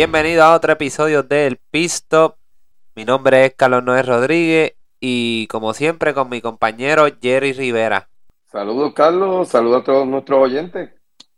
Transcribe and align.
Bienvenido 0.00 0.44
a 0.44 0.54
otro 0.54 0.72
episodio 0.72 1.22
del 1.22 1.58
Pistop. 1.58 2.36
Mi 2.96 3.04
nombre 3.04 3.44
es 3.44 3.54
Carlos 3.54 3.84
Noé 3.84 4.02
Rodríguez 4.02 4.72
y 4.98 5.46
como 5.48 5.74
siempre 5.74 6.14
con 6.14 6.30
mi 6.30 6.40
compañero 6.40 7.04
Jerry 7.20 7.52
Rivera. 7.52 8.08
Saludos 8.50 8.94
Carlos, 8.94 9.50
saludos 9.50 9.82
a 9.82 9.84
todos 9.84 10.06
nuestros 10.06 10.42
oyentes. 10.42 10.88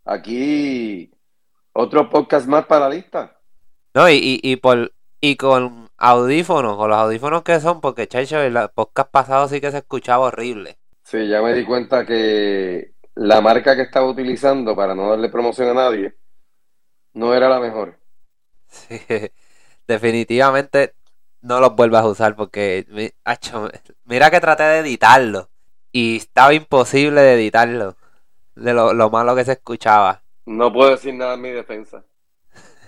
Aquí 0.04 1.10
otro 1.72 2.08
podcast 2.08 2.46
más 2.46 2.66
para 2.66 2.88
la 2.88 2.94
lista. 2.94 3.36
No, 3.94 4.08
y, 4.08 4.38
y, 4.40 4.54
por, 4.54 4.92
y 5.20 5.34
con 5.34 5.88
audífonos, 5.96 6.76
o 6.78 6.86
los 6.86 6.98
audífonos 6.98 7.42
que 7.42 7.58
son, 7.58 7.80
porque 7.80 8.06
Chacho, 8.06 8.38
el 8.38 8.56
podcast 8.72 9.10
pasado 9.10 9.48
sí 9.48 9.60
que 9.60 9.72
se 9.72 9.78
escuchaba 9.78 10.26
horrible. 10.26 10.76
Sí, 11.02 11.26
ya 11.26 11.42
me 11.42 11.52
di 11.52 11.64
cuenta 11.64 12.06
que 12.06 12.92
la 13.16 13.40
marca 13.40 13.74
que 13.74 13.82
estaba 13.82 14.08
utilizando 14.08 14.76
para 14.76 14.94
no 14.94 15.10
darle 15.10 15.30
promoción 15.30 15.70
a 15.70 15.74
nadie 15.74 16.14
no 17.14 17.34
era 17.34 17.48
la 17.48 17.58
mejor. 17.58 18.01
Sí, 18.72 18.98
definitivamente 19.86 20.94
no 21.42 21.60
los 21.60 21.76
vuelvas 21.76 22.04
a 22.04 22.08
usar 22.08 22.36
porque 22.36 22.86
mira 24.04 24.30
que 24.30 24.40
traté 24.40 24.62
de 24.62 24.78
editarlo 24.78 25.50
y 25.92 26.16
estaba 26.16 26.54
imposible 26.54 27.20
de 27.20 27.34
editarlo 27.34 27.96
de 28.54 28.72
lo, 28.72 28.92
lo 28.94 29.10
malo 29.10 29.36
que 29.36 29.44
se 29.44 29.52
escuchaba. 29.52 30.22
No 30.46 30.72
puedo 30.72 30.90
decir 30.90 31.14
nada 31.14 31.34
en 31.34 31.40
mi 31.40 31.50
defensa. 31.50 32.04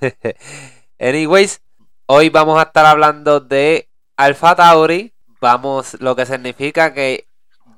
Anyways, 0.98 1.62
hoy 2.06 2.30
vamos 2.30 2.58
a 2.58 2.64
estar 2.64 2.86
hablando 2.86 3.40
de 3.40 3.88
Alpha 4.16 4.56
Tauri. 4.56 5.12
Vamos, 5.40 6.00
lo 6.00 6.16
que 6.16 6.26
significa 6.26 6.94
que 6.94 7.28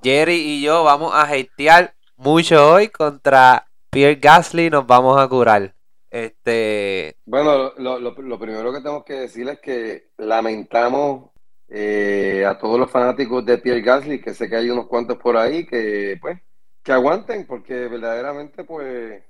Jerry 0.02 0.36
y 0.36 0.62
yo 0.62 0.84
vamos 0.84 1.14
a 1.14 1.22
hatear 1.22 1.94
mucho 2.16 2.72
hoy 2.72 2.88
contra 2.88 3.68
Pierre 3.90 4.16
Gasly. 4.16 4.70
Nos 4.70 4.86
vamos 4.86 5.18
a 5.18 5.28
curar. 5.28 5.75
Este. 6.24 7.18
Bueno, 7.26 7.72
lo, 7.76 8.38
primero 8.38 8.72
que 8.72 8.80
tengo 8.80 9.04
que 9.04 9.12
decir 9.14 9.46
es 9.50 9.60
que 9.60 10.12
lamentamos 10.16 11.30
eh, 11.68 12.42
a 12.46 12.56
todos 12.56 12.80
los 12.80 12.90
fanáticos 12.90 13.44
de 13.44 13.58
Pierre 13.58 13.82
Gasly, 13.82 14.22
que 14.22 14.32
sé 14.32 14.48
que 14.48 14.56
hay 14.56 14.70
unos 14.70 14.86
cuantos 14.86 15.18
por 15.18 15.36
ahí 15.36 15.66
que, 15.66 16.16
pues, 16.18 16.40
que 16.82 16.92
aguanten, 16.92 17.46
porque 17.46 17.74
verdaderamente, 17.88 18.64
pues, 18.64 19.22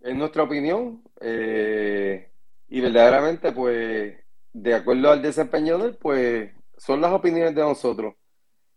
es 0.00 0.16
nuestra 0.16 0.42
opinión. 0.42 1.04
Eh, 1.20 2.28
y 2.68 2.80
verdaderamente, 2.80 3.52
pues, 3.52 4.16
de 4.52 4.74
acuerdo 4.74 5.12
al 5.12 5.22
desempeño 5.22 5.78
pues, 6.00 6.50
son 6.76 7.00
las 7.02 7.12
opiniones 7.12 7.54
de 7.54 7.62
nosotros. 7.62 8.14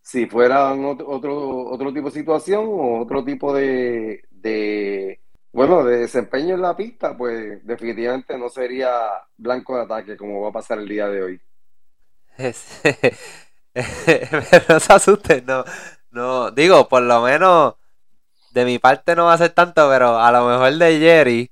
Si 0.01 0.27
fuera 0.27 0.71
otro, 0.73 1.09
otro, 1.09 1.65
otro 1.69 1.93
tipo 1.93 2.09
de 2.09 2.19
situación 2.19 2.65
o 2.67 3.01
otro 3.01 3.25
tipo 3.25 3.53
de, 3.53 4.21
de 4.29 5.19
bueno, 5.57 5.83
de 5.83 6.01
desempeño 6.01 6.53
en 6.53 6.61
la 6.61 6.77
pista, 6.77 7.17
pues 7.17 7.65
definitivamente 7.65 8.37
no 8.37 8.47
sería 8.47 8.91
blanco 9.37 9.75
de 9.75 9.85
ataque 9.85 10.15
como 10.15 10.39
va 10.39 10.49
a 10.49 10.51
pasar 10.51 10.77
el 10.77 10.87
día 10.87 11.07
de 11.07 11.23
hoy. 11.23 11.41
no 14.69 14.79
se 14.79 14.93
asusten, 14.93 15.47
no, 15.47 15.65
no, 16.11 16.51
digo, 16.51 16.87
por 16.87 17.01
lo 17.01 17.23
menos 17.23 17.73
de 18.51 18.65
mi 18.65 18.77
parte 18.77 19.15
no 19.15 19.25
va 19.25 19.33
a 19.33 19.39
ser 19.39 19.49
tanto, 19.49 19.89
pero 19.89 20.19
a 20.19 20.31
lo 20.31 20.47
mejor 20.47 20.73
de 20.73 20.99
Jerry, 20.99 21.51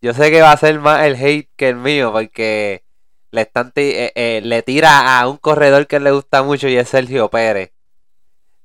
yo 0.00 0.14
sé 0.14 0.30
que 0.30 0.40
va 0.40 0.52
a 0.52 0.56
ser 0.56 0.78
más 0.78 1.04
el 1.04 1.16
hate 1.16 1.50
que 1.56 1.70
el 1.70 1.76
mío, 1.76 2.12
porque 2.12 2.84
le, 3.32 3.40
están 3.40 3.72
eh, 3.74 4.12
eh, 4.14 4.42
le 4.44 4.62
tira 4.62 5.18
a 5.18 5.28
un 5.28 5.38
corredor 5.38 5.88
que 5.88 5.98
le 5.98 6.12
gusta 6.12 6.44
mucho 6.44 6.68
y 6.68 6.76
es 6.76 6.88
Sergio 6.88 7.28
Pérez. 7.30 7.72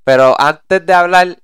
Pero 0.03 0.39
antes 0.39 0.85
de 0.85 0.93
hablar 0.93 1.39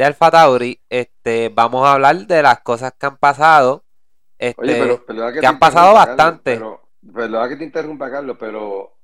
de 0.00 0.06
Alfa 0.06 0.30
Tauri, 0.30 0.80
este, 0.88 1.50
vamos 1.50 1.86
a 1.86 1.92
hablar 1.92 2.26
de 2.26 2.42
las 2.42 2.60
cosas 2.62 2.94
que 2.98 3.04
han 3.04 3.18
pasado. 3.18 3.84
Este, 4.38 4.62
Oye, 4.62 4.98
pero, 5.06 5.30
que, 5.38 5.46
han 5.46 5.58
pasado 5.58 5.92
bastante. 5.92 6.54
pero, 6.54 6.80
perdona 7.12 7.50
que 7.50 7.56
te 7.56 7.64
interrumpa, 7.64 8.10
Carlos, 8.10 8.38
pero 8.40 8.96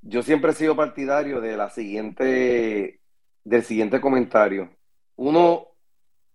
yo 0.00 0.20
siempre 0.24 0.50
he 0.50 0.54
sido 0.54 0.74
partidario 0.74 1.40
de 1.40 1.56
la 1.56 1.70
siguiente, 1.70 3.00
del 3.44 3.62
siguiente 3.62 4.00
comentario. 4.00 4.68
Uno, 5.14 5.68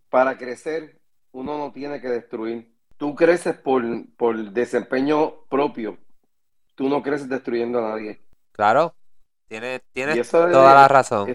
para 0.09 0.37
crecer, 0.37 1.01
uno 1.33 1.57
no 1.57 1.73
tiene 1.73 1.99
que 1.99 2.07
destruir. 2.07 2.73
Tú 2.95 3.13
creces 3.13 3.57
por, 3.57 3.83
por 4.15 4.37
desempeño 4.51 5.41
propio. 5.49 5.97
Tú 6.75 6.87
no 6.87 7.03
creces 7.03 7.27
destruyendo 7.27 7.79
a 7.79 7.89
nadie. 7.89 8.21
Claro, 8.53 8.95
tienes, 9.49 9.81
toda 10.31 10.73
la 10.73 10.87
razón. 10.87 11.27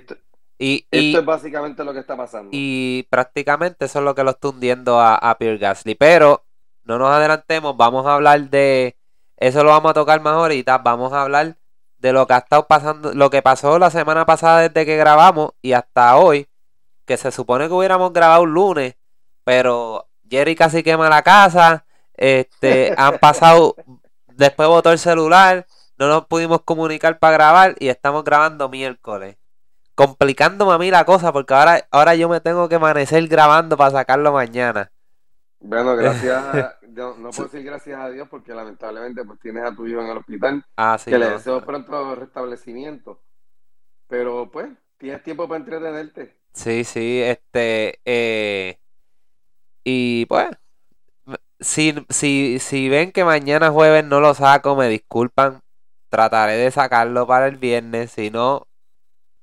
Y, 0.59 0.87
Esto 0.91 1.19
es 1.21 1.25
básicamente 1.25 1.85
lo 1.85 1.93
que 1.93 2.01
está 2.01 2.17
pasando. 2.17 2.51
Y 2.53 3.07
prácticamente 3.11 3.87
eso 3.87 3.99
es 3.99 4.05
lo 4.05 4.15
que 4.15 4.25
lo 4.25 4.31
está 4.31 4.49
hundiendo 4.49 5.01
a, 5.01 5.17
a 5.17 5.37
Pierre 5.37 5.59
Gasly. 5.59 5.95
Pero 5.95 6.45
no 6.85 6.99
nos 6.99 7.11
adelantemos, 7.11 7.77
vamos 7.77 8.07
a 8.07 8.15
hablar 8.15 8.49
de. 8.51 8.97
Eso 9.37 9.65
lo 9.65 9.71
vamos 9.71 9.91
a 9.91 9.95
tocar 9.95 10.21
más 10.21 10.35
ahorita. 10.35 10.79
Vamos 10.79 11.13
a 11.13 11.23
hablar 11.23 11.57
de 11.99 12.13
lo 12.13 12.27
que 12.27 12.35
ha 12.35 12.39
estado 12.39 12.67
pasando, 12.67 13.13
lo 13.13 13.31
que 13.31 13.43
pasó 13.43 13.79
la 13.79 13.91
semana 13.91 14.27
pasada 14.27 14.69
desde 14.69 14.87
que 14.87 14.97
grabamos 14.97 15.53
y 15.63 15.73
hasta 15.73 16.17
hoy. 16.17 16.49
Que 17.05 17.17
se 17.17 17.33
supone 17.33 17.67
que 17.67 17.75
hubiéramos 17.75 18.13
grabado 18.13 18.43
un 18.43 18.55
lunes, 18.55 18.95
pero 19.45 20.09
Jerry 20.31 20.55
casi 20.55 20.83
quema 20.83 21.09
la 21.09 21.23
casa. 21.23 21.85
Este, 22.15 22.95
han 22.97 23.19
pasado. 23.19 23.75
Después 24.29 24.69
botó 24.69 24.93
el 24.93 24.99
celular. 24.99 25.67
No 25.99 26.09
nos 26.09 26.27
pudimos 26.27 26.63
comunicar 26.63 27.19
para 27.19 27.35
grabar 27.35 27.77
y 27.79 27.89
estamos 27.89 28.25
grabando 28.25 28.69
miércoles 28.69 29.37
complicándome 30.07 30.73
a 30.73 30.79
mí 30.79 30.91
la 30.91 31.05
cosa 31.05 31.33
porque 31.33 31.55
ahora, 31.55 31.87
ahora 31.91 32.15
yo 32.15 32.29
me 32.29 32.41
tengo 32.41 32.69
que 32.69 32.77
amanecer 32.77 33.27
grabando 33.29 33.77
para 33.77 33.91
sacarlo 33.91 34.33
mañana. 34.33 34.91
Bueno, 35.61 35.95
gracias, 35.97 36.77
no 36.89 37.31
puedo 37.31 37.45
decir 37.45 37.63
gracias 37.63 38.01
a 38.01 38.11
Dios 38.11 38.29
porque 38.29 38.53
lamentablemente 38.53 39.25
pues 39.25 39.39
tienes 39.41 39.65
a 39.65 39.75
tu 39.75 39.87
hijo 39.87 40.01
en 40.01 40.09
el 40.09 40.19
hospital, 40.19 40.65
ah, 40.77 40.99
sí, 40.99 41.11
que 41.11 41.19
le 41.19 41.31
deseo 41.31 41.65
pronto 41.65 42.15
restablecimiento, 42.17 43.21
pero 44.09 44.51
pues 44.51 44.69
tienes 44.99 45.23
tiempo 45.23 45.47
para 45.47 45.59
entretenerte. 45.59 46.37
Sí, 46.53 46.85
sí, 46.85 47.23
este, 47.23 48.01
eh, 48.05 48.79
y 49.85 50.27
pues, 50.27 50.51
si, 51.61 51.95
si, 52.11 52.59
si 52.59 52.89
ven 52.89 53.13
que 53.13 53.25
mañana 53.25 53.71
jueves 53.71 54.05
no 54.05 54.21
lo 54.21 54.35
saco, 54.35 54.77
me 54.77 54.89
disculpan, 54.89 55.63
trataré 56.09 56.57
de 56.57 56.71
sacarlo 56.71 57.27
para 57.27 57.47
el 57.47 57.57
viernes, 57.57 58.11
si 58.11 58.31
no, 58.31 58.67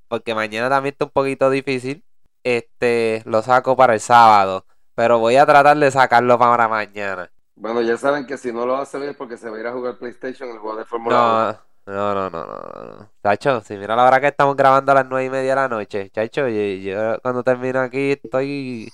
porque 0.10 0.36
mañana 0.36 0.70
también 0.70 0.94
está 0.94 1.06
un 1.06 1.12
poquito 1.12 1.50
difícil. 1.50 2.04
Este, 2.44 3.22
lo 3.26 3.42
saco 3.44 3.76
para 3.78 3.94
el 3.94 4.00
sábado, 4.02 4.66
pero 4.96 5.20
voy 5.20 5.38
a 5.38 5.46
tratar 5.46 5.78
de 5.78 5.92
sacarlo 5.92 6.38
para 6.40 6.68
mañana. 6.68 7.32
Bueno, 7.56 7.82
ya 7.82 7.98
saben 7.98 8.26
que 8.26 8.38
si 8.38 8.54
no 8.54 8.66
lo 8.66 8.78
hace 8.78 8.98
bien 8.98 9.12
es 9.12 9.18
porque 9.18 9.38
se 9.38 9.50
va 9.50 9.58
a 9.58 9.60
ir 9.60 9.68
a 9.68 9.74
jugar 9.74 9.98
PlayStation, 9.98 10.50
el 10.50 10.60
juego 10.60 10.78
de 10.78 10.86
Fórmula 10.86 11.62
no, 11.86 11.94
No, 11.94 12.14
no, 12.16 12.30
no, 12.30 12.46
no, 12.46 13.12
Chacho, 13.24 13.62
si 13.62 13.78
mira 13.78 13.96
la 13.96 14.06
hora 14.08 14.22
que 14.22 14.28
estamos 14.28 14.56
grabando 14.56 14.92
a 14.92 14.96
las 14.96 15.06
nueve 15.10 15.26
y 15.26 15.30
media 15.30 15.52
de 15.52 15.56
la 15.56 15.68
noche, 15.68 16.10
chacho, 16.12 16.48
yo, 16.48 17.20
cuando 17.22 17.44
termino 17.44 17.82
aquí 17.82 18.12
estoy 18.14 18.90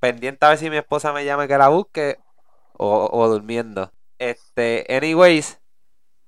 pendiente 0.00 0.44
a 0.44 0.50
ver 0.50 0.58
si 0.58 0.68
mi 0.70 0.76
esposa 0.76 1.12
me 1.12 1.24
llama 1.24 1.48
que 1.48 1.58
la 1.58 1.68
busque 1.68 2.18
o, 2.74 3.28
durmiendo. 3.28 3.92
Este, 4.18 4.86
anyways, 4.94 5.60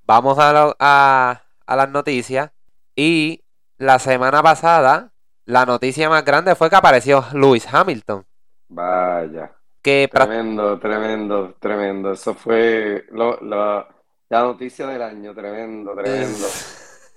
vamos 0.05 0.39
a, 0.39 0.75
a, 0.79 1.43
a 1.67 1.77
las 1.77 1.91
noticias 1.91 2.51
y 2.97 3.42
la 3.83 3.99
semana 3.99 4.45
pasada, 4.45 5.11
la 5.45 5.67
noticia 5.67 6.09
más 6.09 6.25
grande 6.25 6.55
fue 6.55 6.71
que 6.71 6.77
apareció 6.77 7.25
Lewis 7.33 7.67
Hamilton. 7.69 8.25
Vaya. 8.69 9.53
tremendo, 9.83 10.79
tremendo, 10.79 11.57
tremendo. 11.59 12.13
Eso 12.13 12.33
fue 12.33 13.05
la 13.11 13.89
noticia 14.31 14.87
del 14.87 15.03
año, 15.03 15.35
tremendo, 15.35 15.97
tremendo. 15.97 16.47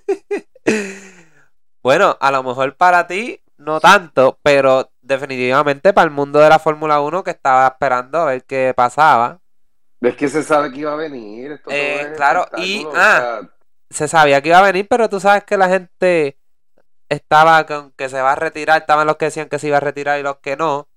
bueno, 1.84 2.18
a 2.20 2.32
lo 2.32 2.42
mejor 2.42 2.76
para 2.76 3.06
ti 3.06 3.40
no 3.58 3.80
tanto, 3.80 4.40
pero 4.42 4.90
definitivamente 5.04 5.94
para 5.94 6.06
el 6.06 6.12
mundo 6.12 6.40
de 6.40 6.50
la 6.50 6.58
Fórmula 6.58 7.00
1 7.00 7.24
que 7.24 7.32
estaba 7.32 7.68
esperando 7.68 8.18
a 8.18 8.26
ver 8.26 8.44
qué 8.44 8.74
pasaba. 8.76 9.40
Es 10.02 10.16
que 10.16 10.28
se 10.30 10.42
sabe 10.42 10.72
que 10.72 10.80
iba 10.80 10.94
a 10.94 10.98
venir. 10.98 11.62
Eh, 11.68 12.12
claro, 12.16 12.48
y 12.58 12.88
ah, 12.96 13.42
se 13.88 14.08
sabía 14.08 14.42
que 14.42 14.50
iba 14.50 14.58
a 14.58 14.64
venir, 14.64 14.88
pero 14.90 15.08
tú 15.08 15.20
sabes 15.20 15.44
que 15.44 15.58
la 15.58 15.70
gente 15.70 16.40
estaba 17.10 17.66
con 17.66 17.92
que 17.92 18.10
se 18.10 18.22
va 18.22 18.34
a 18.34 18.36
retirar, 18.36 18.82
estaban 18.82 19.08
los 19.08 19.18
que 19.18 19.26
decían 19.26 19.50
que 19.50 19.60
se 19.60 19.68
iba 19.68 19.78
a 19.78 19.82
retirar 19.82 20.20
y 20.20 20.24
los 20.24 20.38
que 20.38 20.58
no. 20.58 20.88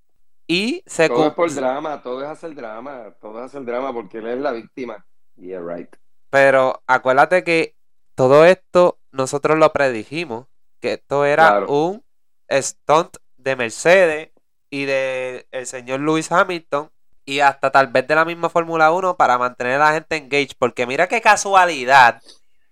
Y 0.47 0.83
se 0.87 1.09
Todo 1.09 1.29
es 1.29 1.35
por 1.35 1.53
drama, 1.53 2.03
todo 2.03 2.23
es 2.23 2.29
hacer 2.29 2.55
drama, 2.55 3.15
todo 3.21 3.39
es 3.39 3.47
hacer 3.47 3.65
drama 3.65 3.93
porque 3.93 4.19
él 4.19 4.29
es 4.29 4.39
la 4.39 4.53
víctima. 4.53 5.05
Yeah, 5.37 5.61
right. 5.61 5.95
Pero 6.31 6.83
acuérdate 6.87 7.45
que 7.45 7.75
todo 8.15 8.45
esto 8.45 8.99
nosotros 9.13 9.59
lo 9.59 9.73
predijimos, 9.73 10.47
que 10.81 10.95
esto 10.95 11.25
era 11.25 11.67
un 11.67 12.03
stunt 12.51 13.19
de 13.37 13.57
Mercedes 13.57 14.31
y 14.71 14.85
de 14.85 15.47
el 15.51 15.67
señor 15.67 16.01
Lewis 16.01 16.31
Hamilton 16.33 16.91
y 17.25 17.41
hasta 17.41 17.71
tal 17.71 17.89
vez 17.89 18.07
de 18.07 18.15
la 18.15 18.25
misma 18.25 18.49
Fórmula 18.49 18.91
1 18.91 19.17
para 19.17 19.39
mantener 19.39 19.81
a 19.81 19.87
la 19.91 19.93
gente 19.93 20.17
engaged, 20.17 20.57
porque 20.59 20.87
mira 20.87 21.09
qué 21.09 21.21
casualidad 21.21 22.23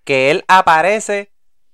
que 0.04 0.30
él 0.30 0.44
aparece 0.48 1.32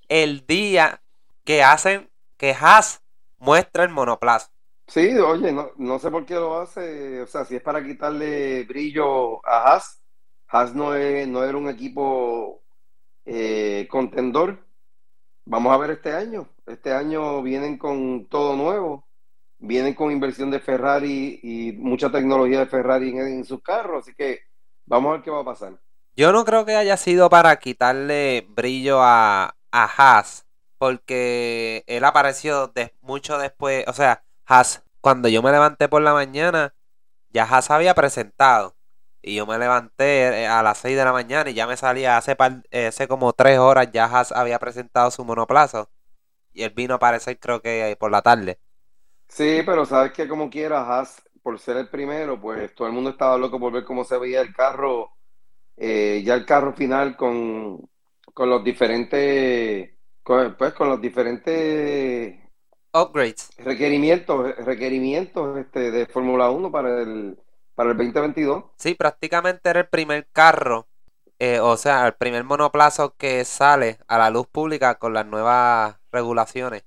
el 0.09 0.47
día 0.47 1.02
que 1.45 1.63
hacen 1.63 2.11
que 2.37 2.55
Haas 2.59 3.03
muestra 3.39 3.85
el 3.85 3.91
monoplaza. 3.91 4.51
Sí, 4.87 5.17
oye, 5.19 5.53
no, 5.53 5.71
no 5.79 5.99
sé 5.99 6.11
por 6.11 6.27
qué 6.27 6.35
lo 6.35 6.61
hace, 6.61 7.23
o 7.23 7.27
sea, 7.27 7.45
si 7.45 7.57
es 7.57 7.63
para 7.63 7.83
quitarle 7.83 8.65
brillo 8.65 9.45
a 9.47 9.73
Haas, 9.75 10.03
Haas 10.49 10.75
no, 10.75 10.95
es, 10.95 11.27
no 11.29 11.43
era 11.45 11.57
un 11.57 11.69
equipo 11.69 12.63
eh, 13.25 13.89
contendor. 13.91 14.59
Vamos 15.47 15.73
a 15.73 15.79
ver 15.79 15.93
este 15.93 16.13
año. 16.15 16.49
Este 16.67 16.93
año 16.93 17.43
vienen 17.43 17.79
con 17.79 18.29
todo 18.29 18.57
nuevo, 18.57 19.09
vienen 19.59 19.95
con 19.95 20.13
inversión 20.13 20.51
de 20.51 20.61
Ferrari 20.61 21.41
y 21.43 21.73
mucha 21.73 22.11
tecnología 22.13 22.61
de 22.61 22.67
Ferrari 22.67 23.11
en, 23.11 23.19
en 23.21 23.45
sus 23.45 23.63
carros, 23.63 24.05
así 24.05 24.15
que 24.17 24.41
vamos 24.87 25.11
a 25.11 25.13
ver 25.15 25.23
qué 25.23 25.31
va 25.31 25.41
a 25.41 25.45
pasar. 25.45 25.81
Yo 26.17 26.33
no 26.33 26.45
creo 26.45 26.65
que 26.65 26.77
haya 26.77 26.97
sido 26.97 27.31
para 27.31 27.57
quitarle 27.59 28.47
brillo 28.49 29.01
a, 29.03 29.57
a 29.71 29.85
Haas, 29.85 30.47
porque 30.83 31.85
él 31.87 32.05
apareció 32.05 32.67
de, 32.69 32.93
mucho 33.03 33.39
después, 33.39 33.85
o 33.87 33.93
sea, 33.93 34.25
Haas, 34.47 34.83
cuando 35.01 35.29
yo 35.29 35.41
me 35.43 35.53
levanté 35.53 35.89
por 35.89 36.03
la 36.03 36.13
mañana, 36.13 36.75
ya 37.31 37.45
Haas 37.45 37.71
había 37.71 37.95
presentado. 37.95 38.77
Y 39.23 39.37
yo 39.37 39.47
me 39.47 39.59
levanté 39.59 40.43
eh, 40.45 40.49
a 40.49 40.63
las 40.63 40.79
6 40.79 40.97
de 40.97 41.05
la 41.05 41.13
mañana 41.13 41.51
y 41.51 41.55
ya 41.55 41.67
me 41.67 41.77
salía 41.77 42.17
hace, 42.19 42.37
par- 42.37 42.63
eh, 42.73 42.89
hace 42.89 43.09
como 43.09 43.33
3 43.35 43.59
horas, 43.59 43.91
ya 43.93 44.07
Haas 44.07 44.33
había 44.33 44.59
presentado 44.61 45.11
su 45.13 45.25
monoplaza. 45.25 45.89
Y 46.53 46.65
él 46.65 46.71
vino 46.77 46.95
a 46.95 46.99
aparecer 46.99 47.39
creo 47.41 47.63
que 47.63 47.97
por 48.01 48.11
la 48.13 48.23
tarde. 48.23 48.61
Sí, 49.29 49.63
pero 49.65 49.87
sabes 49.87 50.13
que 50.13 50.29
como 50.29 50.51
quiera, 50.51 50.81
Haas, 50.87 51.23
por 51.43 51.59
ser 51.59 51.79
el 51.79 51.89
primero, 51.89 52.41
pues 52.41 52.75
todo 52.75 52.87
el 52.87 52.93
mundo 52.93 53.11
estaba 53.11 53.39
loco 53.39 53.59
por 53.59 53.73
ver 53.73 53.85
cómo 53.85 54.05
se 54.05 54.19
veía 54.19 54.41
el 54.43 54.53
carro, 54.55 55.11
eh, 55.77 56.23
ya 56.25 56.35
el 56.35 56.47
carro 56.47 56.75
final 56.75 57.17
con, 57.17 57.81
con 58.35 58.51
los 58.51 58.65
diferentes, 58.65 59.92
con, 60.23 60.57
pues 60.57 60.75
con 60.75 60.89
los 60.89 61.01
diferentes 61.01 62.39
Upgrades. 62.95 63.51
requerimientos, 63.57 64.55
requerimientos 64.59 65.57
este, 65.59 65.91
de 65.91 66.07
Fórmula 66.07 66.51
Uno 66.51 66.71
para 66.71 67.01
el, 67.03 67.39
para 67.75 67.91
el 67.93 67.97
2022. 67.97 68.65
Sí, 68.79 68.95
prácticamente 68.95 69.69
era 69.71 69.81
el 69.81 69.89
primer 69.89 70.29
carro, 70.33 70.89
eh, 71.39 71.61
o 71.61 71.77
sea, 71.77 72.07
el 72.07 72.15
primer 72.15 72.43
monoplazo 72.45 73.17
que 73.17 73.45
sale 73.45 73.99
a 74.09 74.19
la 74.19 74.31
luz 74.31 74.47
pública 74.49 74.99
con 74.99 75.15
las 75.15 75.27
nuevas 75.27 75.97
regulaciones. 76.11 76.85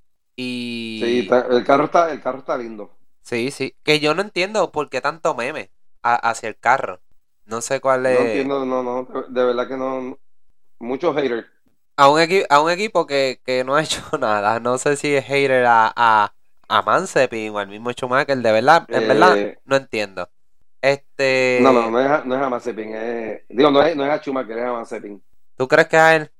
Sí, 0.99 1.19
Y 1.19 1.19
está- 1.19 1.47
el 1.47 1.63
carro 1.63 1.85
está, 1.85 2.11
el 2.11 2.21
carro 2.21 2.39
está 2.39 2.57
lindo. 2.57 2.97
sí, 3.21 3.51
sí, 3.51 3.75
que 3.83 3.99
yo 3.99 4.13
no 4.15 4.21
entiendo 4.21 4.71
por 4.71 4.89
qué 4.89 5.01
tanto 5.01 5.35
meme 5.35 5.71
a- 6.03 6.15
hacia 6.15 6.49
el 6.49 6.57
carro. 6.59 7.01
No 7.45 7.61
sé 7.61 7.81
cuál 7.81 8.05
No 8.07 8.19
es. 8.19 8.21
entiendo, 8.21 8.65
no, 8.65 8.83
no, 8.83 9.03
de 9.29 9.43
verdad 9.45 9.67
que 9.67 9.77
no, 9.77 10.17
muchos 10.79 11.15
haters. 11.15 11.47
A 11.97 12.09
un, 12.09 12.19
equi- 12.19 12.45
a 12.49 12.61
un 12.61 12.69
equipo 12.71 13.05
que, 13.07 13.41
que 13.45 13.63
no 13.63 13.75
ha 13.75 13.83
hecho 13.83 14.01
nada. 14.19 14.59
No 14.59 14.77
sé 14.77 14.95
si 14.97 15.15
es 15.15 15.25
hater 15.25 15.65
a, 15.65 15.91
a, 15.95 16.35
a 16.67 16.81
Mazepin 16.81 17.51
o 17.53 17.59
al 17.59 17.67
mismo 17.67 17.91
Schumacher. 17.91 18.37
De 18.37 18.51
verdad, 18.51 18.87
en 18.91 19.07
verdad, 19.07 19.41
Eh, 19.43 19.57
no 19.65 19.75
entiendo. 19.77 20.29
Este, 20.81 21.15
no, 21.55 21.71
no, 21.73 21.89
no 21.91 21.99
es, 21.99 22.07
a- 22.07 22.23
no 22.25 22.35
es 22.35 22.41
a 22.41 22.49
Mazepin, 22.49 22.93
es, 22.95 23.41
digo, 23.49 23.71
no 23.71 23.81
es, 23.81 23.95
no 23.95 24.05
es 24.05 24.11
a 24.11 24.17
Schumacher, 24.19 24.57
es 24.57 24.65
a 24.65 24.73
Mazepin. 24.73 25.23
¿tú 25.57 25.67
crees 25.67 25.87
que 25.87 25.97
a 25.97 26.15
él? 26.15 26.31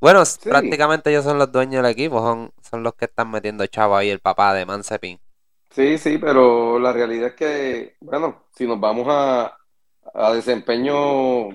Bueno, 0.00 0.22
Sí, 0.42 0.48
prácticamente 0.48 1.10
ellos 1.10 1.24
son 1.24 1.38
los 1.38 1.50
dueños 1.52 1.82
del 1.82 1.92
equipo. 1.92 2.20
Son, 2.20 2.52
son 2.62 2.82
los 2.82 2.94
que 2.94 3.06
están 3.06 3.30
metiendo 3.30 3.66
chavo 3.66 3.96
ahí, 3.96 4.10
el 4.10 4.20
papá 4.20 4.54
de 4.54 4.66
Mazepin. 4.66 5.20
sí, 5.70 5.98
sí, 5.98 6.18
pero 6.18 6.78
la 6.78 6.92
realidad 6.92 7.28
es 7.30 7.34
que, 7.34 7.96
bueno, 8.00 8.44
si 8.54 8.66
nos 8.66 8.80
vamos 8.80 9.06
a, 9.08 9.58
a 10.14 10.32
desempeño 10.34 11.48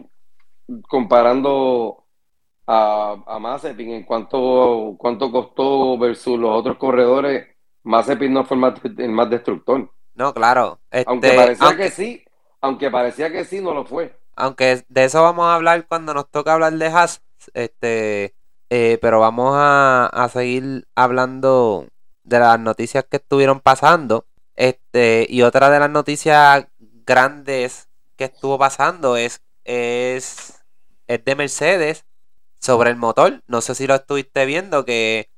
comparando 0.88 2.08
a, 2.74 3.24
a 3.28 3.40
Mazepin 3.40 3.92
en 3.92 4.04
cuanto 4.06 4.96
cuánto 5.00 5.32
costó 5.32 5.98
versus 5.98 6.40
los 6.40 6.52
otros 6.60 6.78
corredores, 6.78 7.48
Mazepin 7.84 8.34
no 8.34 8.46
fue 8.46 8.56
el 8.58 8.62
más, 8.62 8.76
el 8.86 9.12
más 9.12 9.30
destructor. 9.30 9.92
No, 10.16 10.34
claro. 10.34 10.80
Aunque 11.06 11.34
Este, 11.34 11.34
parecía 11.34 11.76
que 11.76 11.90
sí, 11.92 12.24
aunque 12.62 12.92
parecía 12.92 13.32
que 13.32 13.46
sí, 13.46 13.62
no 13.62 13.74
lo 13.74 13.86
fue. 13.86 14.16
aunque 14.36 14.84
de 14.88 15.04
eso 15.06 15.22
vamos 15.24 15.46
a 15.46 15.56
hablar 15.56 15.88
cuando 15.88 16.14
nos 16.14 16.30
toca 16.30 16.54
hablar 16.54 16.74
de 16.74 16.88
Haas. 16.88 17.22
Este, 17.54 18.36
eh, 18.70 18.98
pero 19.02 19.20
vamos 19.20 19.54
a, 19.56 20.08
a 20.08 20.30
seguir 20.30 20.88
hablando 20.96 21.88
de 22.24 22.40
las 22.40 22.60
noticias 22.60 23.06
que 23.10 23.18
estuvieron 23.18 23.60
pasando. 23.62 24.28
Este, 24.56 25.26
y 25.30 25.42
otra 25.44 25.70
de 25.70 25.80
las 25.80 25.90
noticias 25.90 26.68
grandes 26.80 27.90
que 28.18 28.26
estuvo 28.26 28.58
pasando 28.58 29.18
es, 29.18 29.42
es, 29.64 30.64
es 31.08 31.26
de 31.26 31.36
Mercedes 31.36 32.06
sobre 32.60 32.90
el 32.92 32.96
motor. 32.98 33.42
No 33.48 33.62
sé 33.62 33.76
si 33.76 33.88
lo 33.88 33.96
estuviste 33.96 34.46
viendo, 34.46 34.86
que 34.86 35.30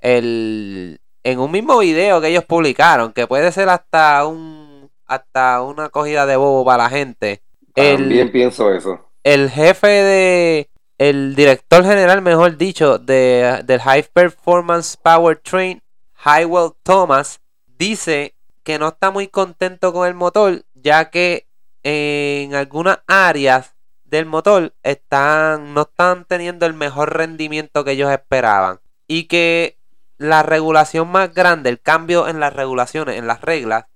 el, 0.00 1.00
en 1.24 1.38
un 1.38 1.50
mismo 1.50 1.78
video 1.78 2.20
que 2.20 2.28
ellos 2.28 2.44
publicaron, 2.44 3.12
que 3.12 3.26
puede 3.26 3.50
ser 3.52 3.68
hasta 3.68 4.24
un, 4.26 4.90
hasta 5.06 5.62
una 5.62 5.88
cogida 5.88 6.26
de 6.26 6.36
bobo 6.36 6.64
para 6.64 6.84
la 6.84 6.90
gente. 6.90 7.42
También 7.74 8.26
El, 8.26 8.30
pienso 8.30 8.72
eso. 8.72 9.10
el 9.24 9.50
jefe 9.50 9.86
de, 9.88 10.70
el 10.98 11.34
director 11.34 11.84
general, 11.84 12.22
mejor 12.22 12.56
dicho, 12.56 12.98
de, 12.98 13.62
del 13.64 13.80
High 13.80 14.08
Performance 14.12 14.96
Powertrain, 14.96 15.82
Hywell 16.24 16.72
Thomas, 16.82 17.40
dice 17.78 18.34
que 18.62 18.78
no 18.78 18.88
está 18.88 19.10
muy 19.10 19.28
contento 19.28 19.92
con 19.92 20.08
el 20.08 20.14
motor, 20.14 20.64
ya 20.74 21.10
que 21.10 21.46
en 21.82 22.54
algunas 22.54 22.98
áreas 23.06 23.75
del 24.16 24.26
motor 24.26 24.74
están, 24.82 25.74
no 25.74 25.82
están 25.82 26.24
teniendo 26.24 26.66
el 26.66 26.74
mejor 26.74 27.16
rendimiento 27.16 27.84
que 27.84 27.92
ellos 27.92 28.10
esperaban. 28.10 28.80
Y 29.06 29.24
que 29.28 29.78
la 30.18 30.42
regulación 30.42 31.08
más 31.08 31.32
grande, 31.32 31.70
el 31.70 31.80
cambio 31.80 32.28
en 32.28 32.40
las 32.40 32.52
regulaciones, 32.54 33.16
en 33.16 33.26
las 33.26 33.40
reglas, 33.40 33.86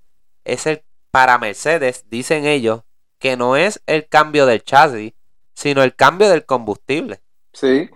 es 0.44 0.66
el 0.66 0.82
para 1.10 1.38
Mercedes, 1.38 2.04
dicen 2.08 2.46
ellos, 2.46 2.82
que 3.18 3.36
no 3.36 3.56
es 3.56 3.82
el 3.86 4.08
cambio 4.08 4.46
del 4.46 4.62
chasis, 4.62 5.12
sino 5.54 5.82
el 5.82 5.94
cambio 5.94 6.28
del 6.28 6.46
combustible. 6.46 7.20
Sí. 7.52 7.90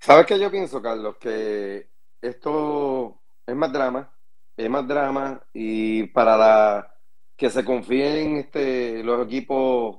¿Sabes 0.00 0.26
qué 0.26 0.38
yo 0.38 0.50
pienso, 0.50 0.82
Carlos? 0.82 1.16
Que 1.18 1.88
esto 2.20 3.20
es 3.46 3.54
más 3.54 3.72
drama, 3.72 4.10
es 4.56 4.68
más 4.68 4.86
drama 4.86 5.42
y 5.52 6.04
para 6.08 6.94
que 7.36 7.50
se 7.50 7.64
confíen 7.64 8.36
este, 8.36 9.02
los 9.02 9.24
equipos 9.26 9.98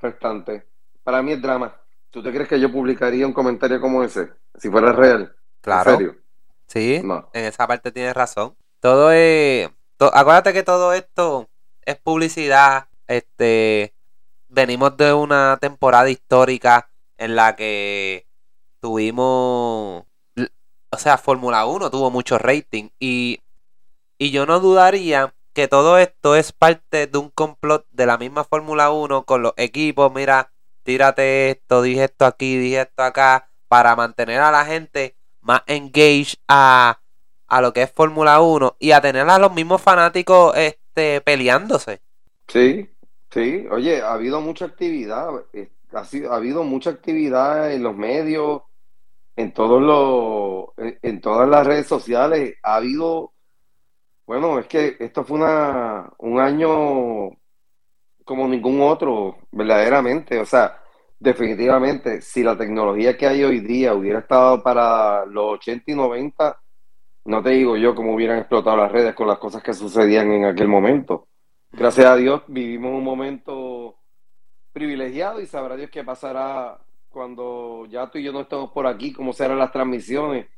restantes, 0.00 0.64
para 1.06 1.22
mí 1.22 1.32
es 1.32 1.40
drama. 1.42 1.80
¿Tú 2.10 2.22
te 2.22 2.32
crees 2.32 2.48
que 2.48 2.60
yo 2.60 2.70
publicaría 2.72 3.26
un 3.26 3.32
comentario 3.32 3.80
como 3.80 4.02
ese? 4.02 4.30
Si 4.56 4.70
fuera 4.70 4.92
real, 4.92 5.22
¿en 5.22 5.32
Claro, 5.62 5.92
serio? 5.92 6.16
sí, 6.66 7.00
No. 7.04 7.30
en 7.32 7.44
esa 7.46 7.66
parte 7.66 7.92
tienes 7.92 8.14
razón. 8.14 8.56
Todo 8.80 9.10
es, 9.12 9.70
to- 9.98 10.14
acuérdate 10.14 10.52
que 10.52 10.62
todo 10.62 10.92
esto 10.92 11.48
es 11.82 11.96
publicidad, 11.98 12.88
este, 13.06 13.94
venimos 14.48 14.96
de 14.96 15.12
una 15.12 15.58
temporada 15.60 16.10
histórica 16.10 16.90
en 17.18 17.36
la 17.36 17.56
que 17.56 18.26
tuvimos, 18.80 20.04
o 20.90 20.98
sea, 20.98 21.18
Fórmula 21.18 21.66
1 21.66 21.90
tuvo 21.90 22.10
mucho 22.10 22.38
rating 22.38 22.90
y, 23.00 23.40
y 24.18 24.30
yo 24.32 24.46
no 24.46 24.60
dudaría 24.60 25.34
que 25.54 25.68
todo 25.68 25.98
esto 25.98 26.36
es 26.36 26.52
parte 26.52 27.06
de 27.06 27.18
un 27.18 27.30
complot 27.30 27.86
de 27.90 28.06
la 28.06 28.18
misma 28.18 28.44
Fórmula 28.44 28.90
1 28.90 29.24
con 29.24 29.42
los 29.42 29.54
equipos, 29.56 30.12
mira, 30.14 30.52
tírate 30.86 31.50
esto, 31.50 31.82
dije 31.82 32.04
esto 32.04 32.24
aquí, 32.26 32.56
dije 32.58 32.82
esto 32.82 33.02
acá, 33.04 33.50
para 33.68 33.96
mantener 33.96 34.40
a 34.40 34.52
la 34.52 34.64
gente 34.64 35.16
más 35.42 35.62
engaged 35.66 36.38
a, 36.48 37.00
a 37.48 37.60
lo 37.60 37.74
que 37.74 37.82
es 37.82 37.92
Fórmula 37.92 38.40
1 38.40 38.76
y 38.80 38.92
a 38.92 39.02
tener 39.02 39.28
a 39.28 39.38
los 39.38 39.52
mismos 39.52 39.82
fanáticos 39.82 40.56
este, 40.56 41.20
peleándose. 41.20 42.00
Sí, 42.48 42.88
sí. 43.30 43.66
Oye, 43.70 44.02
ha 44.02 44.14
habido 44.14 44.40
mucha 44.40 44.66
actividad, 44.66 45.28
ha 45.92 46.04
sido- 46.04 46.32
ha 46.32 46.36
habido 46.36 46.64
mucha 46.64 46.90
actividad 46.90 47.72
en 47.72 47.82
los 47.82 47.96
medios, 47.96 48.62
en 49.36 49.52
todos 49.52 49.82
los, 49.82 50.68
en 51.02 51.20
todas 51.20 51.48
las 51.48 51.66
redes 51.66 51.86
sociales. 51.86 52.56
Ha 52.62 52.76
habido, 52.76 53.34
bueno, 54.26 54.58
es 54.58 54.66
que 54.66 54.96
esto 55.00 55.24
fue 55.24 55.38
una, 55.38 56.12
un 56.18 56.40
año 56.40 57.30
como 58.26 58.48
ningún 58.48 58.80
otro, 58.82 59.38
verdaderamente. 59.52 60.38
O 60.40 60.44
sea, 60.44 60.82
definitivamente, 61.18 62.20
si 62.20 62.42
la 62.42 62.58
tecnología 62.58 63.16
que 63.16 63.26
hay 63.26 63.44
hoy 63.44 63.60
día 63.60 63.94
hubiera 63.94 64.18
estado 64.18 64.62
para 64.62 65.24
los 65.26 65.54
80 65.54 65.92
y 65.92 65.94
90, 65.94 66.60
no 67.26 67.42
te 67.42 67.50
digo 67.50 67.76
yo 67.76 67.94
cómo 67.94 68.14
hubieran 68.14 68.38
explotado 68.38 68.76
las 68.76 68.90
redes 68.90 69.14
con 69.14 69.28
las 69.28 69.38
cosas 69.38 69.62
que 69.62 69.72
sucedían 69.72 70.30
en 70.32 70.44
aquel 70.44 70.66
momento. 70.66 71.28
Gracias 71.70 72.06
a 72.06 72.16
Dios 72.16 72.42
vivimos 72.48 72.92
un 72.92 73.04
momento 73.04 74.00
privilegiado 74.72 75.40
y 75.40 75.46
sabrá 75.46 75.76
Dios 75.76 75.90
qué 75.90 76.02
pasará 76.02 76.78
cuando 77.08 77.86
ya 77.86 78.10
tú 78.10 78.18
y 78.18 78.24
yo 78.24 78.32
no 78.32 78.40
estemos 78.40 78.72
por 78.72 78.88
aquí, 78.88 79.12
cómo 79.12 79.32
serán 79.32 79.58
las 79.58 79.70
transmisiones 79.70 80.48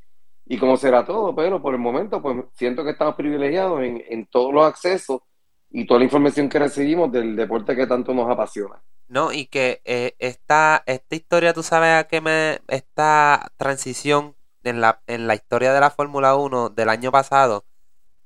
y 0.47 0.57
cómo 0.57 0.79
será 0.79 1.05
todo, 1.05 1.35
pero 1.35 1.61
por 1.61 1.75
el 1.75 1.81
momento 1.81 2.23
pues 2.23 2.45
siento 2.55 2.83
que 2.83 2.91
estamos 2.91 3.15
privilegiados 3.15 3.83
en, 3.83 4.03
en 4.09 4.27
todos 4.27 4.55
los 4.55 4.65
accesos 4.65 5.21
y 5.71 5.87
toda 5.87 6.01
la 6.01 6.05
información 6.05 6.49
que 6.49 6.59
recibimos 6.59 7.13
del 7.13 7.37
deporte 7.37 7.77
que 7.77 7.87
tanto 7.87 8.15
nos 8.15 8.31
apasiona. 8.31 8.83
No, 9.09 9.33
y 9.33 9.47
que 9.47 9.81
eh, 9.85 10.15
esta, 10.19 10.83
esta 10.87 11.15
historia, 11.15 11.55
tú 11.55 11.63
sabes 11.63 11.95
a 11.95 12.05
qué 12.05 12.21
me. 12.21 12.61
Esta 12.69 13.53
transición 13.57 14.37
en 14.65 14.81
la, 14.81 15.01
en 15.07 15.27
la 15.27 15.35
historia 15.35 15.73
de 15.73 15.81
la 15.81 15.91
Fórmula 15.91 16.37
1 16.37 16.71
del 16.71 16.89
año 16.89 17.11
pasado 17.11 17.65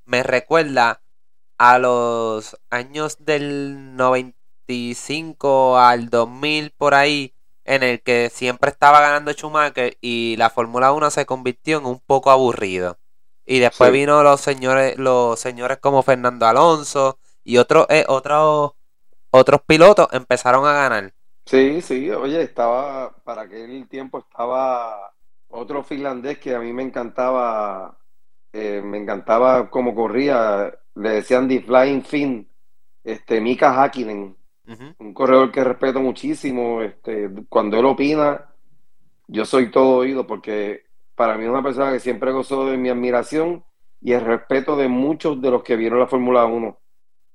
me 0.05 0.23
recuerda 0.23 1.03
a 1.59 1.79
los 1.79 2.59
años 2.71 3.25
del 3.25 3.97
95 3.97 5.79
al 5.79 6.11
2000 6.11 6.73
por 6.73 6.95
ahí, 6.95 7.35
en 7.65 7.85
el 7.85 8.03
que 8.03 8.31
siempre 8.31 8.71
estaba 8.71 9.01
ganando 9.01 9.33
Schumacher 9.33 9.97
y 10.01 10.37
la 10.37 10.51
Fórmula 10.51 10.93
1 10.93 11.11
se 11.11 11.27
convirtió 11.27 11.79
en 11.79 11.87
un 11.87 12.01
poco 12.01 12.31
aburrido. 12.31 12.99
Y 13.45 13.61
después 13.61 13.93
vino 13.93 14.23
los 14.23 14.41
señores, 14.41 14.99
los 14.99 15.39
señores 15.39 15.79
como 15.79 16.03
Fernando 16.03 16.47
Alonso 16.47 17.19
y 17.45 17.57
otros, 17.59 17.87
eh, 17.89 18.05
otros, 18.09 18.73
otros 19.31 19.61
pilotos 19.67 20.09
empezaron 20.13 20.67
a 20.67 20.73
ganar. 20.73 21.13
Sí, 21.45 21.81
sí, 21.81 22.11
oye, 22.11 22.43
estaba, 22.43 23.15
para 23.25 23.43
aquel 23.43 23.89
tiempo 23.89 24.19
estaba 24.19 25.13
otro 25.49 25.83
finlandés 25.83 26.39
que 26.39 26.55
a 26.55 26.61
mí 26.61 26.73
me 26.73 26.83
encantaba, 26.83 27.99
eh, 28.53 28.81
me 28.83 28.99
encantaba 28.99 29.69
cómo 29.71 29.95
corría, 29.95 30.73
le 30.95 31.11
decían 31.11 31.49
The 31.49 31.63
Flying 31.63 32.03
Fin, 32.03 32.49
este, 33.05 33.41
Mika 33.41 33.83
Hakkinen, 33.83 34.37
un 34.99 35.13
corredor 35.13 35.51
que 35.53 35.65
respeto 35.65 36.01
muchísimo, 36.01 36.83
este, 36.83 37.29
cuando 37.49 37.79
él 37.79 37.85
opina, 37.85 38.49
yo 39.27 39.45
soy 39.45 39.71
todo 39.71 39.99
oído 39.99 40.27
porque 40.27 40.87
para 41.15 41.37
mí 41.37 41.45
es 41.45 41.51
una 41.51 41.63
persona 41.63 41.93
que 41.93 42.01
siempre 42.01 42.33
gozó 42.33 42.67
de 42.67 42.77
mi 42.77 42.89
admiración 42.89 43.65
y 44.01 44.13
el 44.13 44.23
respeto 44.23 44.77
de 44.77 44.89
muchos 44.89 45.41
de 45.41 45.51
los 45.51 45.63
que 45.63 45.77
vieron 45.77 45.99
la 46.01 46.07
Fórmula 46.07 46.45
1. 46.47 46.79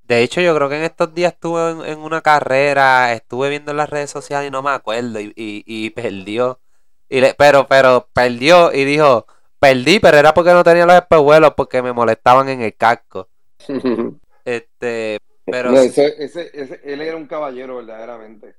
De 0.08 0.24
hecho, 0.24 0.40
yo 0.40 0.56
creo 0.56 0.70
que 0.70 0.78
en 0.78 0.84
estos 0.84 1.14
días 1.14 1.34
estuve 1.34 1.92
en, 1.92 2.00
una 2.00 2.22
carrera, 2.22 3.12
estuve 3.12 3.50
viendo 3.50 3.72
en 3.72 3.78
las 3.78 3.90
redes 3.90 4.10
sociales 4.10 4.48
y 4.48 4.52
no 4.52 4.64
me 4.64 4.70
acuerdo 4.70 5.20
y, 5.20 5.90
perdió. 5.96 6.62
Y 7.10 7.22
pero, 7.38 7.68
pero 7.68 8.08
perdió 8.14 8.74
y 8.74 8.86
dijo, 8.86 9.28
perdí, 9.60 10.00
pero 10.00 10.18
era 10.18 10.34
porque 10.34 10.54
no 10.54 10.64
tenía 10.64 10.86
los 10.86 10.96
espejuelos 10.96 11.54
porque 11.56 11.82
me 11.82 11.92
molestaban 11.92 12.48
en 12.48 12.62
el 12.62 12.76
casco. 12.76 13.28
este, 14.46 15.20
pero... 15.46 15.72
él 15.78 17.02
era 17.02 17.18
un 17.18 17.28
caballero 17.28 17.78
verdaderamente. 17.78 18.56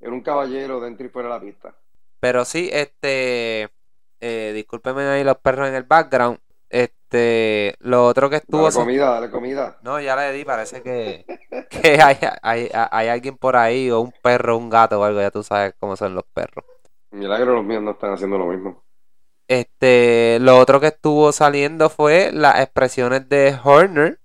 Era 0.00 0.12
un 0.12 0.22
caballero 0.22 0.80
dentro 0.80 1.06
y 1.06 1.10
fuera 1.10 1.28
de 1.28 1.34
la 1.34 1.40
pista. 1.40 1.74
Pero 2.18 2.44
sí, 2.44 2.68
este, 2.72 3.68
eh, 4.20 4.52
discúlpeme 4.54 5.02
ahí 5.02 5.22
los 5.22 5.38
perros 5.38 5.68
en 5.68 5.76
el 5.76 5.84
background. 5.84 6.38
Este, 6.68 6.99
lo 7.12 8.06
otro 8.06 8.30
que 8.30 8.36
estuvo. 8.36 8.62
Dale 8.64 8.74
comida, 8.74 9.10
dale 9.10 9.30
comida. 9.30 9.78
No, 9.82 10.00
ya 10.00 10.16
le 10.16 10.32
di, 10.32 10.44
parece 10.44 10.82
que, 10.82 11.24
que 11.70 12.00
hay, 12.00 12.16
hay, 12.42 12.70
hay, 12.72 13.08
alguien 13.08 13.36
por 13.36 13.56
ahí, 13.56 13.90
o 13.90 14.00
un 14.00 14.12
perro, 14.22 14.56
un 14.56 14.70
gato 14.70 15.00
o 15.00 15.04
algo, 15.04 15.20
ya 15.20 15.30
tú 15.30 15.42
sabes 15.42 15.74
cómo 15.78 15.96
son 15.96 16.14
los 16.14 16.24
perros. 16.32 16.64
Milagro, 17.10 17.54
los 17.54 17.64
míos 17.64 17.82
no 17.82 17.92
están 17.92 18.12
haciendo 18.12 18.38
lo 18.38 18.46
mismo. 18.46 18.84
Este, 19.48 20.38
lo 20.40 20.58
otro 20.58 20.80
que 20.80 20.88
estuvo 20.88 21.32
saliendo 21.32 21.90
fue 21.90 22.30
las 22.32 22.60
expresiones 22.60 23.28
de 23.28 23.58
Horner 23.62 24.20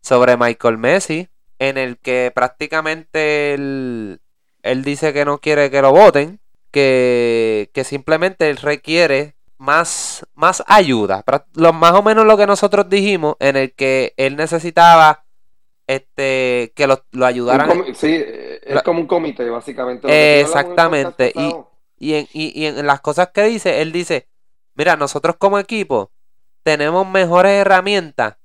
sobre 0.00 0.36
Michael 0.36 0.78
Messi, 0.78 1.28
en 1.60 1.78
el 1.78 1.96
que 1.98 2.32
prácticamente 2.34 3.54
él, 3.54 4.20
él 4.62 4.82
dice 4.82 5.12
que 5.12 5.24
no 5.24 5.38
quiere 5.38 5.70
que 5.70 5.80
lo 5.80 5.92
voten, 5.92 6.40
que, 6.72 7.70
que 7.72 7.84
simplemente 7.84 8.50
él 8.50 8.56
requiere 8.56 9.33
más, 9.58 10.26
más 10.34 10.62
ayuda. 10.66 11.24
Lo, 11.54 11.72
más 11.72 11.92
o 11.92 12.02
menos 12.02 12.26
lo 12.26 12.36
que 12.36 12.46
nosotros 12.46 12.88
dijimos, 12.88 13.36
en 13.40 13.56
el 13.56 13.74
que 13.74 14.14
él 14.16 14.36
necesitaba 14.36 15.24
este 15.86 16.72
que 16.74 16.86
lo, 16.86 17.04
lo 17.12 17.26
ayudaran. 17.26 17.94
Sí, 17.94 18.24
es 18.62 18.82
como 18.82 19.00
un 19.00 19.06
comité, 19.06 19.48
básicamente. 19.50 20.40
Exactamente. 20.40 21.32
Y, 21.34 21.54
y, 21.98 22.14
en, 22.14 22.28
y, 22.32 22.66
en 22.66 22.86
las 22.86 23.00
cosas 23.00 23.30
que 23.32 23.44
dice, 23.44 23.82
él 23.82 23.92
dice, 23.92 24.28
mira, 24.74 24.96
nosotros 24.96 25.36
como 25.36 25.58
equipo 25.58 26.10
tenemos 26.62 27.06
mejores 27.06 27.52
herramientas, 27.52 28.36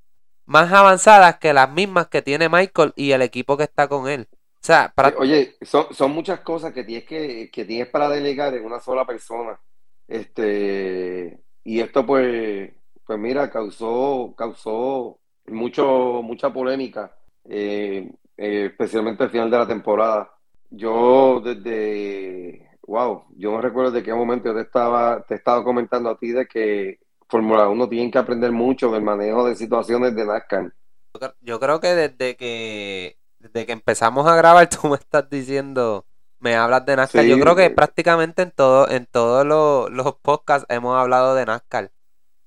más 0.46 0.72
avanzadas 0.72 1.38
que 1.38 1.54
las 1.54 1.72
mismas 1.72 2.08
que 2.08 2.22
tiene 2.22 2.50
Michael 2.50 2.94
y 2.96 3.12
el 3.12 3.22
equipo 3.22 3.56
que 3.56 3.63
está 3.63 3.88
con 3.88 4.08
él. 4.10 4.28
O 4.32 4.66
sea, 4.66 4.94
Oye, 5.18 5.56
son, 5.62 5.94
son 5.94 6.12
muchas 6.12 6.42
cosas 6.42 6.74
que 6.74 6.84
tienes 6.84 7.06
que, 7.06 7.50
que 7.50 7.63
tienes 7.63 7.88
para 7.88 8.10
delegar 8.10 8.54
en 8.54 8.66
una 8.66 8.82
sola 8.82 9.06
persona. 9.06 9.58
Este, 10.10 11.39
y 11.63 11.80
esto 11.80 12.04
pues, 12.04 12.72
pues 13.06 13.20
mira, 13.20 13.51
causó, 13.51 14.34
causó 14.36 15.20
mucho, 15.46 16.22
mucha 16.24 16.51
polémica, 16.51 17.16
eh, 17.46 18.12
eh, 18.36 18.66
especialmente 18.72 19.24
al 19.24 19.30
final 19.30 19.51
de 19.51 19.58
la 19.60 19.68
temporada. 19.68 20.32
Yo 20.72 21.42
desde, 21.42 22.72
wow, 22.88 23.25
yo 23.38 23.51
no 23.51 23.62
recuerdo 23.62 23.92
de 23.92 24.01
qué 24.01 24.12
momento 24.12 24.50
yo 24.50 24.56
te 24.56 24.62
estaba, 24.62 25.24
te 25.28 25.36
estaba 25.36 25.63
comentando 25.63 26.10
a 26.10 26.18
ti 26.18 26.32
de 26.32 26.48
que 26.48 27.00
Fórmula 27.28 27.70
1 27.70 27.88
tiene 27.88 28.10
que 28.10 28.18
aprender 28.18 28.51
mucho 28.51 28.92
del 28.92 29.04
manejo 29.04 29.48
de 29.48 29.56
situaciones 29.56 30.16
de 30.16 30.25
NASCAR. 30.25 30.74
Yo 31.42 31.60
creo 31.60 31.80
que 31.80 31.94
desde 31.94 32.36
que 32.36 33.20
desde 33.38 33.66
que 33.66 33.72
empezamos 33.72 34.28
a 34.28 34.36
grabar 34.36 34.68
tú 34.82 34.88
me 34.88 34.96
estás 34.96 35.30
diciendo 35.30 36.06
me 36.39 36.55
hablas 36.55 36.86
de 36.86 36.96
NASCAR. 36.96 37.25
Yo 37.25 37.39
creo 37.39 37.55
que 37.55 37.69
prácticamente 37.69 38.41
en 38.41 38.51
todo, 38.51 38.89
en 38.89 39.05
todos 39.05 39.46
los, 39.46 40.15
podcasts 40.22 40.65
hemos 40.69 40.96
hablado 40.98 41.36
de 41.36 41.46
NASCAR. 41.46 41.91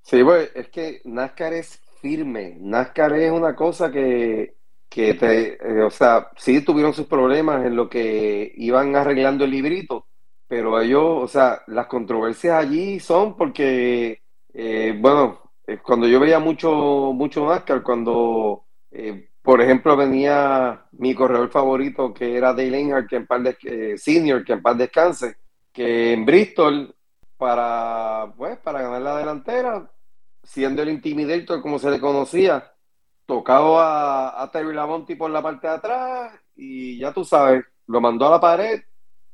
Sí, 0.03 0.23
pues 0.25 0.51
es 0.55 0.69
que 0.69 1.01
NASCAR 1.05 1.53
es 1.53 1.81
firme. 2.01 2.57
NASCAR 2.61 3.13
es 3.15 3.31
una 3.31 3.55
cosa 3.55 3.91
que, 3.91 4.57
que 4.89 5.15
te, 5.15 5.53
eh, 5.55 5.83
o 5.83 5.91
sea, 5.91 6.31
sí 6.37 6.63
tuvieron 6.63 6.93
sus 6.93 7.07
problemas 7.07 7.65
en 7.65 7.77
lo 7.77 7.89
que 7.89 8.53
iban 8.57 8.97
arreglando 8.97 9.45
el 9.45 9.51
librito, 9.51 10.07
pero 10.49 10.81
ellos, 10.81 11.23
o 11.23 11.29
sea, 11.29 11.63
las 11.69 11.87
controversias 11.87 12.59
allí 12.59 12.99
son 12.99 13.37
porque, 13.37 14.23
eh, 14.53 14.97
bueno, 14.99 15.53
eh, 15.67 15.79
cuando 15.79 16.09
yo 16.09 16.19
veía 16.19 16.39
mucho, 16.39 17.13
mucho 17.15 17.47
NASCAR, 17.47 17.83
cuando 17.83 18.65
por 19.43 19.61
ejemplo, 19.61 19.97
venía 19.97 20.87
mi 20.93 21.15
corredor 21.15 21.51
favorito, 21.51 22.15
que 22.15 22.37
era 22.37 22.53
Dale 22.53 22.79
Earnhardt, 22.79 23.09
que 23.09 23.17
en 23.17 23.27
paz 23.27 23.41
eh, 23.65 23.99
senior, 23.99 24.45
que 24.45 24.53
en 24.53 24.63
paz 24.63 24.79
descanse, 24.79 25.37
que 25.73 26.13
en 26.13 26.25
Bristol, 26.25 26.95
para, 27.37 28.33
pues, 28.37 28.59
para 28.59 28.83
ganar 28.83 29.03
la 29.03 29.17
delantera, 29.19 29.91
siendo 30.43 30.83
el 30.83 30.91
intimidator 30.91 31.61
como 31.61 31.79
se 31.79 31.91
le 31.91 32.01
conocía, 32.01 32.73
tocado 33.27 33.81
a, 33.81 34.43
a 34.43 34.51
Terry 34.51 34.75
Lamonti 34.75 35.17
por 35.17 35.31
la 35.31 35.43
parte 35.43 35.67
de 35.67 35.75
atrás 35.75 36.33
y 36.55 36.99
ya 36.99 37.13
tú 37.13 37.25
sabes, 37.25 37.65
lo 37.87 38.01
mandó 38.01 38.27
a 38.27 38.31
la 38.31 38.41
pared 38.41 38.83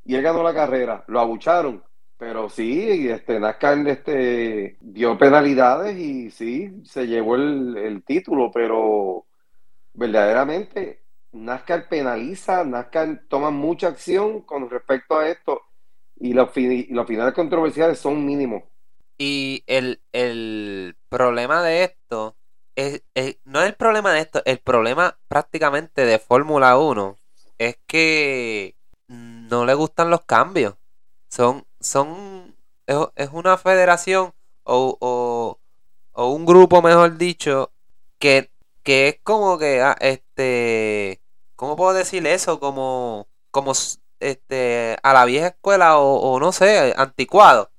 y 0.05 0.15
él 0.15 0.21
ganó 0.23 0.41
la 0.43 0.53
carrera. 0.53 1.03
Lo 1.07 1.19
abucharon. 1.19 1.83
Pero 2.17 2.49
sí, 2.49 3.07
este, 3.09 3.39
NASCAR 3.39 3.87
este, 3.87 4.77
dio 4.81 5.17
penalidades 5.17 5.97
y 5.97 6.31
sí, 6.31 6.81
se 6.83 7.07
llevó 7.07 7.35
el, 7.35 7.77
el 7.77 8.03
título, 8.03 8.51
pero 8.51 9.25
verdaderamente 9.99 11.03
NASCAR 11.33 11.89
penaliza, 11.89 12.63
NASCAR 12.63 13.23
toma 13.27 13.51
mucha 13.51 13.89
acción 13.89 14.41
con 14.41 14.69
respecto 14.69 15.17
a 15.17 15.29
esto 15.29 15.61
y 16.15 16.33
los, 16.33 16.49
los 16.89 17.07
finales 17.07 17.33
controversiales 17.33 17.99
son 17.99 18.25
mínimos. 18.25 18.63
Y 19.17 19.63
el, 19.67 19.99
problema 21.09 21.61
de 21.61 21.83
esto 21.83 22.37
es, 22.75 23.03
no 23.43 23.61
es 23.61 23.67
el 23.67 23.75
problema 23.75 24.13
de 24.13 24.21
esto, 24.21 24.41
el 24.45 24.59
problema 24.59 25.17
prácticamente 25.27 26.05
de 26.05 26.17
Fórmula 26.17 26.77
1 26.77 27.17
es 27.57 27.77
que 27.85 28.75
no 29.09 29.65
le 29.65 29.73
gustan 29.73 30.09
los 30.09 30.23
cambios. 30.23 30.75
Son, 31.27 31.65
son, 31.81 32.55
es, 32.87 33.29
una 33.33 33.57
federación 33.57 34.33
o, 34.63 35.57
o 36.13 36.27
un 36.31 36.45
grupo, 36.45 36.81
mejor 36.81 37.17
dicho, 37.17 37.73
que 38.17 38.49
que 38.89 39.07
es 39.09 39.19
como 39.23 39.59
que, 39.59 39.81
ah, 39.81 39.95
este, 39.99 41.21
¿cómo 41.55 41.75
puedo 41.75 41.93
decir 41.93 42.25
eso? 42.25 42.59
Como, 42.59 43.27
como, 43.51 43.73
este, 44.19 44.97
a 45.03 45.13
la 45.13 45.25
vieja 45.25 45.49
escuela 45.49 45.99
o, 45.99 46.39
no 46.39 46.51
sé, 46.51 46.95
anticuado, 46.97 47.71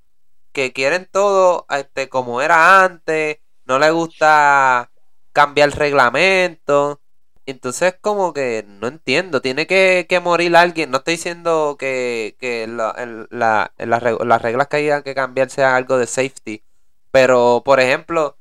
que 0.52 0.72
quieren 0.72 1.08
todo, 1.10 1.66
este, 1.70 2.08
como 2.08 2.42
era 2.42 2.84
antes, 2.84 3.38
no 3.64 3.80
le 3.80 3.90
gusta 3.90 4.92
cambiar 5.32 5.70
el 5.70 5.72
reglamento. 5.72 7.00
Entonces, 7.46 7.96
como 8.00 8.32
que 8.32 8.64
no 8.68 8.86
entiendo, 8.88 9.42
tiene 9.42 9.66
que, 9.66 10.06
morir 10.22 10.56
alguien. 10.56 10.90
No 10.92 10.98
estoy 10.98 11.14
diciendo 11.14 11.76
que, 11.78 12.36
que 12.38 12.68
la, 12.68 13.72
las 13.78 14.42
reglas 14.42 14.68
que 14.68 14.76
hayan 14.76 15.02
que 15.02 15.14
cambiar 15.16 15.50
sean 15.50 15.74
algo 15.74 15.98
de 15.98 16.06
safety, 16.06 16.62
pero 17.10 17.62
por 17.64 17.80
ejemplo, 17.80 18.38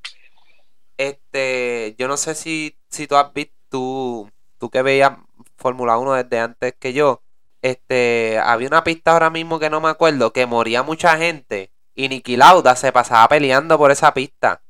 este, 0.99 1.95
yo 1.97 2.09
no 2.09 2.17
sé 2.17 2.35
si, 2.35 2.77
si 2.89 3.07
tú 3.07 3.15
has 3.15 3.33
visto, 3.33 3.55
tú, 3.69 4.29
tú 4.57 4.69
que 4.69 4.81
veías 4.81 5.13
Fórmula 5.55 5.97
1 5.97 6.13
desde 6.13 6.39
antes 6.39 6.75
que 6.77 6.91
yo, 6.91 7.21
este, 7.61 8.37
había 8.43 8.67
una 8.67 8.83
pista 8.83 9.13
ahora 9.13 9.29
mismo 9.29 9.59
que 9.59 9.69
no 9.69 9.79
me 9.79 9.87
acuerdo, 9.87 10.33
que 10.33 10.45
moría 10.45 10.83
mucha 10.83 11.17
gente 11.17 11.71
y 11.95 12.09
Niki 12.09 12.35
Lauda 12.35 12.75
se 12.75 12.91
pasaba 12.91 13.29
peleando 13.29 13.77
por 13.77 13.91
esa 13.91 14.13
pista 14.13 14.61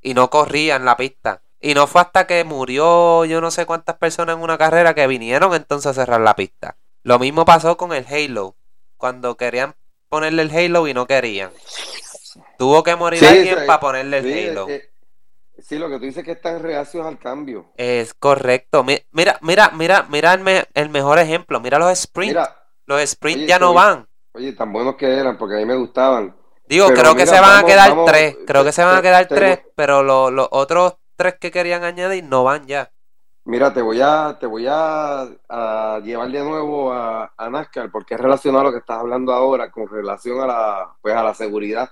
y 0.00 0.14
no 0.14 0.30
corría 0.30 0.76
en 0.76 0.86
la 0.86 0.96
pista. 0.96 1.42
Y 1.60 1.74
no 1.74 1.86
fue 1.86 2.00
hasta 2.00 2.26
que 2.26 2.42
murió 2.44 3.26
yo 3.26 3.42
no 3.42 3.50
sé 3.50 3.66
cuántas 3.66 3.96
personas 3.96 4.36
en 4.36 4.42
una 4.42 4.56
carrera 4.56 4.94
que 4.94 5.06
vinieron 5.06 5.54
entonces 5.54 5.90
a 5.90 5.94
cerrar 5.94 6.22
la 6.22 6.36
pista. 6.36 6.76
Lo 7.02 7.18
mismo 7.18 7.44
pasó 7.44 7.76
con 7.76 7.92
el 7.92 8.06
Halo, 8.06 8.56
cuando 8.96 9.36
querían 9.36 9.74
ponerle 10.08 10.42
el 10.42 10.50
Halo 10.50 10.88
y 10.88 10.94
no 10.94 11.06
querían. 11.06 11.50
Tuvo 12.56 12.82
que 12.82 12.96
morir 12.96 13.24
alguien 13.26 13.66
para 13.66 13.80
ponerle 13.80 14.18
el 14.18 14.50
Halo. 14.50 14.68
Sí, 15.66 15.80
lo 15.80 15.88
que 15.88 15.96
tú 15.96 16.04
dices 16.04 16.18
es 16.18 16.24
que 16.24 16.30
están 16.30 16.62
reacios 16.62 17.04
al 17.04 17.18
cambio. 17.18 17.72
Es 17.76 18.14
correcto. 18.14 18.84
Mira, 18.84 19.02
mira, 19.40 19.72
mira, 19.72 20.06
mira 20.08 20.34
el, 20.74 20.90
mejor 20.90 21.18
ejemplo. 21.18 21.58
Mira 21.58 21.80
los 21.80 21.98
sprints. 21.98 22.38
los 22.86 23.00
sprints 23.04 23.48
ya 23.48 23.58
no 23.58 23.74
van. 23.74 24.06
Oye, 24.34 24.52
tan 24.52 24.72
buenos 24.72 24.94
que 24.94 25.06
eran, 25.06 25.36
porque 25.36 25.56
a 25.56 25.58
mí 25.58 25.64
me 25.64 25.74
gustaban. 25.74 26.36
Digo, 26.68 26.86
creo 26.94 27.16
que 27.16 27.26
se 27.26 27.40
van 27.40 27.64
a 27.64 27.66
quedar 27.66 27.96
tres. 28.06 28.36
Creo 28.46 28.62
que 28.62 28.70
se 28.70 28.84
van 28.84 28.94
a 28.94 29.02
quedar 29.02 29.26
tres, 29.26 29.58
pero 29.74 30.04
los 30.04 30.48
otros 30.52 30.98
tres 31.16 31.34
que 31.40 31.50
querían 31.50 31.82
añadir 31.82 32.22
no 32.22 32.44
van 32.44 32.68
ya. 32.68 32.92
Mira, 33.44 33.74
te 33.74 33.82
voy 33.82 34.00
a, 34.00 34.36
te 34.38 34.46
voy 34.46 34.66
a, 34.68 35.26
llevar 36.04 36.30
de 36.30 36.44
nuevo 36.44 36.92
a, 36.92 37.32
a, 37.36 37.50
NASCAR 37.50 37.90
porque 37.90 38.14
es 38.14 38.20
relacionado 38.20 38.60
a 38.60 38.64
lo 38.66 38.72
que 38.72 38.78
estás 38.78 39.00
hablando 39.00 39.32
ahora 39.32 39.72
con 39.72 39.88
relación 39.88 40.40
a 40.42 40.46
la, 40.46 40.96
pues, 41.02 41.16
a 41.16 41.24
la 41.24 41.34
seguridad. 41.34 41.90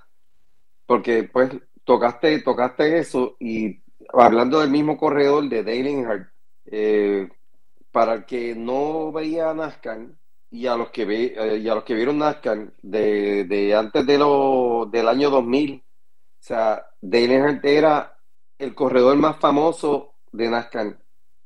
Porque 0.85 1.23
pues 1.23 1.51
tocaste, 1.85 2.41
tocaste 2.41 2.99
eso 2.99 3.37
y 3.39 3.81
hablando 4.11 4.59
del 4.59 4.69
mismo 4.69 4.97
corredor 4.97 5.47
de 5.47 5.63
Dale 5.63 6.27
eh, 6.65 7.29
para 7.91 8.13
el 8.13 8.25
que 8.25 8.53
no 8.55 9.13
veía 9.13 9.53
NASCAR 9.53 10.07
y 10.51 10.67
a 10.67 10.75
los 10.75 10.89
que 10.89 11.05
ve, 11.05 11.33
eh, 11.37 11.57
y 11.57 11.69
a 11.69 11.75
los 11.75 11.85
que 11.85 11.93
vieron 11.93 12.17
NASCAR 12.17 12.73
de, 12.81 13.45
de 13.45 13.73
antes 13.73 14.05
de 14.05 14.17
lo, 14.17 14.89
del 14.91 15.07
año 15.07 15.29
2000, 15.29 15.75
o 15.75 15.81
sea, 16.39 16.85
Dale 17.01 17.59
era 17.63 18.17
el 18.57 18.75
corredor 18.75 19.15
más 19.17 19.37
famoso 19.37 20.15
de 20.31 20.49
NASCAR. 20.49 20.97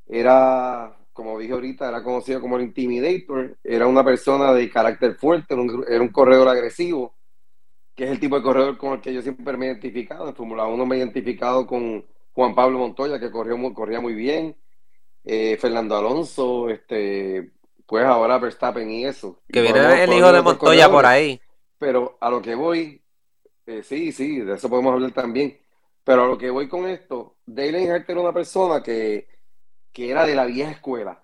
Era, 0.06 0.98
como 1.14 1.38
dije 1.40 1.54
ahorita, 1.54 1.88
era 1.88 2.04
conocido 2.04 2.42
como 2.42 2.58
el 2.58 2.64
Intimidator, 2.64 3.58
era 3.64 3.88
una 3.88 4.04
persona 4.04 4.54
de 4.54 4.70
carácter 4.70 5.16
fuerte, 5.16 5.54
era 5.88 6.02
un, 6.02 6.10
corredor 6.10 6.48
agresivo, 6.48 7.16
que 8.00 8.06
es 8.06 8.12
el 8.12 8.20
tipo 8.22 8.38
de 8.38 8.42
corredor 8.42 8.78
con 8.78 8.94
el 8.94 9.02
que 9.02 9.14
yo 9.14 9.22
siempre 9.22 9.58
me 9.58 9.66
he 9.66 9.72
identificado. 9.72 10.30
En 10.30 10.34
Fórmula 10.34 10.66
1 10.66 10.86
me 10.86 10.96
he 10.96 11.00
identificado 11.00 11.68
con 11.68 12.06
Juan 12.32 12.56
Pablo 12.56 12.80
Montoya, 12.80 13.20
que 13.20 13.30
corrió, 13.30 13.58
corría 13.74 14.00
muy 14.00 14.14
bien, 14.14 14.56
eh, 15.26 15.58
Fernando 15.60 15.98
Alonso, 15.98 16.70
este, 16.70 17.52
pues 17.86 18.06
ahora 18.06 18.38
Verstappen 18.38 18.90
y 18.90 19.04
eso. 19.04 19.42
Que 19.52 19.62
viene 19.62 20.02
el 20.02 20.14
hijo 20.14 20.32
de 20.32 20.42
Montoya 20.42 20.90
por 20.90 21.06
ahí. 21.06 21.42
Pero 21.78 22.18
a 22.22 22.30
lo 22.30 22.42
que 22.42 22.56
voy, 22.56 23.04
eh, 23.66 23.84
sí, 23.84 24.14
sí, 24.14 24.40
de 24.40 24.54
eso 24.54 24.70
podemos 24.70 24.94
hablar 24.94 25.12
también. 25.12 25.60
Pero 26.06 26.24
a 26.24 26.28
lo 26.28 26.38
que 26.38 26.50
voy 26.50 26.70
con 26.70 26.88
esto, 26.88 27.36
Dale 27.46 27.84
Earnhardt 27.84 28.10
era 28.10 28.22
una 28.22 28.34
persona 28.34 28.82
que 28.82 29.28
que 29.92 30.10
era 30.10 30.26
de 30.26 30.36
la 30.36 30.46
vieja 30.46 30.72
escuela. 30.72 31.22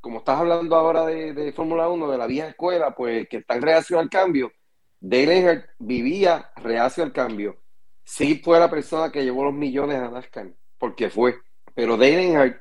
Como 0.00 0.20
estás 0.20 0.38
hablando 0.38 0.76
ahora 0.76 1.04
de, 1.04 1.52
Fórmula 1.52 1.88
1, 1.88 2.10
de 2.10 2.18
la 2.18 2.26
vieja 2.26 2.48
escuela, 2.48 2.94
pues 2.94 3.28
que 3.28 3.38
está 3.38 3.56
en 3.56 3.62
reacción 3.62 4.00
al 4.00 4.08
cambio, 4.08 4.52
Dale 5.00 5.64
vivía 5.78 6.50
reacio 6.56 7.04
al 7.04 7.12
cambio. 7.12 7.56
Sí 8.04 8.40
fue 8.42 8.58
la 8.58 8.70
persona 8.70 9.12
que 9.12 9.22
llevó 9.22 9.44
los 9.44 9.54
millones 9.54 9.98
a 9.98 10.10
NASCAR, 10.10 10.52
porque 10.78 11.10
fue. 11.10 11.36
Pero 11.74 11.96
Dale 11.96 12.58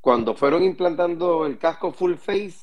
cuando 0.00 0.34
fueron 0.34 0.62
implantando 0.62 1.46
el 1.46 1.58
casco 1.58 1.92
full 1.92 2.14
face, 2.14 2.58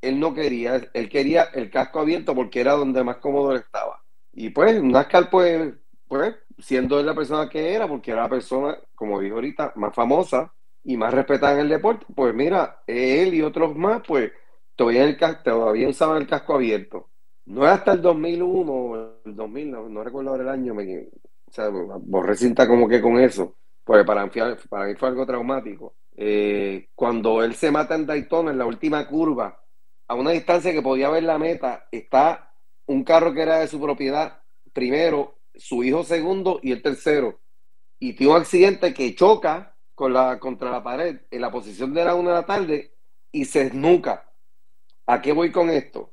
él 0.00 0.20
no 0.20 0.34
quería, 0.34 0.80
él 0.94 1.08
quería 1.08 1.44
el 1.54 1.70
casco 1.70 2.00
abierto 2.00 2.34
porque 2.34 2.60
era 2.60 2.72
donde 2.74 3.02
más 3.02 3.16
cómodo 3.16 3.52
él 3.52 3.58
estaba. 3.58 4.02
Y 4.32 4.50
pues 4.50 4.82
NASCAR, 4.82 5.30
pues, 5.30 5.74
pues, 6.06 6.36
siendo 6.58 7.00
él 7.00 7.06
la 7.06 7.14
persona 7.14 7.48
que 7.48 7.74
era, 7.74 7.88
porque 7.88 8.12
era 8.12 8.22
la 8.22 8.28
persona, 8.28 8.78
como 8.94 9.20
dijo 9.20 9.36
ahorita, 9.36 9.72
más 9.76 9.94
famosa, 9.94 10.52
y 10.86 10.96
más 10.96 11.12
respetada 11.12 11.54
en 11.54 11.60
el 11.60 11.68
deporte, 11.68 12.06
pues 12.14 12.32
mira, 12.32 12.82
él 12.86 13.34
y 13.34 13.42
otros 13.42 13.74
más, 13.74 14.02
pues 14.06 14.30
todavía, 14.76 15.02
el, 15.04 15.18
todavía 15.42 15.88
usaban 15.88 16.18
el 16.18 16.28
casco 16.28 16.54
abierto. 16.54 17.10
No 17.46 17.64
es 17.64 17.72
hasta 17.72 17.92
el 17.92 18.02
2001, 18.02 19.20
el 19.24 19.36
2000, 19.36 19.70
no, 19.70 20.04
recuerdo 20.04 20.30
ahora 20.30 20.42
el 20.42 20.48
año, 20.48 20.74
o 20.74 21.52
sea, 21.52 21.68
borré 21.68 22.34
cinta 22.34 22.66
como 22.66 22.88
que 22.88 23.00
con 23.00 23.18
eso, 23.20 23.56
porque 23.84 24.04
para, 24.04 24.28
para 24.68 24.86
mí 24.86 24.94
fue 24.96 25.08
algo 25.08 25.24
traumático. 25.24 25.94
Eh, 26.16 26.88
cuando 26.94 27.42
él 27.44 27.54
se 27.54 27.70
mata 27.70 27.94
en 27.94 28.06
Daytona, 28.06 28.50
en 28.50 28.58
la 28.58 28.66
última 28.66 29.06
curva, 29.06 29.62
a 30.08 30.14
una 30.14 30.30
distancia 30.32 30.72
que 30.72 30.82
podía 30.82 31.08
ver 31.08 31.22
la 31.22 31.38
meta, 31.38 31.86
está 31.92 32.52
un 32.86 33.04
carro 33.04 33.32
que 33.32 33.42
era 33.42 33.58
de 33.58 33.68
su 33.68 33.80
propiedad, 33.80 34.40
primero, 34.72 35.38
su 35.54 35.84
hijo 35.84 36.02
segundo 36.04 36.58
y 36.62 36.72
el 36.72 36.82
tercero. 36.82 37.40
Y 37.98 38.14
tiene 38.14 38.32
un 38.32 38.40
accidente 38.40 38.92
que 38.92 39.14
choca 39.14 39.76
con 39.94 40.12
la, 40.12 40.38
contra 40.38 40.70
la 40.70 40.82
pared 40.82 41.20
en 41.30 41.40
la 41.40 41.50
posición 41.50 41.94
de 41.94 42.04
la 42.04 42.14
una 42.14 42.30
de 42.30 42.36
la 42.36 42.46
tarde 42.46 42.94
y 43.30 43.44
se 43.44 43.62
esnuca. 43.62 44.30
¿A 45.06 45.22
qué 45.22 45.32
voy 45.32 45.52
con 45.52 45.70
esto? 45.70 46.12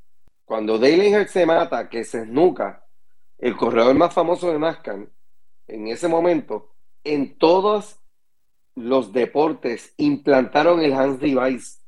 Cuando 0.54 0.78
Dale 0.78 1.28
se 1.30 1.48
mata, 1.48 1.90
que 1.90 2.04
se 2.04 2.22
esnuca, 2.22 2.86
el 3.40 3.58
corredor 3.58 3.96
más 3.96 4.14
famoso 4.14 4.52
de 4.52 4.60
NASCAR, 4.60 5.10
en 5.66 5.88
ese 5.88 6.08
momento, 6.08 6.76
en 7.04 7.40
todos 7.40 8.00
los 8.76 9.12
deportes 9.12 9.96
implantaron 9.98 10.80
el 10.82 10.94
hands 10.94 11.20
device. 11.20 11.80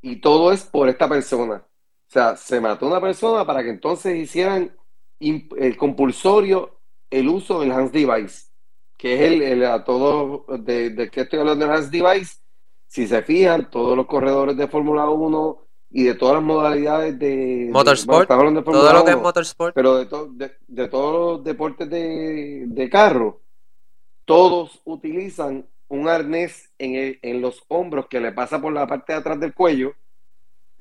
Y 0.00 0.20
todo 0.20 0.52
es 0.52 0.62
por 0.62 0.88
esta 0.88 1.08
persona. 1.08 1.66
O 1.66 2.12
sea, 2.12 2.36
se 2.36 2.60
mató 2.60 2.86
una 2.86 3.00
persona 3.00 3.44
para 3.44 3.64
que 3.64 3.70
entonces 3.70 4.14
hicieran 4.18 4.76
el 5.18 5.76
compulsorio 5.76 6.78
el 7.10 7.28
uso 7.28 7.58
del 7.58 7.72
hands 7.72 7.90
device 7.90 8.52
que 8.96 9.14
es 9.14 9.50
el, 9.50 9.64
a 9.64 9.82
todo, 9.82 10.46
de, 10.60 11.10
que 11.10 11.22
estoy 11.22 11.40
hablando 11.40 11.66
de 11.66 11.72
las 11.72 11.90
device, 11.90 12.36
si 12.86 13.08
se 13.08 13.20
fijan, 13.22 13.68
todos 13.68 13.96
los 13.96 14.06
corredores 14.06 14.56
de 14.56 14.68
Fórmula 14.68 15.08
1 15.08 15.63
y 15.96 16.02
de 16.02 16.14
todas 16.16 16.34
las 16.34 16.42
modalidades 16.42 17.16
de 17.20 17.68
motorsport, 17.70 18.26
todo 18.26 18.92
lo 18.92 19.04
que 19.04 19.12
es 19.12 19.16
motorsport, 19.16 19.72
pero 19.76 20.04
de, 20.04 20.50
de, 20.66 20.88
todos 20.88 21.36
los 21.36 21.44
deportes 21.44 21.88
de, 21.88 22.88
carro, 22.90 23.40
todos 24.24 24.82
utilizan 24.84 25.64
un 25.86 26.08
arnés 26.08 26.68
en, 26.78 27.16
en, 27.22 27.40
los 27.40 27.62
hombros 27.68 28.08
que 28.08 28.18
le 28.18 28.32
pasa 28.32 28.60
por 28.60 28.72
la 28.72 28.88
parte 28.88 29.12
de 29.12 29.20
atrás 29.20 29.38
del 29.38 29.54
cuello 29.54 29.94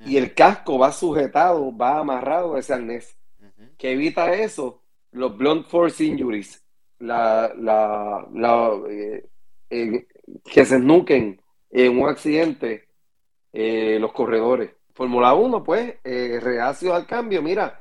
y 0.03 0.17
el 0.17 0.33
casco 0.33 0.79
va 0.79 0.91
sujetado, 0.91 1.77
va 1.77 1.99
amarrado 1.99 2.55
a 2.55 2.59
ese 2.59 2.73
arnés, 2.73 3.15
que 3.77 3.91
evita 3.91 4.33
eso, 4.33 4.81
los 5.11 5.37
blunt 5.37 5.67
force 5.67 6.03
injuries, 6.03 6.63
la, 6.97 7.53
la, 7.55 8.27
la 8.33 8.81
eh, 8.89 9.29
eh, 9.69 10.07
que 10.43 10.65
se 10.65 10.79
snuquen 10.79 11.39
en 11.69 11.99
un 11.99 12.09
accidente 12.09 12.87
eh, 13.51 13.99
los 13.99 14.11
corredores. 14.11 14.71
Fórmula 14.93 15.33
1, 15.33 15.63
pues, 15.63 15.95
reacio 16.03 16.93
al 16.93 17.05
cambio. 17.05 17.41
Mira, 17.41 17.79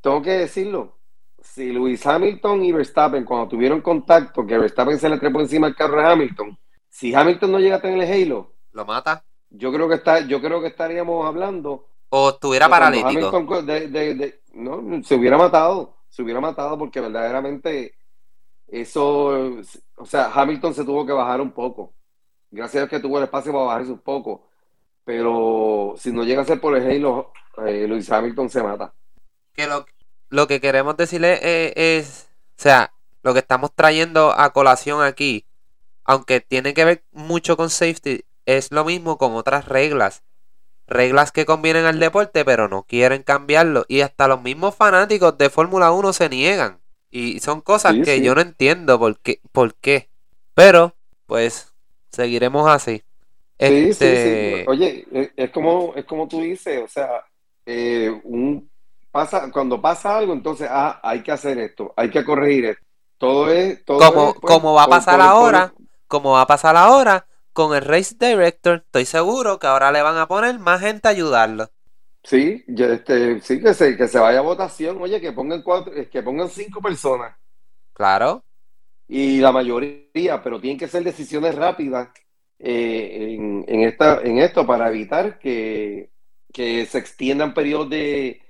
tengo 0.00 0.22
que 0.22 0.32
decirlo. 0.32 0.96
Si 1.40 1.72
Luis 1.72 2.06
Hamilton 2.06 2.64
y 2.64 2.72
Verstappen, 2.72 3.24
cuando 3.24 3.48
tuvieron 3.48 3.80
contacto, 3.80 4.46
que 4.46 4.58
Verstappen 4.58 4.98
se 4.98 5.08
le 5.08 5.18
trepó 5.18 5.40
encima 5.40 5.66
al 5.66 5.76
carro 5.76 6.00
de 6.00 6.06
Hamilton, 6.06 6.58
si 6.88 7.14
Hamilton 7.14 7.52
no 7.52 7.58
llega 7.58 7.76
a 7.76 7.80
tener 7.80 8.02
el 8.02 8.24
Halo, 8.24 8.52
lo 8.72 8.84
mata. 8.84 9.24
Yo 9.50 9.72
creo 9.72 9.88
que 9.88 9.94
está, 9.94 10.20
yo 10.20 10.40
creo 10.40 10.60
que 10.60 10.68
estaríamos 10.68 11.26
hablando. 11.26 11.88
O 12.10 12.30
estuviera 12.30 12.68
paralítico. 12.68 13.46
no, 14.54 15.02
se 15.02 15.14
hubiera 15.14 15.38
matado. 15.38 15.96
Se 16.08 16.22
hubiera 16.22 16.40
matado 16.40 16.78
porque 16.78 17.00
verdaderamente 17.00 17.94
eso, 18.66 19.60
o 19.96 20.06
sea, 20.06 20.30
Hamilton 20.32 20.74
se 20.74 20.84
tuvo 20.84 21.04
que 21.04 21.12
bajar 21.12 21.40
un 21.40 21.52
poco. 21.52 21.94
Gracias 22.50 22.84
a 22.84 22.88
que 22.88 23.00
tuvo 23.00 23.18
el 23.18 23.24
espacio 23.24 23.52
para 23.52 23.64
bajarse 23.64 23.92
un 23.92 23.98
poco. 23.98 24.48
Pero 25.06 25.94
si 25.96 26.10
no 26.10 26.24
llega 26.24 26.42
a 26.42 26.44
ser 26.44 26.60
por 26.60 26.76
el 26.76 26.84
Halo, 26.84 27.32
eh, 27.64 27.86
Luis 27.88 28.10
Hamilton 28.10 28.50
se 28.50 28.60
mata. 28.60 28.92
Que 29.54 29.68
lo, 29.68 29.86
lo 30.30 30.48
que 30.48 30.60
queremos 30.60 30.96
decirle 30.96 31.38
es, 31.76 32.28
o 32.58 32.62
sea, 32.62 32.92
lo 33.22 33.32
que 33.32 33.38
estamos 33.38 33.70
trayendo 33.72 34.32
a 34.36 34.52
colación 34.52 35.02
aquí, 35.02 35.46
aunque 36.04 36.40
tiene 36.40 36.74
que 36.74 36.84
ver 36.84 37.04
mucho 37.12 37.56
con 37.56 37.70
safety, 37.70 38.24
es 38.46 38.72
lo 38.72 38.84
mismo 38.84 39.16
con 39.16 39.34
otras 39.36 39.66
reglas. 39.66 40.24
Reglas 40.88 41.30
que 41.30 41.46
convienen 41.46 41.84
al 41.84 42.00
deporte, 42.00 42.44
pero 42.44 42.68
no 42.68 42.82
quieren 42.82 43.22
cambiarlo. 43.22 43.84
Y 43.86 44.00
hasta 44.00 44.26
los 44.26 44.42
mismos 44.42 44.74
fanáticos 44.74 45.38
de 45.38 45.50
Fórmula 45.50 45.92
1 45.92 46.12
se 46.12 46.28
niegan. 46.28 46.80
Y 47.10 47.38
son 47.38 47.60
cosas 47.60 47.94
que 48.04 48.20
yo 48.22 48.34
no 48.34 48.40
entiendo 48.40 48.98
por 48.98 49.20
qué, 49.20 49.40
por 49.52 49.74
qué. 49.76 50.10
Pero, 50.54 50.96
pues, 51.26 51.72
seguiremos 52.10 52.68
así. 52.68 53.05
Sí, 53.58 53.92
sí, 53.92 53.92
sí. 53.94 54.04
Este 54.04 54.64
Oye, 54.68 55.06
e, 55.12 55.32
es 55.36 55.50
como, 55.50 55.94
es 55.94 56.04
como 56.04 56.28
tú 56.28 56.40
dices, 56.40 56.82
o 56.84 56.88
sea, 56.88 57.24
eh, 57.64 58.10
un, 58.24 58.70
pasa, 59.10 59.50
cuando 59.50 59.80
pasa 59.80 60.18
algo, 60.18 60.32
entonces, 60.32 60.68
ah, 60.70 61.00
hay 61.02 61.22
que 61.22 61.32
hacer 61.32 61.58
esto, 61.58 61.94
hay 61.96 62.10
que 62.10 62.24
corregir 62.24 62.66
esto. 62.66 62.84
Todo 63.18 63.50
es... 63.50 63.82
Todo 63.84 63.98
como, 63.98 64.34
pues, 64.34 64.52
como 64.52 64.74
va 64.74 64.84
a 64.84 64.88
pasar 64.88 65.20
ahora, 65.22 65.72
como 66.06 66.32
va 66.32 66.42
a 66.42 66.46
pasar 66.46 66.76
ahora 66.76 67.26
con 67.54 67.74
el 67.74 67.82
Race 67.82 68.14
Director, 68.18 68.82
estoy 68.84 69.06
seguro 69.06 69.58
que 69.58 69.66
ahora 69.66 69.90
le 69.90 70.02
van 70.02 70.18
a 70.18 70.28
poner 70.28 70.58
más 70.58 70.82
gente 70.82 71.08
a 71.08 71.12
ayudarlo. 71.12 71.70
Sí, 72.22 72.62
este, 72.66 73.40
sí, 73.40 73.62
que 73.62 73.72
se, 73.72 73.96
que 73.96 74.08
se 74.08 74.18
vaya 74.18 74.40
a 74.40 74.42
votación, 74.42 75.00
oye, 75.00 75.20
que 75.20 75.32
pongan 75.32 75.62
cuatro, 75.62 75.92
que 76.10 76.22
pongan 76.22 76.50
cinco 76.50 76.82
personas. 76.82 77.34
Claro. 77.94 78.44
Y 79.08 79.38
la 79.38 79.52
mayoría, 79.52 80.42
pero 80.42 80.60
tienen 80.60 80.78
que 80.78 80.88
ser 80.88 81.04
decisiones 81.04 81.54
rápidas 81.54 82.08
eh, 82.58 83.36
en, 83.38 83.80
esta, 83.82 84.20
en 84.22 84.38
esto 84.38 84.66
para 84.66 84.88
evitar 84.88 85.38
que, 85.38 86.10
se 86.54 86.98
extiendan 86.98 87.52
periodos 87.52 87.90
de, 87.90 88.40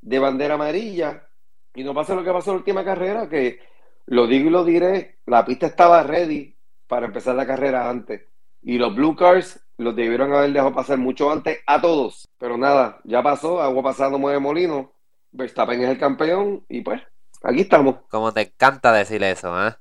bandera 0.00 0.54
amarilla 0.54 1.28
y 1.74 1.84
no 1.84 1.94
pase 1.94 2.14
lo 2.14 2.24
que 2.24 2.32
pasó 2.32 2.50
en 2.50 2.56
la 2.56 2.58
última 2.58 2.84
carrera, 2.84 3.28
que 3.28 3.60
lo 4.06 4.26
digo 4.26 4.48
y 4.48 4.50
lo 4.50 4.64
diré, 4.64 5.18
la 5.26 5.44
pista 5.44 5.66
estaba 5.66 6.02
ready 6.02 6.56
para 6.88 7.06
empezar 7.06 7.36
la 7.36 7.46
carrera 7.46 7.88
antes. 7.88 8.22
Y 8.62 8.78
los 8.78 8.94
Blue 8.94 9.16
Cars 9.16 9.60
los 9.78 9.96
debieron 9.96 10.32
haber 10.32 10.52
dejado 10.52 10.74
pasar 10.74 10.98
mucho 10.98 11.30
antes 11.30 11.60
a 11.66 11.80
todos. 11.80 12.28
Pero 12.38 12.58
nada, 12.58 13.00
ya 13.04 13.22
pasó, 13.22 13.62
agua 13.62 13.82
pasada 13.82 14.18
mueve 14.18 14.38
molino. 14.38 14.92
Verstappen 15.30 15.82
es 15.82 15.88
el 15.88 15.98
campeón 15.98 16.64
y 16.68 16.82
pues, 16.82 17.00
aquí 17.42 17.62
estamos. 17.62 17.96
Como 18.10 18.32
te 18.32 18.42
encanta 18.42 18.92
decir 18.92 19.22
eso, 19.22 19.66
¿eh? 19.66 19.74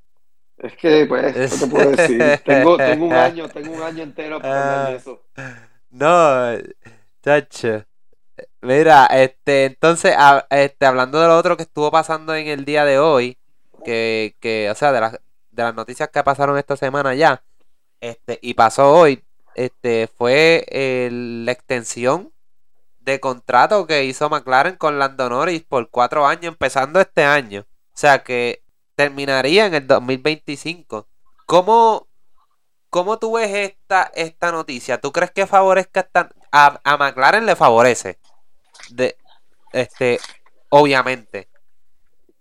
Es 0.62 0.76
que, 0.78 1.06
pues, 1.08 1.34
¿qué 1.34 1.58
te 1.58 1.67
puedo 1.67 1.91
decir? 1.91 2.41
tengo, 2.45 2.78
tengo 2.78 3.06
un 3.06 3.13
año, 3.13 3.50
tengo 3.54 3.74
un 3.74 3.82
año 3.82 4.04
entero 4.04 4.39
para 4.39 4.89
de 4.89 4.95
eso. 4.95 5.24
No, 5.89 6.56
chacho. 7.24 7.84
Mira, 8.62 9.08
este, 9.08 9.65
entonces, 9.65 10.15
este, 10.52 10.86
hablando 10.86 11.19
de 11.19 11.28
lo 11.28 11.38
otro 11.38 11.58
que 11.58 11.63
estuvo 11.63 11.89
pasando 11.89 12.36
en 12.36 12.47
el 12.47 12.63
día 12.63 12.86
de 12.86 13.00
hoy, 13.00 13.38
que, 13.84 14.36
que 14.39 14.69
o 14.69 14.76
sea, 14.76 14.91
de 14.91 15.02
las, 15.02 15.13
de 15.13 15.63
las 15.63 15.74
noticias 15.74 16.10
que 16.10 16.24
pasaron 16.24 16.58
esta 16.58 16.78
semana 16.78 17.15
ya, 17.15 17.43
este, 18.00 18.38
y 18.41 18.54
pasó 18.54 18.93
hoy, 18.93 19.24
este, 19.56 20.08
fue 20.15 20.65
la 21.12 21.52
extensión 21.52 22.32
de 23.00 23.19
contrato 23.19 23.88
que 23.88 24.06
hizo 24.06 24.30
McLaren 24.30 24.76
con 24.76 25.00
Lando 25.00 25.28
Norris 25.28 25.63
por 25.63 25.89
cuatro 25.89 26.28
años, 26.28 26.45
empezando 26.45 27.00
este 27.00 27.24
año. 27.24 27.65
O 27.93 27.97
sea 27.97 28.24
que 28.24 28.62
terminaría 28.95 29.65
en 29.65 29.73
el 29.73 29.88
2025. 29.88 31.08
¿Cómo, 31.45 32.08
cómo 32.89 33.19
tú 33.19 33.34
ves 33.34 33.54
esta, 33.54 34.12
esta 34.15 34.51
noticia? 34.51 34.99
¿Tú 34.99 35.12
crees 35.12 35.32
que 35.32 35.47
favorezca 35.47 36.10
a, 36.51 36.97
McLaren 36.97 37.45
le 37.45 37.56
favorece? 37.56 38.19
De, 38.89 39.17
este, 39.73 40.19
obviamente. 40.69 41.47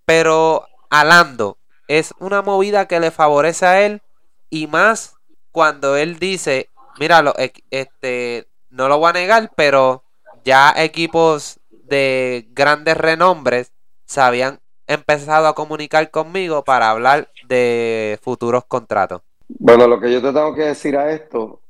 Pero 0.05 0.67
a 0.91 1.05
Lando 1.05 1.59
es 1.89 2.15
una 2.19 2.43
movida 2.43 2.87
que 2.87 3.01
le 3.01 3.11
favorece 3.11 3.67
a 3.67 3.81
él 3.83 4.03
y 4.49 4.67
más 4.67 5.17
cuando 5.53 5.97
él 5.97 6.19
dice, 6.19 6.69
mira, 6.99 7.23
este, 7.71 8.49
no 8.71 8.89
lo 8.89 8.99
voy 8.99 9.11
a 9.11 9.15
negar, 9.15 9.51
pero 9.57 10.05
ya 10.45 10.73
equipos 10.77 11.61
de 11.71 12.47
grandes 12.51 12.97
renombres 12.97 13.73
se 14.07 14.21
habían 14.21 14.61
empezado 14.95 15.47
a 15.47 15.55
comunicar 15.55 16.11
conmigo 16.11 16.65
para 16.65 16.91
hablar 16.91 17.31
de 17.49 18.19
futuros 18.23 18.65
contratos. 18.65 19.23
Bueno, 19.49 19.87
lo 19.87 20.01
que 20.01 20.13
yo 20.13 20.21
te 20.21 20.33
tengo 20.33 20.55
que 20.55 20.65
decir 20.65 20.97
a 20.97 21.13
esto, 21.13 21.61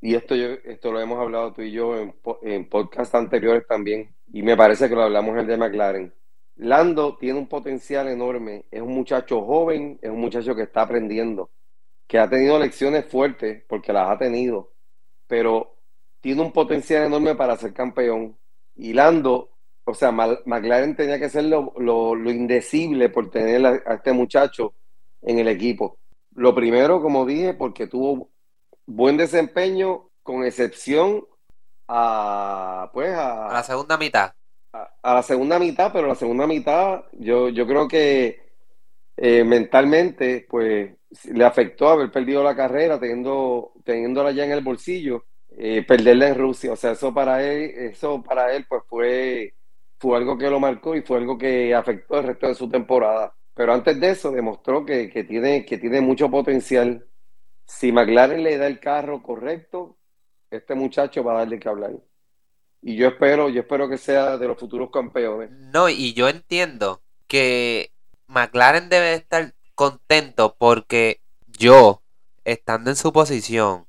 y 0.00 0.14
esto, 0.14 0.34
yo, 0.34 0.48
esto 0.64 0.92
lo 0.92 1.00
hemos 1.00 1.18
hablado 1.18 1.52
tú 1.52 1.62
y 1.62 1.72
yo 1.72 1.96
en, 1.96 2.14
en 2.42 2.68
podcasts 2.68 3.14
anteriores 3.14 3.66
también, 3.66 4.14
y 4.32 4.42
me 4.42 4.56
parece 4.56 4.88
que 4.88 4.94
lo 4.94 5.02
hablamos 5.02 5.36
el 5.38 5.46
de 5.46 5.56
McLaren. 5.56 6.12
Lando 6.56 7.16
tiene 7.16 7.38
un 7.38 7.48
potencial 7.48 8.08
enorme, 8.08 8.64
es 8.70 8.80
un 8.80 8.94
muchacho 8.94 9.42
joven, 9.44 9.98
es 10.00 10.10
un 10.10 10.20
muchacho 10.20 10.54
que 10.54 10.62
está 10.62 10.82
aprendiendo, 10.82 11.50
que 12.06 12.18
ha 12.18 12.28
tenido 12.28 12.58
lecciones 12.58 13.04
fuertes, 13.06 13.62
porque 13.68 13.92
las 13.92 14.10
ha 14.10 14.18
tenido, 14.18 14.72
pero 15.26 15.76
tiene 16.20 16.42
un 16.42 16.52
potencial 16.52 17.04
enorme 17.04 17.34
para 17.34 17.56
ser 17.56 17.72
campeón. 17.72 18.36
Y 18.74 18.92
Lando, 18.92 19.50
o 19.86 19.94
sea, 19.94 20.12
McLaren 20.12 20.96
tenía 20.96 21.18
que 21.18 21.30
ser 21.30 21.44
lo, 21.44 21.72
lo, 21.78 22.30
indecible 22.30 23.08
por 23.08 23.30
tener 23.30 23.64
a, 23.64 23.94
este 23.94 24.12
muchacho 24.12 24.74
en 25.22 25.38
el 25.38 25.48
equipo. 25.48 25.98
Lo 26.34 26.54
primero, 26.54 27.00
como 27.00 27.24
dije, 27.24 27.54
porque 27.54 27.86
tuvo 27.86 28.28
buen 28.84 29.16
desempeño, 29.16 30.10
con 30.22 30.44
excepción 30.44 31.24
a, 31.88 32.90
pues, 32.92 33.14
a 33.16 33.48
la 33.52 33.62
segunda 33.62 33.96
mitad 33.96 34.32
a, 35.02 35.14
la 35.14 35.22
segunda 35.22 35.58
mitad, 35.58 35.92
pero 35.92 36.06
la 36.06 36.14
segunda 36.14 36.46
mitad 36.46 37.04
yo, 37.12 37.48
yo 37.48 37.66
creo 37.66 37.88
que 37.88 38.40
eh, 39.16 39.44
mentalmente 39.44 40.46
pues 40.48 40.92
le 41.30 41.44
afectó 41.44 41.88
haber 41.88 42.10
perdido 42.10 42.42
la 42.42 42.56
carrera 42.56 42.98
teniendo, 42.98 43.72
teniéndola 43.84 44.32
ya 44.32 44.44
en 44.44 44.52
el 44.52 44.62
bolsillo, 44.62 45.24
eh, 45.56 45.84
perderla 45.86 46.28
en 46.28 46.34
Rusia. 46.34 46.72
O 46.72 46.76
sea, 46.76 46.92
eso 46.92 47.14
para 47.14 47.42
él, 47.42 47.70
eso 47.76 48.22
para 48.22 48.54
él 48.54 48.66
pues 48.68 48.82
fue, 48.88 49.54
fue 49.98 50.16
algo 50.16 50.36
que 50.36 50.50
lo 50.50 50.60
marcó 50.60 50.94
y 50.94 51.02
fue 51.02 51.18
algo 51.18 51.38
que 51.38 51.74
afectó 51.74 52.18
el 52.18 52.26
resto 52.26 52.48
de 52.48 52.54
su 52.54 52.68
temporada. 52.68 53.34
Pero 53.54 53.72
antes 53.72 53.98
de 53.98 54.10
eso 54.10 54.30
demostró 54.30 54.84
que, 54.84 55.10
que 55.10 55.24
tiene, 55.24 55.64
que 55.64 55.78
tiene 55.78 56.00
mucho 56.00 56.30
potencial. 56.30 57.06
Si 57.64 57.90
McLaren 57.90 58.42
le 58.42 58.58
da 58.58 58.66
el 58.66 58.80
carro 58.80 59.22
correcto, 59.22 59.96
este 60.50 60.74
muchacho 60.74 61.24
va 61.24 61.32
a 61.32 61.38
darle 61.38 61.58
que 61.58 61.68
hablar. 61.68 61.92
Y 62.82 62.96
yo 62.96 63.08
espero, 63.08 63.48
yo 63.48 63.62
espero 63.62 63.88
que 63.88 63.98
sea 63.98 64.36
de 64.36 64.46
los 64.46 64.58
futuros 64.58 64.90
campeones. 64.90 65.50
No, 65.50 65.88
y 65.88 66.12
yo 66.12 66.28
entiendo 66.28 67.02
que 67.26 67.90
McLaren 68.26 68.88
debe 68.88 69.14
estar 69.14 69.54
contento 69.74 70.56
porque 70.58 71.20
yo, 71.46 72.02
estando 72.44 72.90
en 72.90 72.96
su 72.96 73.12
posición, 73.12 73.86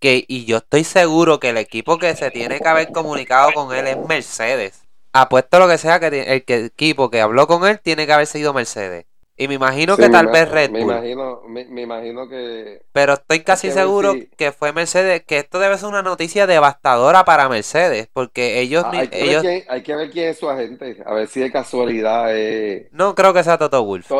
que, 0.00 0.24
y 0.28 0.44
yo 0.44 0.58
estoy 0.58 0.84
seguro 0.84 1.40
que 1.40 1.50
el 1.50 1.56
equipo 1.56 1.98
que 1.98 2.14
se 2.16 2.30
tiene 2.30 2.60
que 2.60 2.68
haber 2.68 2.92
comunicado 2.92 3.52
con 3.52 3.74
él 3.74 3.86
es 3.86 3.96
Mercedes. 4.06 4.85
Apuesto 5.20 5.58
lo 5.58 5.68
que 5.68 5.78
sea 5.78 6.00
que 6.00 6.06
el, 6.06 6.44
que 6.44 6.54
el 6.54 6.64
equipo 6.66 7.10
que 7.10 7.20
habló 7.20 7.46
con 7.46 7.66
él 7.66 7.80
tiene 7.80 8.06
que 8.06 8.12
haber 8.12 8.26
sido 8.26 8.52
Mercedes. 8.52 9.06
Y 9.38 9.48
me 9.48 9.54
imagino 9.54 9.98
que 9.98 10.08
tal 10.08 10.28
vez 10.28 10.50
Red 10.50 10.70
Bull. 10.70 10.86
Me 10.86 11.10
imagino, 11.10 11.42
me, 11.46 11.82
imagino 11.82 12.26
que. 12.26 12.82
Pero 12.92 13.14
estoy 13.14 13.40
casi 13.40 13.70
seguro 13.70 14.14
que 14.38 14.50
fue 14.50 14.72
Mercedes, 14.72 15.24
que 15.26 15.36
esto 15.36 15.58
debe 15.58 15.76
ser 15.76 15.90
una 15.90 16.02
noticia 16.02 16.46
devastadora 16.46 17.26
para 17.26 17.48
Mercedes, 17.50 18.08
porque 18.10 18.60
ellos. 18.60 18.84
Ah, 18.86 18.92
hay, 18.94 19.08
que 19.08 19.24
ellos... 19.24 19.44
hay, 19.68 19.82
que 19.82 19.94
ver 19.94 20.10
quién 20.10 20.30
es 20.30 20.38
su 20.38 20.48
agente, 20.48 21.02
a 21.04 21.12
ver 21.12 21.28
si 21.28 21.40
de 21.40 21.52
casualidad 21.52 22.34
es. 22.34 22.90
No 22.92 23.14
creo 23.14 23.34
que 23.34 23.44
sea 23.44 23.58
Toto 23.58 23.84
Wolf. 23.84 24.10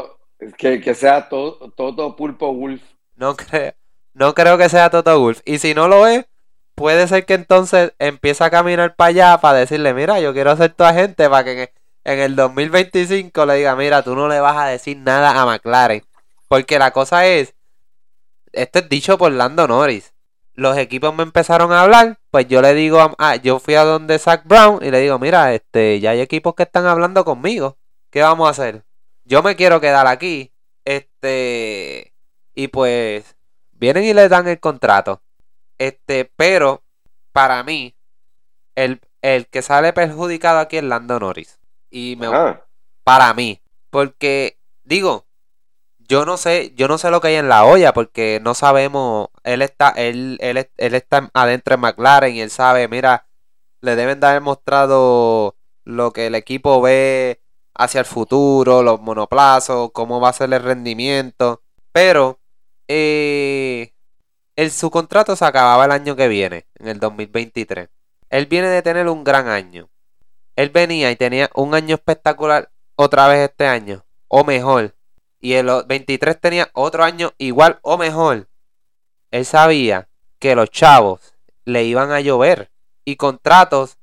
que, 0.58 0.82
que, 0.82 0.94
sea 0.94 1.30
Toto 1.30 2.14
Pulpo 2.14 2.54
Wolf. 2.54 2.82
No 3.14 3.36
creo, 3.36 3.72
no 4.12 4.34
creo 4.34 4.58
que 4.58 4.68
sea 4.68 4.90
Toto 4.90 5.18
Wolf. 5.18 5.40
Y 5.46 5.58
si 5.58 5.72
no 5.72 5.88
lo 5.88 6.06
es, 6.06 6.26
puede 6.76 7.08
ser 7.08 7.26
que 7.26 7.34
entonces 7.34 7.92
empiece 7.98 8.44
a 8.44 8.50
caminar 8.50 8.94
para 8.94 9.08
allá 9.08 9.38
para 9.40 9.58
decirle: 9.58 9.94
Mira, 9.94 10.20
yo 10.20 10.32
quiero 10.32 10.56
ser 10.56 10.72
tu 10.72 10.84
agente 10.84 11.28
para 11.28 11.44
que 11.44 11.72
en 12.06 12.20
el 12.20 12.36
2025 12.36 13.46
le 13.46 13.54
diga, 13.56 13.74
mira, 13.74 14.02
tú 14.02 14.14
no 14.14 14.28
le 14.28 14.38
vas 14.38 14.56
a 14.56 14.66
decir 14.66 14.96
nada 14.96 15.42
a 15.42 15.44
McLaren. 15.44 16.04
Porque 16.46 16.78
la 16.78 16.92
cosa 16.92 17.26
es, 17.26 17.56
esto 18.52 18.78
es 18.78 18.88
dicho 18.88 19.18
por 19.18 19.32
Lando 19.32 19.66
Norris. 19.66 20.14
Los 20.54 20.78
equipos 20.78 21.12
me 21.16 21.24
empezaron 21.24 21.72
a 21.72 21.82
hablar, 21.82 22.20
pues 22.30 22.46
yo 22.46 22.62
le 22.62 22.74
digo, 22.74 23.16
ah, 23.18 23.34
yo 23.34 23.58
fui 23.58 23.74
a 23.74 23.82
donde 23.82 24.20
Zach 24.20 24.42
Brown 24.44 24.84
y 24.84 24.92
le 24.92 25.00
digo, 25.00 25.18
mira, 25.18 25.52
este, 25.52 25.98
ya 25.98 26.10
hay 26.10 26.20
equipos 26.20 26.54
que 26.54 26.62
están 26.62 26.86
hablando 26.86 27.24
conmigo. 27.24 27.76
¿Qué 28.10 28.22
vamos 28.22 28.46
a 28.46 28.52
hacer? 28.52 28.84
Yo 29.24 29.42
me 29.42 29.56
quiero 29.56 29.80
quedar 29.80 30.06
aquí. 30.06 30.52
Este, 30.84 32.14
y 32.54 32.68
pues 32.68 33.36
vienen 33.72 34.04
y 34.04 34.14
le 34.14 34.28
dan 34.28 34.46
el 34.46 34.60
contrato. 34.60 35.22
Este, 35.78 36.30
pero 36.36 36.82
para 37.32 37.62
mí, 37.62 37.96
el, 38.74 39.00
el 39.22 39.46
que 39.48 39.62
sale 39.62 39.92
perjudicado 39.92 40.58
aquí 40.58 40.78
es 40.78 40.84
Lando 40.84 41.18
Norris. 41.20 41.58
Y 41.90 42.16
me, 42.16 42.28
para 43.04 43.34
mí. 43.34 43.60
Porque, 43.90 44.58
digo, 44.84 45.26
yo 46.08 46.24
no 46.24 46.36
sé, 46.36 46.72
yo 46.76 46.88
no 46.88 46.98
sé 46.98 47.10
lo 47.10 47.20
que 47.20 47.28
hay 47.28 47.34
en 47.36 47.48
la 47.48 47.64
olla, 47.64 47.92
porque 47.92 48.40
no 48.42 48.54
sabemos, 48.54 49.28
él 49.44 49.62
está, 49.62 49.90
él, 49.90 50.38
él, 50.40 50.68
él 50.76 50.94
está 50.94 51.30
adentro 51.34 51.74
en 51.74 51.80
McLaren 51.80 52.34
y 52.34 52.40
él 52.40 52.50
sabe, 52.50 52.88
mira, 52.88 53.26
le 53.80 53.96
deben 53.96 54.20
de 54.20 54.26
haber 54.26 54.40
mostrado 54.42 55.56
lo 55.84 56.12
que 56.12 56.26
el 56.26 56.34
equipo 56.34 56.80
ve 56.80 57.40
hacia 57.74 58.00
el 58.00 58.06
futuro, 58.06 58.82
los 58.82 59.00
monoplazos, 59.00 59.90
cómo 59.92 60.20
va 60.20 60.30
a 60.30 60.32
ser 60.32 60.52
el 60.52 60.62
rendimiento. 60.62 61.62
Pero 61.92 62.40
eh, 62.88 63.94
el, 64.56 64.70
su 64.70 64.90
contrato 64.90 65.36
se 65.36 65.44
acababa 65.44 65.84
el 65.84 65.92
año 65.92 66.16
que 66.16 66.28
viene, 66.28 66.66
en 66.74 66.88
el 66.88 66.98
2023. 66.98 67.88
Él 68.30 68.46
viene 68.46 68.68
de 68.68 68.82
tener 68.82 69.08
un 69.08 69.22
gran 69.22 69.48
año 69.48 69.88
él 70.56 70.70
venía 70.70 71.10
y 71.10 71.16
tenía 71.16 71.50
un 71.54 71.74
año 71.74 71.94
espectacular 71.94 72.72
otra 72.96 73.28
vez 73.28 73.50
este 73.50 73.66
año, 73.66 74.04
o 74.26 74.42
mejor. 74.42 74.96
Y 75.38 75.52
el 75.52 75.70
23 75.86 76.40
tenía 76.40 76.70
otro 76.72 77.04
año 77.04 77.34
igual 77.36 77.78
o 77.82 77.98
mejor. 77.98 78.48
Él 79.30 79.44
sabía 79.44 80.08
que 80.38 80.56
los 80.56 80.70
chavos 80.70 81.34
le 81.66 81.84
iban 81.84 82.10
a 82.10 82.20
llover. 82.20 82.72
Y 83.04 83.16
contratos 83.16 83.98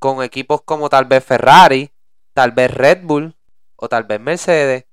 con 0.00 0.22
equipos 0.22 0.62
como 0.62 0.90
tal 0.90 1.06
vez 1.06 1.24
Ferrari, 1.24 1.92
tal 2.34 2.50
vez 2.50 2.70
Red 2.72 3.04
Bull 3.04 3.36
o 3.76 3.88
tal 3.88 4.02
vez 4.02 4.20
Mercedes. 4.20 4.84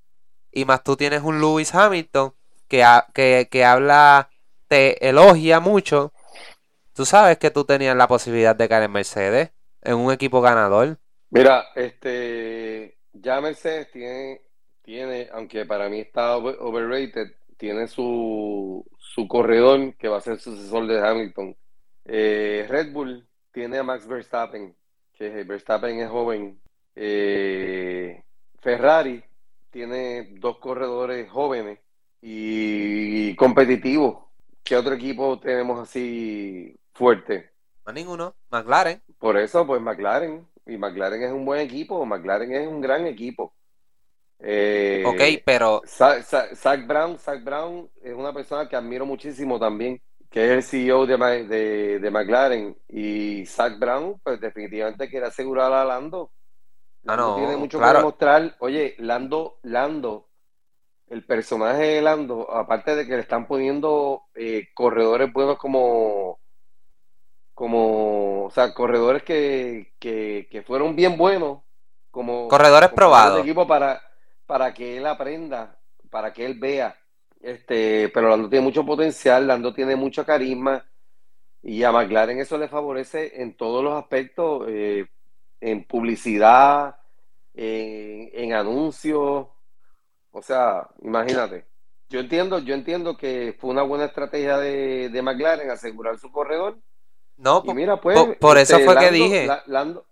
Y 0.52 0.66
más 0.66 0.84
tú 0.84 0.96
tienes 0.96 1.24
un 1.24 1.42
Lewis 1.42 1.74
Hamilton 1.74 2.36
que, 2.68 2.86
que, 3.14 3.50
que 3.52 3.66
habla, 3.66 4.30
te 4.72 5.06
elogia 5.10 5.60
mucho. 5.60 6.14
Tú 6.94 7.04
sabes 7.04 7.38
que 7.38 7.52
tú 7.52 7.66
tenías 7.66 7.94
la 7.94 8.08
posibilidad 8.08 8.56
de 8.56 8.70
caer 8.70 8.84
en 8.84 8.94
Mercedes 8.94 9.52
en 9.82 9.96
un 9.96 10.14
equipo 10.14 10.40
ganador. 10.40 10.98
Mira, 11.30 11.66
este, 11.76 12.98
ya 13.12 13.42
Mercedes 13.42 13.92
tiene, 13.92 14.40
tiene, 14.82 15.28
aunque 15.34 15.66
para 15.66 15.90
mí 15.90 16.00
está 16.00 16.38
overrated, 16.38 17.34
tiene 17.58 17.90
su, 17.90 18.86
su 18.98 19.28
corredor 19.28 19.94
que 19.96 20.08
va 20.08 20.20
a 20.20 20.22
ser 20.22 20.40
sucesor 20.40 20.88
de 20.88 21.06
Hamilton. 21.06 21.54
Eh, 22.06 22.66
Red 22.70 22.94
Bull 22.94 23.28
tiene 23.52 23.78
a 23.78 23.84
Max 23.84 24.08
Verstappen, 24.08 24.74
que 25.12 25.44
Verstappen 25.44 26.00
es 26.00 26.10
joven. 26.10 26.62
Eh, 26.96 28.24
Ferrari 28.62 29.22
tiene 29.70 30.30
dos 30.40 30.60
corredores 30.60 31.30
jóvenes 31.30 31.80
y 32.22 33.36
competitivos. 33.36 34.31
¿Qué 34.63 34.76
otro 34.76 34.93
equipo 34.93 35.39
tenemos 35.39 35.80
así 35.80 36.76
fuerte? 36.93 37.52
No 37.86 37.93
ninguno. 37.93 38.36
McLaren. 38.50 39.02
Por 39.17 39.38
eso, 39.38 39.65
pues 39.65 39.82
McLaren. 39.82 40.47
Y 40.65 40.78
McLaren 40.78 41.24
es 41.24 41.32
un 41.32 41.45
buen 41.45 41.62
equipo. 41.62 42.06
McLaren 42.06 42.54
es 42.54 42.67
un 42.67 42.82
gran 42.82 43.08
equipo. 43.08 43.54
Eh, 44.39 45.04
ok, 45.06 45.43
pero. 45.45 45.82
Zach, 45.86 46.88
Brown, 46.88 47.17
Zach 47.19 47.43
Brown 47.43 47.89
es 48.02 48.13
una 48.13 48.34
persona 48.34 48.67
que 48.67 48.76
admiro 48.76 49.06
muchísimo 49.06 49.60
también, 49.60 50.02
que 50.30 50.45
es 50.45 50.52
el 50.52 50.63
CEO 50.63 51.06
de, 51.06 51.17
de, 51.45 52.00
de 52.00 52.12
McLaren. 52.12 52.78
Y 52.88 53.45
Zach 53.45 53.78
Brown, 53.78 54.19
pues 54.24 54.39
definitivamente 54.39 55.10
quiere 55.10 55.28
asegurar 55.28 55.71
a 55.74 55.86
Lando. 55.86 56.32
Ah, 57.06 57.15
no, 57.15 57.36
tiene 57.36 57.58
mucho 57.58 57.80
que 57.80 57.86
demostrar. 57.86 58.56
Oye, 58.60 58.95
Lando, 59.00 59.60
Lando, 59.63 60.30
el 61.12 61.24
personaje 61.24 61.84
de 61.84 62.02
Lando, 62.02 62.52
aparte 62.52 62.95
de 62.95 63.06
que 63.06 63.13
le 63.13 63.19
están 63.19 63.45
poniendo 63.45 64.24
eh, 64.34 64.69
corredores 64.74 65.32
buenos 65.32 65.58
como, 65.58 66.39
como, 67.54 68.45
o 68.45 68.52
sea, 68.52 68.74
corredores 68.74 69.21
que, 69.24 69.93
que, 70.00 70.63
fueron 70.65 70.95
bien 70.95 71.17
buenos, 71.17 71.60
como 72.10 72.47
corredores 72.47 72.89
probados. 72.89 73.41
equipo 73.41 73.67
para 73.67 74.02
para 74.52 74.74
que 74.74 74.97
él 74.97 75.06
aprenda, 75.06 75.80
para 76.10 76.34
que 76.34 76.45
él 76.45 76.60
vea. 76.60 76.93
Este, 77.39 78.10
pero 78.10 78.28
Lando 78.28 78.50
tiene 78.50 78.65
mucho 78.65 78.86
potencial, 78.86 79.47
Lando 79.47 79.74
tiene 79.74 79.95
mucho 79.95 80.26
carisma 80.26 80.86
y 81.63 81.84
a 81.84 81.91
McLaren 81.93 82.38
eso 82.38 82.58
le 82.58 82.67
favorece 82.67 83.41
en 83.41 83.56
todos 83.56 83.82
los 83.82 83.93
aspectos, 83.93 84.65
eh, 84.67 85.06
en 85.62 85.86
publicidad, 85.86 86.97
en, 87.54 88.52
anuncios. 88.52 89.47
O 90.32 90.41
sea, 90.41 90.88
imagínate. 91.02 91.65
Yo 92.10 92.20
entiendo, 92.20 92.60
yo 92.60 92.74
entiendo 92.74 93.15
que 93.15 93.56
fue 93.60 93.70
una 93.70 93.84
buena 93.84 94.06
estrategia 94.06 94.58
de, 94.58 95.10
de 95.10 95.22
McLaren 95.22 95.70
asegurar 95.70 96.17
su 96.20 96.32
corredor. 96.32 96.78
No, 97.38 97.63
y 97.65 97.74
mira, 97.74 98.00
pues, 98.00 98.38
por, 98.38 98.58
eso 98.58 98.76
este, 98.76 98.86
fue 98.86 98.98
que 98.98 99.12
dije. 99.12 99.48
Lando, 99.65 100.06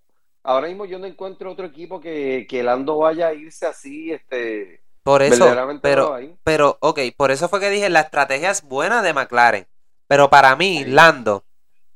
ahora 0.43 0.67
mismo 0.67 0.85
yo 0.85 0.97
no 0.97 1.05
encuentro 1.05 1.51
otro 1.51 1.65
equipo 1.65 1.99
que, 1.99 2.47
que 2.49 2.63
Lando 2.63 2.97
vaya 2.97 3.27
a 3.27 3.33
irse 3.33 3.65
así, 3.65 4.11
este. 4.11 4.81
Por 5.03 5.21
eso, 5.21 5.45
pero, 5.81 6.19
pero, 6.43 6.77
ok, 6.81 6.99
por 7.15 7.31
eso 7.31 7.49
fue 7.49 7.59
que 7.59 7.69
dije, 7.69 7.89
la 7.89 8.01
estrategia 8.01 8.51
es 8.51 8.61
buena 8.61 9.01
de 9.01 9.13
McLaren. 9.13 9.67
Pero 10.07 10.29
para 10.29 10.55
mí, 10.55 10.85
Lando, 10.85 11.43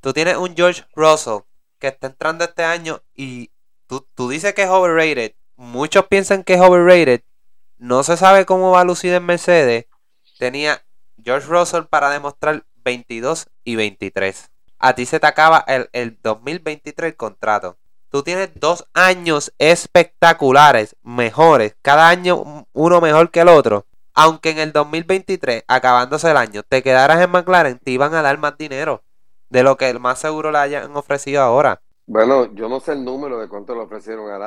tú 0.02 0.14
tienes 0.14 0.38
un 0.38 0.56
George 0.56 0.84
Russell 0.96 1.40
que 1.80 1.88
está 1.88 2.08
entrando 2.08 2.44
este 2.44 2.64
año 2.64 3.02
y 3.16 3.52
tú, 3.88 4.06
tú 4.16 4.30
dices 4.30 4.54
que 4.54 4.64
es 4.64 4.70
overrated. 4.70 5.34
Muchos 5.56 6.08
piensan 6.08 6.44
que 6.44 6.54
es 6.56 6.62
overrated. 6.62 7.22
No 7.78 8.04
se 8.04 8.18
sabe 8.18 8.46
cómo 8.46 8.72
va 8.72 8.82
a 8.82 8.86
lucir 8.86 9.14
en 9.14 9.26
Mercedes. 9.26 9.86
Tenía 10.40 10.82
George 11.24 11.48
Russell 11.48 11.84
para 11.84 12.10
demostrar 12.10 12.66
22 12.84 13.48
y 13.64 13.76
23. 13.76 14.50
A 14.80 14.96
ti 14.96 15.06
se 15.06 15.20
te 15.20 15.28
acaba 15.28 15.64
el, 15.68 15.90
el 15.94 16.18
2023 16.22 17.12
el 17.12 17.16
contrato. 17.16 17.78
Tú 18.10 18.22
tienes 18.22 18.52
dos 18.56 18.86
años 18.94 19.54
espectaculares, 19.58 20.96
mejores, 21.02 21.76
cada 21.82 22.10
año 22.10 22.66
uno 22.72 23.02
mejor 23.02 23.32
que 23.32 23.40
el 23.40 23.48
otro. 23.48 23.86
Aunque 24.14 24.52
en 24.52 24.60
el 24.60 24.72
2023, 24.72 25.64
acabándose 25.68 26.30
el 26.30 26.38
año, 26.38 26.62
te 26.62 26.84
quedaras 26.84 27.20
en 27.22 27.32
McLaren, 27.32 27.80
te 27.80 27.90
iban 27.90 28.14
a 28.14 28.22
dar 28.22 28.38
más 28.38 28.56
dinero 28.58 29.02
de 29.50 29.64
lo 29.64 29.78
que 29.78 29.90
el 29.90 30.00
más 30.00 30.20
seguro 30.20 30.52
le 30.52 30.60
hayan 30.60 30.96
ofrecido 30.96 31.42
ahora. 31.42 31.82
Bueno, 32.06 32.54
yo 32.54 32.70
no 32.70 32.80
sé 32.80 32.92
el 32.92 33.04
número 33.04 33.40
de 33.40 33.48
cuánto 33.48 33.74
le 33.74 33.82
ofrecieron 33.82 34.30
a 34.30 34.38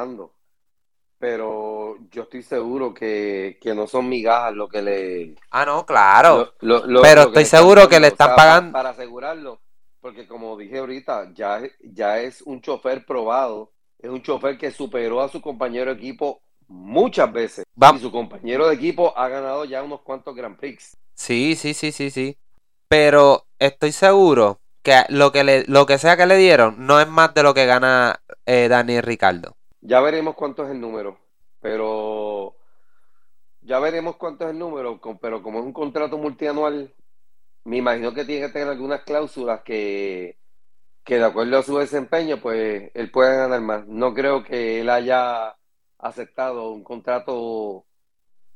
pero 1.19 1.97
yo 2.11 2.23
estoy 2.23 2.43
seguro 2.43 2.93
que, 2.93 3.59
no 3.75 3.87
son 3.87 4.09
migajas 4.09 4.55
lo 4.55 4.69
que 4.69 4.83
le... 4.83 5.35
Ah, 5.51 5.65
no, 5.65 5.87
claro. 5.87 6.55
pero 7.03 7.23
estoy 7.23 7.45
seguro 7.45 7.89
que 7.89 8.01
le 8.01 8.09
están 8.09 8.37
pagando... 8.37 8.73
para 8.73 8.91
asegurarlo 8.91 9.61
porque 10.07 10.29
como 10.29 10.57
dije 10.57 10.79
ahorita, 10.79 11.33
ya, 11.35 11.61
ya 11.83 12.21
es 12.21 12.41
un 12.43 12.61
chofer 12.61 13.05
probado, 13.05 13.73
es 13.99 14.09
un 14.09 14.23
chofer 14.23 14.57
que 14.57 14.71
superó 14.71 15.21
a 15.21 15.29
su 15.29 15.41
compañero 15.41 15.93
de 15.93 15.97
equipo 15.97 16.43
muchas 16.69 17.33
veces. 17.33 17.65
Y 17.93 17.99
su 17.99 18.13
compañero 18.13 18.69
de 18.69 18.77
equipo 18.77 19.19
ha 19.19 19.29
ganado 19.29 19.65
ya 19.65 19.83
unos 19.83 20.03
cuantos 20.03 20.37
Grand 20.37 20.57
Prix. 20.57 20.97
Sí, 21.13 21.57
sí, 21.57 21.75
sí, 21.75 21.91
sí, 21.91 22.11
sí. 22.11 22.39
Pero 22.87 23.49
estoy 23.59 23.91
seguro 23.91 24.61
que 24.85 25.03
lo 25.09 25.33
que, 25.33 25.43
le, 25.43 25.65
lo 25.67 25.87
que 25.87 25.99
sea 25.99 26.17
que 26.17 26.27
le 26.27 26.37
dieron 26.37 26.87
no 26.87 27.01
es 27.01 27.09
más 27.09 27.35
de 27.35 27.43
lo 27.43 27.53
que 27.53 27.67
gana 27.67 28.21
eh, 28.45 28.69
Daniel 28.69 29.03
Ricardo. 29.03 29.56
Ya 29.87 30.01
veremos 30.01 30.35
cuánto 30.35 30.65
es 30.65 30.71
el 30.73 30.81
número, 30.81 31.17
pero 31.61 32.57
ya 33.61 33.79
veremos 33.79 34.17
cuánto 34.17 34.45
es 34.45 34.51
el 34.51 34.59
número, 34.59 35.01
pero 35.21 35.43
como 35.45 35.61
es 35.61 35.65
un 35.65 35.73
contrato 35.73 36.19
multianual, 36.19 36.93
me 37.63 37.77
imagino 37.77 38.13
que 38.13 38.25
tiene 38.25 38.49
que 38.49 38.53
tener 38.53 38.69
algunas 38.69 39.03
cláusulas 39.03 39.61
que, 39.63 40.39
que 41.05 41.19
de 41.19 41.25
acuerdo 41.25 41.59
a 41.59 41.63
su 41.63 41.79
desempeño, 41.79 42.41
pues 42.41 42.91
él 42.95 43.13
puede 43.13 43.37
ganar 43.37 43.61
más. 43.61 43.87
No 43.87 44.13
creo 44.13 44.43
que 44.43 44.81
él 44.81 44.91
haya 44.91 45.55
aceptado 45.99 46.73
un 46.73 46.83
contrato. 46.83 47.85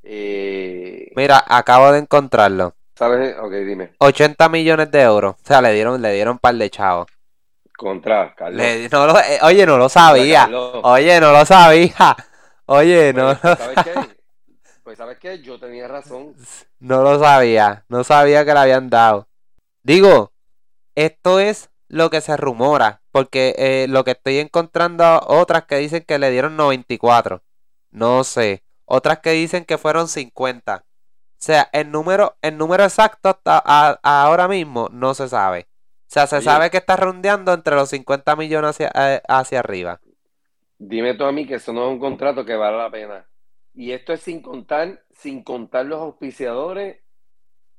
Eh, 0.03 1.13
Mira, 1.15 1.45
acabo 1.47 1.93
de 1.93 2.01
encontrarlo. 2.01 2.75
¿Sabes? 2.97 3.37
Ok, 3.41 3.53
dime. 3.53 3.93
80 3.99 4.49
millones 4.49 4.91
de 4.91 5.03
euros. 5.03 5.37
O 5.37 5.47
sea, 5.47 5.63
le 5.63 5.73
dieron, 5.75 6.03
le 6.03 6.13
dieron 6.13 6.33
un 6.33 6.39
par 6.41 6.57
de 6.57 6.71
chavos. 6.71 7.07
Contra, 7.81 8.35
Carlos. 8.35 8.61
Eh, 8.63 8.91
oye, 9.41 9.65
no 9.65 9.79
lo 9.79 9.89
sabía. 9.89 10.51
Oye, 10.83 11.19
no 11.19 11.33
lo 11.33 11.47
sabía. 11.47 12.15
Oye, 12.67 13.15
no. 13.15 13.35
¿Sabes 13.37 13.79
qué? 13.83 13.95
Pues 14.85 14.99
sabes 14.99 15.17
qué, 15.19 15.41
yo 15.41 15.59
tenía 15.59 15.89
razón. 15.89 16.35
No 16.79 17.03
lo 17.03 17.19
sabía, 17.19 17.85
no 17.89 18.05
sabía 18.05 18.45
que 18.45 18.53
le 18.53 18.59
habían 18.59 18.91
dado. 18.91 19.29
Digo, 19.83 20.33
esto 20.95 21.41
es 21.41 21.71
lo 21.89 22.11
que 22.11 22.21
se 22.21 22.37
rumora, 22.37 23.01
porque 23.13 23.55
eh, 23.57 23.87
lo 23.89 24.05
que 24.05 24.11
estoy 24.11 24.39
encontrando 24.39 25.21
otras 25.27 25.65
que 25.65 25.77
dicen 25.77 26.05
que 26.07 26.19
le 26.19 26.31
dieron 26.31 26.57
94. 26.57 27.43
No 27.93 28.25
sé. 28.25 28.63
Otras 28.85 29.21
que 29.21 29.31
dicen 29.31 29.65
que 29.65 29.79
fueron 29.79 30.07
50. 30.07 30.77
O 30.77 30.83
sea, 31.39 31.71
el 31.73 31.91
número, 31.91 32.37
el 32.43 32.59
número 32.59 32.85
exacto 32.85 33.31
hasta 33.31 33.59
ahora 34.03 34.49
mismo 34.49 34.89
no 34.91 35.15
se 35.15 35.29
sabe. 35.31 35.70
O 36.11 36.13
sea, 36.13 36.27
se 36.27 36.43
sabe 36.43 36.71
que 36.71 36.79
está 36.79 36.97
rondeando 36.97 37.53
entre 37.53 37.77
los 37.77 37.89
50 37.89 38.35
millones 38.35 38.71
hacia, 38.71 38.91
eh, 38.97 39.23
hacia 39.29 39.61
arriba. 39.61 40.01
Dime 40.77 41.15
tú 41.15 41.23
a 41.23 41.31
mí 41.31 41.47
que 41.47 41.55
eso 41.55 41.73
no 41.73 41.87
es 41.87 41.93
un 41.93 42.01
contrato 42.01 42.45
que 42.45 42.57
vale 42.57 42.79
la 42.79 42.91
pena. 42.91 43.25
Y 43.75 43.93
esto 43.93 44.13
es 44.13 44.21
sin 44.21 44.43
contar, 44.43 45.05
sin 45.13 45.45
contar 45.45 45.87
los 45.87 46.01
auspiciadores, 46.01 46.99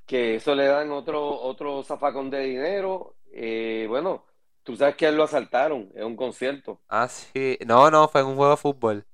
que 0.05 0.35
eso 0.35 0.55
le 0.55 0.65
dan 0.67 0.91
otro, 0.91 1.41
otro 1.41 1.83
zafacón 1.83 2.29
de 2.29 2.39
dinero. 2.39 3.15
Eh, 3.33 3.85
bueno, 3.89 4.23
tú 4.63 4.77
sabes 4.77 4.95
que 4.95 5.07
él 5.07 5.17
lo 5.17 5.23
asaltaron 5.23 5.89
en 5.93 6.05
un 6.05 6.15
concierto. 6.15 6.79
Ah, 6.87 7.09
sí. 7.09 7.57
No, 7.67 7.91
no, 7.91 8.07
fue 8.07 8.21
en 8.21 8.27
un 8.27 8.37
juego 8.37 8.51
de 8.51 8.57
fútbol. 8.57 9.05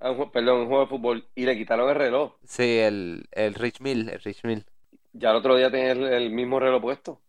Ah, 0.00 0.12
perdón, 0.32 0.62
un 0.62 0.66
juego 0.66 0.82
de 0.82 0.88
fútbol. 0.88 1.24
Y 1.36 1.44
le 1.44 1.56
quitaron 1.56 1.88
el 1.88 1.94
reloj. 1.94 2.32
Sí, 2.44 2.78
el, 2.78 3.28
el 3.30 3.54
Rich 3.54 3.80
Mill, 3.80 4.08
el 4.08 4.20
Rich 4.20 4.42
Mill. 4.42 4.66
Ya 5.12 5.30
el 5.30 5.36
otro 5.36 5.54
día 5.54 5.70
tenía 5.70 5.92
el 5.92 6.30
mismo 6.32 6.58
reloj 6.58 6.82
puesto. 6.82 7.20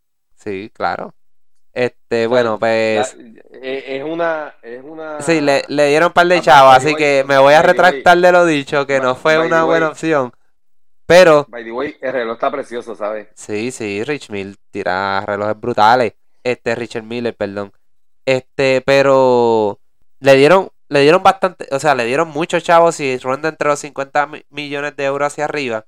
Sí, 0.41 0.71
claro. 0.73 1.13
Este, 1.73 2.27
bueno, 2.27 2.59
pues. 2.59 3.15
Eh, 3.61 3.83
es 3.97 4.03
una. 4.03 4.55
Es 4.61 4.81
una... 4.83 5.21
Sí, 5.21 5.39
le, 5.39 5.63
le 5.67 5.87
dieron 5.87 6.07
un 6.07 6.13
par 6.13 6.27
de 6.27 6.41
chavos, 6.41 6.75
así 6.75 6.95
que 6.95 7.23
me 7.27 7.37
voy 7.37 7.53
a 7.53 7.61
retractar 7.61 8.17
de 8.17 8.31
lo 8.31 8.45
dicho, 8.45 8.85
que 8.85 8.99
no 8.99 9.15
fue 9.15 9.37
una 9.37 9.63
buena 9.63 9.89
opción. 9.89 10.31
Pero. 11.05 11.45
By 11.49 11.63
the 11.63 11.71
way, 11.71 11.97
el 12.01 12.13
reloj 12.13 12.33
está 12.33 12.51
precioso, 12.51 12.95
¿sabes? 12.95 13.27
Sí, 13.35 13.71
sí, 13.71 14.03
Rich 14.03 14.29
Mill 14.29 14.57
tira 14.71 15.23
relojes 15.25 15.59
brutales. 15.59 16.13
Este, 16.43 16.73
Richard 16.75 17.03
Miller, 17.03 17.35
perdón. 17.35 17.71
Este, 18.25 18.81
pero. 18.81 19.79
Le 20.19 20.35
dieron. 20.35 20.69
Le 20.89 21.01
dieron 21.01 21.21
bastante. 21.23 21.67
O 21.71 21.79
sea, 21.79 21.95
le 21.95 22.05
dieron 22.05 22.29
muchos 22.29 22.63
chavos 22.63 22.99
y 22.99 23.17
ronda 23.17 23.49
entre 23.49 23.69
los 23.69 23.79
50 23.79 24.29
millones 24.49 24.95
de 24.95 25.05
euros 25.05 25.27
hacia 25.27 25.45
arriba. 25.45 25.85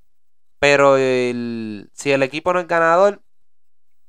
Pero 0.60 0.96
el, 0.96 1.90
si 1.94 2.12
el 2.12 2.24
equipo 2.24 2.54
no 2.54 2.62
es 2.62 2.68
ganador, 2.68 3.20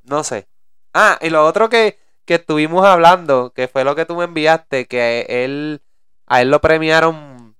no 0.04 0.24
sé. 0.24 0.46
Ah, 0.92 1.18
y 1.20 1.30
lo 1.30 1.44
otro 1.44 1.68
que, 1.68 1.98
que 2.24 2.34
estuvimos 2.34 2.84
hablando, 2.86 3.52
que 3.54 3.68
fue 3.68 3.84
lo 3.84 3.94
que 3.96 4.06
tú 4.06 4.16
me 4.16 4.24
enviaste, 4.24 4.86
que 4.86 5.26
él, 5.28 5.82
a 6.26 6.40
él 6.40 6.50
lo 6.50 6.60
premiaron 6.60 7.56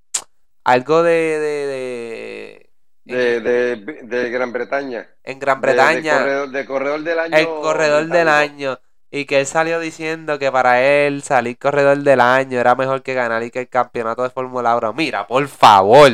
algo 0.65 1.03
de... 1.03 1.39
de, 1.41 2.71
de, 3.05 4.01
de, 4.03 4.31
Gran 4.31 4.53
Bretaña. 4.53 5.09
En 5.23 5.39
Gran 5.39 5.61
Bretaña. 5.61 6.47
De, 6.47 6.65
corredor, 6.65 7.03
del 7.03 7.19
año. 7.19 7.37
El 7.37 7.47
corredor 7.47 8.07
del 8.07 8.29
año. 8.29 8.79
Y 9.11 9.27
que 9.27 9.41
él 9.41 9.47
salió 9.47 9.79
diciendo 9.79 10.39
que 10.39 10.51
para 10.51 10.83
él 10.83 11.23
salir 11.23 11.59
corredor 11.59 11.99
del 11.99 12.21
año 12.21 12.59
era 12.59 12.75
mejor 12.75 13.03
que 13.03 13.15
ganar 13.15 13.43
y 13.43 13.51
que 13.51 13.61
el 13.61 13.69
campeonato 13.69 14.23
de 14.23 14.31
Fórmula 14.31 14.77
1. 14.77 14.93
Mira, 14.95 15.27
por 15.27 15.47
favor. 15.49 16.11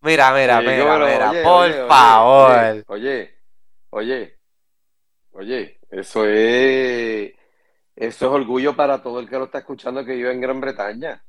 Mira, 0.00 0.34
mira, 0.34 0.60
mira, 0.60 0.98
mira, 0.98 1.42
por 1.42 1.88
favor. 1.88 2.50
Oye, 2.52 2.84
oye, 2.88 3.34
oye, 3.90 4.33
eso 5.90 6.24
es, 6.26 7.32
eso 7.96 8.26
es 8.26 8.32
orgullo 8.32 8.76
para 8.76 9.02
todo 9.02 9.20
el 9.20 9.28
que 9.28 9.38
lo 9.38 9.44
está 9.46 9.58
escuchando 9.60 10.04
que 10.04 10.14
vive 10.14 10.32
en 10.32 10.40
Gran 10.40 10.60
Bretaña. 10.60 11.24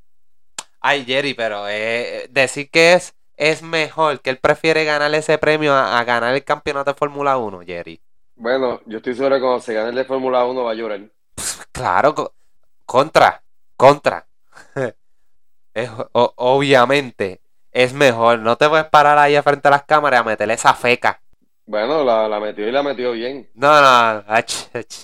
Ay, 0.79 1.03
Jerry, 1.05 1.33
pero 1.33 1.67
eh, 1.67 2.27
decir 2.29 2.69
que 2.69 2.93
es 2.93 3.13
es 3.37 3.61
mejor, 3.61 4.21
que 4.21 4.29
él 4.29 4.37
prefiere 4.37 4.85
ganar 4.85 5.13
ese 5.13 5.37
premio 5.37 5.73
a, 5.73 5.99
a 5.99 6.03
ganar 6.05 6.33
el 6.35 6.45
campeonato 6.45 6.91
de 6.93 6.97
Fórmula 6.97 7.37
1, 7.37 7.61
Jerry. 7.65 8.01
Bueno, 8.37 8.79
yo 8.85 8.97
estoy 8.99 9.13
seguro 9.13 9.35
que 9.35 9.41
cuando 9.41 9.59
se 9.59 9.73
gane 9.73 9.89
el 9.89 9.95
de 9.95 10.05
Fórmula 10.05 10.45
1 10.45 10.63
va 10.63 10.71
a 10.71 10.75
llorar. 10.75 11.01
Claro, 11.71 12.15
co- 12.15 12.33
contra, 12.85 13.43
contra. 13.77 14.27
Es- 15.73 15.91
obviamente, 16.13 17.41
es 17.71 17.93
mejor. 17.93 18.39
No 18.39 18.57
te 18.57 18.69
puedes 18.69 18.87
parar 18.87 19.17
ahí 19.17 19.39
frente 19.41 19.67
a 19.67 19.71
las 19.71 19.83
cámaras 19.85 20.21
a 20.21 20.23
meterle 20.23 20.55
esa 20.55 20.73
feca. 20.73 21.21
Bueno, 21.65 22.03
la, 22.03 22.27
la 22.27 22.39
metió 22.39 22.67
y 22.67 22.71
la 22.71 22.83
metió 22.83 23.11
bien. 23.11 23.49
No, 23.53 23.69
no, 23.81 24.23
ach, 24.27 24.67
ach. 24.73 24.95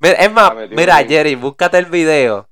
Mira, 0.00 0.14
es 0.14 0.32
más, 0.32 0.52
mira, 0.70 0.96
bien. 0.96 1.08
Jerry, 1.08 1.34
búscate 1.36 1.78
el 1.78 1.86
video. 1.86 2.48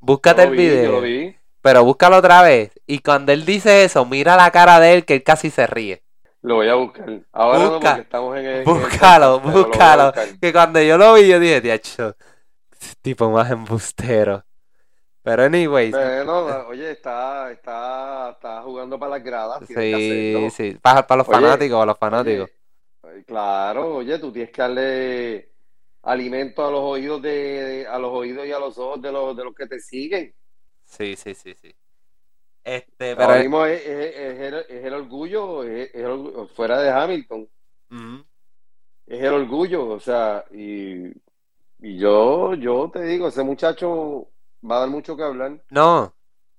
Yo 0.00 0.06
Búscate 0.06 0.42
el 0.44 0.50
vi, 0.50 0.58
yo 0.58 0.70
video. 0.76 0.92
lo 0.92 1.00
vi. 1.00 1.36
Pero 1.60 1.84
búscalo 1.84 2.16
otra 2.18 2.42
vez. 2.42 2.72
Y 2.86 3.00
cuando 3.00 3.32
él 3.32 3.44
dice 3.44 3.84
eso, 3.84 4.04
mira 4.06 4.36
la 4.36 4.50
cara 4.50 4.80
de 4.80 4.94
él 4.94 5.04
que 5.04 5.14
él 5.14 5.22
casi 5.22 5.50
se 5.50 5.66
ríe. 5.66 6.02
Lo 6.42 6.56
voy 6.56 6.68
a 6.68 6.74
buscar. 6.74 7.20
Ahora 7.32 7.58
no, 7.58 7.80
porque 7.80 8.00
estamos 8.00 8.36
en 8.38 8.46
el. 8.46 8.52
en 8.52 8.58
el 8.58 8.64
Búscalo, 8.64 9.40
búscalo. 9.40 10.12
Que 10.40 10.52
cuando 10.52 10.80
yo 10.82 10.98
lo 10.98 11.14
vi, 11.14 11.28
yo 11.28 11.38
dije, 11.40 11.60
diacho, 11.60 12.16
tipo 13.02 13.30
más 13.30 13.50
embustero. 13.50 14.44
Pero 15.22 15.44
anyways, 15.44 15.90
Bueno, 15.90 16.24
no, 16.24 16.68
oye, 16.68 16.90
está, 16.92 17.50
está, 17.52 18.30
está 18.30 18.62
jugando 18.62 18.98
para 18.98 19.12
las 19.12 19.22
gradas. 19.24 19.62
sí, 19.66 20.48
sí, 20.50 20.78
para, 20.82 21.06
para 21.06 21.18
los 21.18 21.28
Oye, 21.28 21.36
fanáticos, 21.36 21.76
para 21.78 21.86
los 21.86 21.98
fanáticos. 21.98 22.50
Oye, 22.50 22.61
claro, 23.26 23.96
oye, 23.96 24.18
tú 24.18 24.32
tienes 24.32 24.50
que 24.52 24.62
darle 24.62 25.52
alimento 26.02 26.64
a 26.66 26.70
los 26.70 26.80
oídos 26.80 27.22
de, 27.22 27.30
de- 27.30 27.86
a 27.86 27.98
los 27.98 28.10
oídos 28.12 28.46
y 28.46 28.52
a 28.52 28.58
los 28.58 28.78
ojos 28.78 29.00
de 29.02 29.12
los, 29.12 29.36
de 29.36 29.44
los 29.44 29.54
que 29.54 29.66
te 29.66 29.78
siguen. 29.80 30.34
Sí, 30.84 31.16
sí, 31.16 31.34
sí, 31.34 31.54
sí. 31.54 31.74
Este, 32.64 33.16
pero 33.16 33.34
Ahora 33.34 33.38
mismo 33.40 33.64
es, 33.66 33.80
es- 33.86 34.16
es 34.16 34.40
el, 34.40 34.54
es 34.68 34.84
el 34.84 34.92
orgullo, 34.94 35.62
el 35.64 36.48
fuera 36.54 36.80
de 36.80 36.90
Hamilton, 36.90 37.48
es 39.06 39.20
el 39.22 39.32
orgullo, 39.34 39.86
o 39.88 40.00
sea, 40.00 40.44
y, 40.52 41.08
y 41.80 41.98
yo, 41.98 42.54
yo 42.54 42.90
te 42.92 43.02
digo, 43.04 43.28
ese 43.28 43.42
muchacho 43.44 44.30
va 44.68 44.76
a 44.78 44.80
dar 44.80 44.90
mucho 44.90 45.16
que 45.16 45.22
hablar. 45.24 45.62
No. 45.70 46.14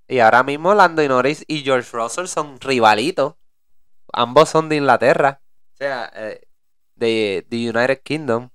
Y 0.07 0.19
ahora 0.19 0.43
mismo 0.43 0.73
Lando 0.73 1.07
Norris 1.07 1.45
y 1.47 1.63
George 1.63 1.89
Russell 1.93 2.27
son 2.27 2.59
rivalitos. 2.61 3.35
Ambos 4.13 4.49
son 4.49 4.69
de 4.69 4.77
Inglaterra. 4.77 5.42
O 5.73 5.75
sea, 5.77 6.11
eh, 6.15 6.41
de, 6.95 7.45
de 7.49 7.69
United 7.69 8.01
Kingdom. 8.03 8.49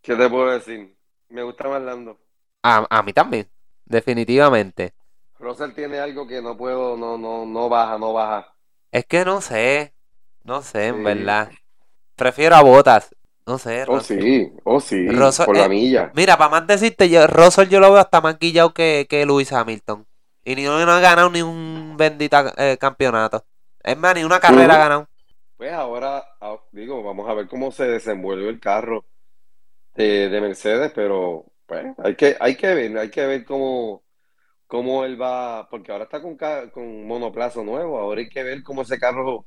¿Qué 0.00 0.14
te 0.16 0.28
puedo 0.30 0.50
decir? 0.50 0.96
Me 1.28 1.42
gusta 1.42 1.68
más 1.68 1.82
Lando. 1.82 2.18
A, 2.64 2.86
a 2.90 3.02
mí 3.04 3.12
también, 3.12 3.48
definitivamente. 3.84 4.94
Russell 5.38 5.74
tiene 5.74 5.98
algo 5.98 6.26
que 6.26 6.40
no 6.40 6.56
puedo, 6.56 6.96
no, 6.96 7.18
no, 7.18 7.44
no 7.44 7.68
baja, 7.68 7.98
no 7.98 8.14
baja. 8.14 8.56
Es 8.90 9.06
que 9.06 9.24
no 9.24 9.40
sé, 9.40 9.94
no 10.44 10.62
sé, 10.62 10.88
en 10.88 11.02
Sí. 11.02 11.02
verdad. 11.02 11.52
Prefiero 12.16 12.56
a 12.56 12.62
Botas. 12.62 13.14
No 13.46 13.58
sé, 13.58 13.86
Oh, 13.86 14.00
Russell. 14.00 14.00
sí, 14.00 14.50
oh, 14.64 14.80
sí, 14.80 14.96
Russell, 15.04 15.44
por 15.44 15.56
la 15.56 15.68
eh, 15.68 15.68
milla. 15.68 16.12
Mira, 16.12 16.38
para 16.38 16.50
más 16.50 16.66
decirte, 16.68 17.10
yo, 17.10 17.26
Russell 17.28 17.68
yo 17.68 17.80
lo 17.80 17.92
veo 17.92 18.00
hasta 18.00 18.20
más 18.22 18.38
guillado 18.38 18.74
que, 18.74 19.06
que 19.10 19.26
Lewis 19.26 19.52
Hamilton. 19.52 20.06
Y 20.44 20.56
ni 20.56 20.64
no 20.64 20.74
ha 20.76 21.00
ganado 21.00 21.30
ni 21.30 21.42
un 21.42 21.96
bendito 21.98 22.38
eh, 22.58 22.78
campeonato. 22.80 23.46
Es 23.82 23.96
más, 23.98 24.14
ni 24.16 24.24
una 24.24 24.40
carrera 24.40 24.74
ha 24.76 24.78
Ujú. 24.78 24.78
ganado. 24.78 25.08
Pues 25.62 25.72
ahora, 25.72 26.24
ah, 26.40 26.56
digo, 26.72 27.04
vamos 27.04 27.28
a 27.30 27.34
ver 27.34 27.46
cómo 27.46 27.70
se 27.70 27.84
desenvuelve 27.84 28.48
el 28.48 28.58
carro 28.58 29.06
de, 29.94 30.28
de 30.28 30.40
Mercedes, 30.40 30.92
pero 30.94 31.46
pues 31.66 31.86
hay 31.98 32.16
que, 32.16 32.36
hay 32.40 32.56
que 32.56 32.74
ver, 32.74 32.98
hay 32.98 33.10
que 33.10 33.26
ver 33.26 33.44
cómo, 33.44 34.04
cómo 34.66 35.04
él 35.04 35.20
va, 35.20 35.68
porque 35.70 35.92
ahora 35.92 36.04
está 36.04 36.22
con, 36.22 36.36
con 36.72 37.06
monoplazo 37.06 37.64
nuevo, 37.64 37.98
ahora 37.98 38.20
hay 38.22 38.28
que 38.30 38.42
ver 38.44 38.62
cómo 38.64 38.82
ese 38.82 38.98
carro 39.00 39.46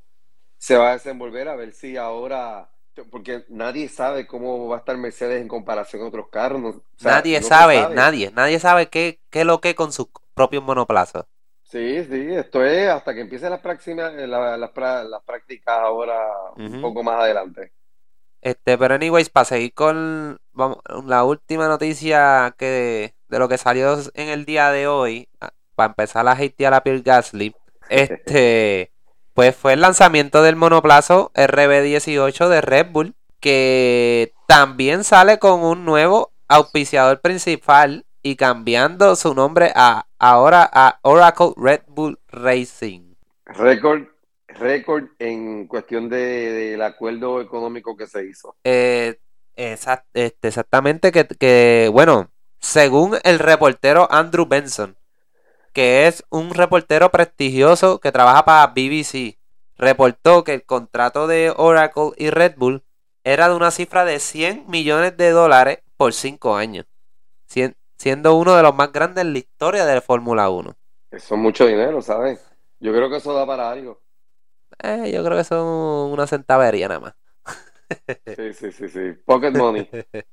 se 0.58 0.78
va 0.78 0.92
a 0.92 0.94
desenvolver, 0.94 1.50
a 1.50 1.56
ver 1.58 1.74
si 1.74 1.98
ahora, 1.98 2.72
porque 3.12 3.46
nadie 3.50 3.90
sabe 3.90 4.28
cómo 4.28 4.68
va 4.70 4.78
a 4.78 4.80
estar 4.80 4.98
Mercedes 4.98 5.42
en 5.42 5.48
comparación 5.50 6.04
a 6.04 6.08
otros 6.08 6.30
carros, 6.32 6.62
no- 6.62 6.70
o 6.70 6.84
sea, 6.98 7.24
nadie 7.24 7.52
no 7.52 7.66
sabe, 7.66 7.98
nadie, 7.98 8.32
nadie 8.34 8.60
sabe 8.60 8.90
qué, 8.90 9.22
qué 9.32 9.42
es 9.42 9.46
lo 9.48 9.62
que 9.62 9.76
con 9.76 9.94
sus 9.94 10.08
propios 10.36 10.64
monoplazas. 10.64 11.26
Sí, 11.66 12.04
sí, 12.06 12.34
esto 12.34 12.64
es 12.64 12.90
hasta 12.90 13.14
que 13.14 13.22
empiecen 13.22 13.50
las 13.50 13.62
la- 14.30 14.58
las 14.58 15.24
prácticas 15.26 15.78
ahora 15.80 16.16
un 16.64 16.80
poco 16.80 17.04
más 17.04 17.20
adelante. 17.22 17.74
Este, 18.42 18.78
pero 18.78 18.96
anyways, 18.96 19.30
para 19.30 19.46
seguir 19.46 19.74
con 19.74 20.38
vamos, 20.54 20.78
la 21.06 21.24
última 21.24 21.68
noticia 21.68 22.54
que 22.58 23.16
de 23.28 23.40
lo 23.40 23.50
que 23.50 23.58
salió 23.58 23.98
en 24.14 24.30
el 24.30 24.46
día 24.46 24.70
de 24.72 24.88
hoy, 24.88 25.28
ah, 25.42 25.52
para 25.76 25.90
empezar 25.90 26.28
a 26.28 26.34
hatear 26.34 26.74
a 26.76 26.84
Pierre 26.84 27.02
Gasly, 27.02 27.56
este, 27.90 28.92
pues 29.34 29.56
fue 29.56 29.74
el 29.74 29.82
lanzamiento 29.82 30.44
del 30.44 30.56
monoplazo 30.56 31.32
RB18 31.34 32.48
de 32.50 32.62
Red 32.62 32.88
Bull, 32.92 33.16
que 33.40 34.34
también 34.48 35.04
sale 35.04 35.40
con 35.40 35.62
un 35.64 35.86
nuevo 35.86 36.32
auspiciador 36.48 37.22
principal 37.22 38.06
y 38.26 38.38
cambiando 38.38 39.16
su 39.16 39.36
nombre 39.36 39.72
a 39.76 40.08
ahora 40.18 40.68
a 40.74 40.98
Oracle 41.04 41.52
Red 41.56 41.82
Bull 41.86 42.18
Racing. 42.30 43.14
Récord, 43.46 44.02
récord 44.48 45.04
en 45.20 45.68
cuestión 45.68 46.10
de, 46.10 46.18
del 46.18 46.82
acuerdo 46.82 47.40
económico 47.40 47.96
que 47.96 48.08
se 48.08 48.26
hizo. 48.26 48.56
Eh, 48.64 49.20
exact- 49.56 50.08
este, 50.16 50.48
exactamente, 50.48 51.12
que, 51.12 51.28
que, 51.28 51.88
bueno, 51.94 52.32
según 52.60 53.16
el 53.24 53.38
reportero 53.38 54.08
Andrew 54.12 54.48
Benson, 54.48 54.98
que 55.72 56.08
es 56.08 56.24
un 56.32 56.50
reportero 56.56 57.12
prestigioso 57.12 58.00
que 58.00 58.12
trabaja 58.12 58.44
para 58.44 58.66
BBC, 58.74 59.38
reportó 59.78 60.44
que 60.44 60.56
el 60.56 60.66
contrato 60.66 61.28
de 61.28 61.54
Oracle 61.56 62.14
y 62.18 62.32
Red 62.32 62.56
Bull 62.58 62.82
era 63.24 63.50
de 63.50 63.56
una 63.56 63.70
cifra 63.70 64.04
de 64.04 64.18
100 64.20 64.66
millones 64.68 65.16
de 65.16 65.30
dólares 65.30 65.80
por 65.96 66.12
5 66.14 66.56
años, 66.56 66.88
sien- 67.48 67.76
siendo 67.98 68.36
uno 68.36 68.56
de 68.56 68.64
los 68.64 68.76
más 68.76 68.92
grandes 68.92 69.24
en 69.24 69.34
la 69.34 69.40
historia 69.40 69.86
de 69.86 70.02
Fórmula 70.02 70.50
1. 70.50 70.76
Eso 71.10 71.34
es 71.36 71.42
mucho 71.42 71.66
dinero, 71.66 72.00
¿sabes? 72.02 72.46
Yo 72.80 72.92
creo 72.94 73.10
que 73.10 73.18
eso 73.18 73.34
da 73.34 73.46
para 73.48 73.72
algo. 73.72 74.04
Eh, 74.84 75.12
yo 75.14 75.24
creo 75.24 75.38
que 75.38 75.44
son 75.44 75.66
una 76.12 76.28
centavería 76.28 76.88
nada 76.88 77.00
más. 77.00 77.16
Sí, 78.36 78.54
sí, 78.54 78.72
sí, 78.72 78.88
sí. 78.90 79.14
Pocket 79.26 79.52
money. 79.52 79.90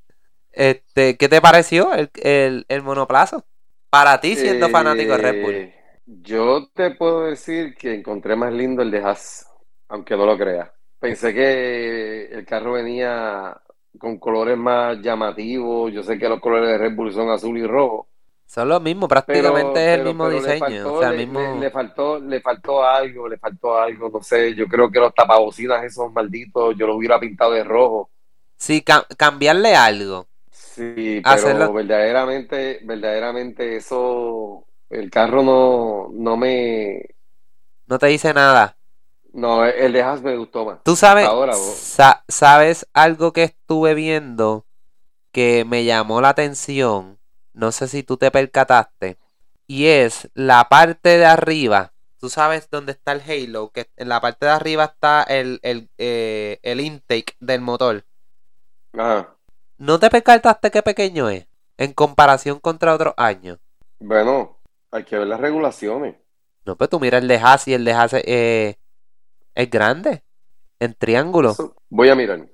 Este, 0.53 1.16
¿qué 1.16 1.29
te 1.29 1.40
pareció 1.40 1.92
el, 1.94 2.11
el, 2.22 2.66
el 2.68 2.83
monoplazo? 2.83 3.46
Para 3.90 4.20
ti, 4.20 4.37
siendo 4.37 4.68
fanático 4.70 5.12
de 5.12 5.18
Red 5.18 5.37
Bull. 5.40 5.61
Eh, 5.61 6.01
Yo 6.07 6.68
te 6.75 6.92
puedo 6.92 7.25
decir 7.25 7.75
que 7.77 7.94
encontré 7.94 8.37
más 8.37 8.53
lindo 8.53 8.83
el 8.83 8.90
de 8.90 8.98
Haas, 9.01 9.46
aunque 9.88 10.16
no 10.16 10.27
lo 10.27 10.37
creas. 10.38 10.70
Pensé 10.98 11.33
que 11.35 12.27
el 12.27 12.44
carro 12.46 12.72
venía 12.72 13.61
con 13.99 14.19
colores 14.19 14.57
más 14.59 15.01
llamativos. 15.01 15.93
Yo 15.93 16.03
sé 16.03 16.19
que 16.19 16.29
los 16.29 16.41
colores 16.41 16.69
de 16.71 16.79
Red 16.79 16.95
Bull 16.97 17.13
son 17.13 17.31
azul 17.31 17.59
y 17.59 17.67
rojo. 17.67 18.09
Son 18.47 18.69
los 18.69 18.81
mismos, 18.81 19.09
Pero, 19.25 19.79
prácticamente 19.79 19.81
es 19.81 19.99
el 19.99 20.03
pero, 20.03 20.05
mismo 20.05 20.29
pero 20.29 20.41
le 20.41 20.55
diseño. 20.55 20.57
faltó, 20.57 20.95
o 20.99 21.01
sea, 21.01 21.11
el 21.11 21.17
le, 21.17 21.27
mismo... 21.27 21.41
le- 21.55 21.55
le 21.55 21.71
faltó, 21.71 22.19
le 22.21 22.41
faltó 22.41 22.83
algo, 22.85 23.29
le 23.29 23.39
faltó 23.39 23.77
algo, 23.79 24.11
no 24.11 24.23
sé. 24.23 24.55
Yo 24.55 24.67
creo 24.69 24.91
que 24.91 25.01
los 25.01 25.15
tapabocinas 25.15 25.85
esos 25.85 26.13
malditos, 26.13 26.75
yo 26.77 26.87
los 26.87 26.97
hubiera 26.97 27.21
pintado 27.21 27.53
de 27.53 27.65
rojo. 27.65 28.11
Sí, 28.59 28.83
ca- 28.83 29.07
cambiarle 29.19 29.75
algo. 29.77 30.29
Sí, 30.51 31.23
pero 31.29 31.31
Hacerlo- 31.31 31.73
verdaderamente, 31.73 32.81
verdaderamente 32.85 33.77
eso, 33.77 34.67
el 34.90 35.11
carro 35.11 35.43
no, 35.43 36.09
no 36.13 36.37
me, 36.37 37.03
No 37.87 37.99
te 37.99 38.07
dice 38.09 38.35
nada. 38.35 38.77
No, 39.33 39.65
el 39.65 39.93
de 39.93 40.03
Haas 40.03 40.23
me 40.23 40.37
gustó 40.37 40.65
más. 40.65 40.79
Tú 40.85 40.97
sabes, 40.97 41.27
Ahora, 41.27 41.55
sa- 41.55 42.25
sabes 42.29 42.87
algo 42.93 43.33
que 43.33 43.45
estuve 43.45 43.95
viendo 43.95 44.67
que 45.33 45.65
me 45.65 45.85
llamó 45.85 46.21
la 46.21 46.31
atención. 46.31 47.19
No 47.55 47.73
sé 47.73 47.89
si 47.89 48.03
tú 48.03 48.17
te 48.17 48.31
percataste. 48.31 49.19
Y 49.67 49.87
es 49.87 50.31
la 50.35 50.69
parte 50.69 51.19
de 51.19 51.25
arriba. 51.27 51.93
Tú 52.19 52.29
sabes 52.29 52.69
dónde 52.71 52.93
está 52.93 53.13
el 53.13 53.23
halo. 53.23 53.71
Que 53.71 53.91
en 53.97 54.09
la 54.09 54.21
parte 54.21 54.47
de 54.47 54.53
arriba 54.53 54.85
está 54.85 55.23
el, 55.23 55.59
el, 55.63 55.89
eh, 55.99 56.59
el 56.63 56.81
intake 56.81 57.37
del 57.41 57.61
motor. 57.61 58.05
Ajá. 58.93 59.37
¿No 59.79 59.99
te 59.99 60.11
percataste 60.11 60.71
qué 60.71 60.83
pequeño 60.83 61.29
es? 61.29 61.47
En 61.79 61.93
comparación 61.93 62.61
contra 62.61 62.95
otros 62.95 63.15
años. 63.17 63.59
Bueno, 63.99 64.59
hay 64.91 65.05
que 65.05 65.17
ver 65.19 65.27
las 65.27 65.41
regulaciones. 65.41 66.17
No, 66.65 66.77
pues 66.77 66.91
tú 66.91 67.01
mira 67.01 67.19
el 67.19 67.27
de 67.29 67.39
Haas 67.39 67.67
y 67.67 67.75
el 67.75 67.85
de 67.85 67.93
Haas 67.93 68.13
eh, 68.15 68.77
es 69.55 69.71
grande. 69.71 70.23
En 70.81 70.94
triángulo. 70.94 71.55
Voy 71.88 72.09
a 72.09 72.15
mirar. 72.15 72.48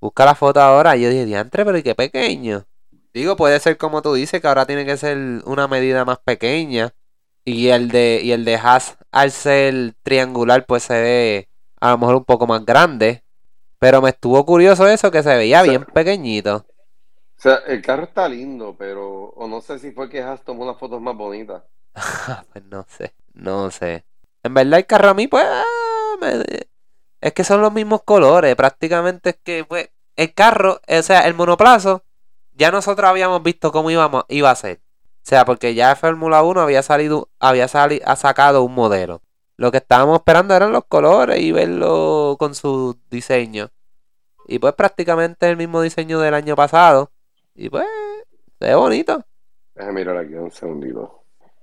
Busca 0.00 0.24
la 0.24 0.34
foto 0.34 0.60
ahora. 0.60 0.96
Y 0.96 1.02
yo 1.02 1.10
dije, 1.10 1.26
diantre, 1.26 1.64
pero 1.64 1.76
¿y 1.76 1.82
qué 1.82 1.94
pequeño? 1.94 2.66
Digo, 3.12 3.36
puede 3.36 3.58
ser 3.60 3.76
como 3.76 4.02
tú 4.02 4.14
dices, 4.14 4.40
que 4.40 4.46
ahora 4.46 4.66
tiene 4.66 4.86
que 4.86 4.96
ser 4.96 5.16
una 5.44 5.68
medida 5.68 6.04
más 6.04 6.18
pequeña. 6.18 6.94
Y 7.44 7.68
el 7.68 7.88
de, 7.88 8.20
y 8.22 8.32
el 8.32 8.44
de 8.44 8.56
Haas, 8.56 8.96
al 9.10 9.30
ser 9.30 9.94
triangular, 10.02 10.64
pues 10.66 10.84
se 10.84 10.94
ve 10.94 11.48
a 11.80 11.90
lo 11.90 11.98
mejor 11.98 12.16
un 12.16 12.24
poco 12.24 12.46
más 12.46 12.64
grande. 12.64 13.24
Pero 13.78 14.02
me 14.02 14.10
estuvo 14.10 14.44
curioso 14.44 14.86
eso, 14.86 15.10
que 15.10 15.22
se 15.22 15.34
veía 15.36 15.60
O 15.60 15.64
sea, 15.64 15.70
bien 15.70 15.84
pequeñito. 15.84 16.56
O 16.56 17.42
sea, 17.42 17.56
el 17.66 17.80
carro 17.80 18.04
está 18.04 18.28
lindo, 18.28 18.76
pero, 18.78 19.30
o 19.30 19.48
no 19.48 19.62
sé 19.62 19.78
si 19.78 19.92
fue 19.92 20.10
que 20.10 20.22
Haas 20.22 20.44
tomó 20.44 20.64
unas 20.64 20.78
fotos 20.78 21.00
más 21.00 21.16
bonitas. 21.16 21.62
pues 22.52 22.64
no 22.66 22.86
sé, 22.88 23.14
no 23.32 23.70
sé. 23.70 24.04
En 24.42 24.54
verdad 24.54 24.78
el 24.78 24.86
carro 24.86 25.08
a 25.08 25.14
mí, 25.14 25.26
pues, 25.26 25.46
es 27.20 27.32
que 27.32 27.44
son 27.44 27.60
los 27.62 27.72
mismos 27.72 28.02
colores. 28.04 28.54
Prácticamente 28.56 29.30
es 29.30 29.38
que, 29.42 29.64
pues, 29.64 29.90
el 30.16 30.34
carro, 30.34 30.80
o 30.86 31.02
sea, 31.02 31.26
el 31.26 31.34
monoplazo, 31.34 32.04
ya 32.52 32.70
nosotros 32.70 33.08
habíamos 33.08 33.42
visto 33.42 33.72
cómo 33.72 33.90
íbamos, 33.90 34.24
iba 34.28 34.50
a 34.50 34.56
ser. 34.56 34.80
O 35.24 35.28
sea, 35.30 35.44
porque 35.44 35.74
ya 35.74 35.94
Fórmula 35.96 36.42
1 36.42 36.60
había 36.62 36.82
salido, 36.82 37.28
había 37.38 37.68
sali- 37.68 38.00
ha 38.04 38.16
sacado 38.16 38.62
un 38.62 38.74
modelo. 38.74 39.22
Lo 39.56 39.70
que 39.70 39.78
estábamos 39.78 40.18
esperando 40.18 40.54
eran 40.54 40.72
los 40.72 40.84
colores 40.86 41.40
y 41.40 41.52
verlo 41.52 42.36
con 42.38 42.54
su 42.54 42.98
diseño. 43.10 43.70
Y 44.48 44.58
pues 44.58 44.74
prácticamente 44.74 45.48
el 45.48 45.56
mismo 45.56 45.82
diseño 45.82 46.20
del 46.20 46.34
año 46.34 46.56
pasado. 46.56 47.12
Y 47.54 47.68
pues, 47.70 47.86
ve 48.60 48.74
bonito. 48.74 49.24
Déjame 49.74 49.92
mirar 50.00 50.16
aquí 50.18 50.34
un 50.34 50.50
segundito. 50.50 51.19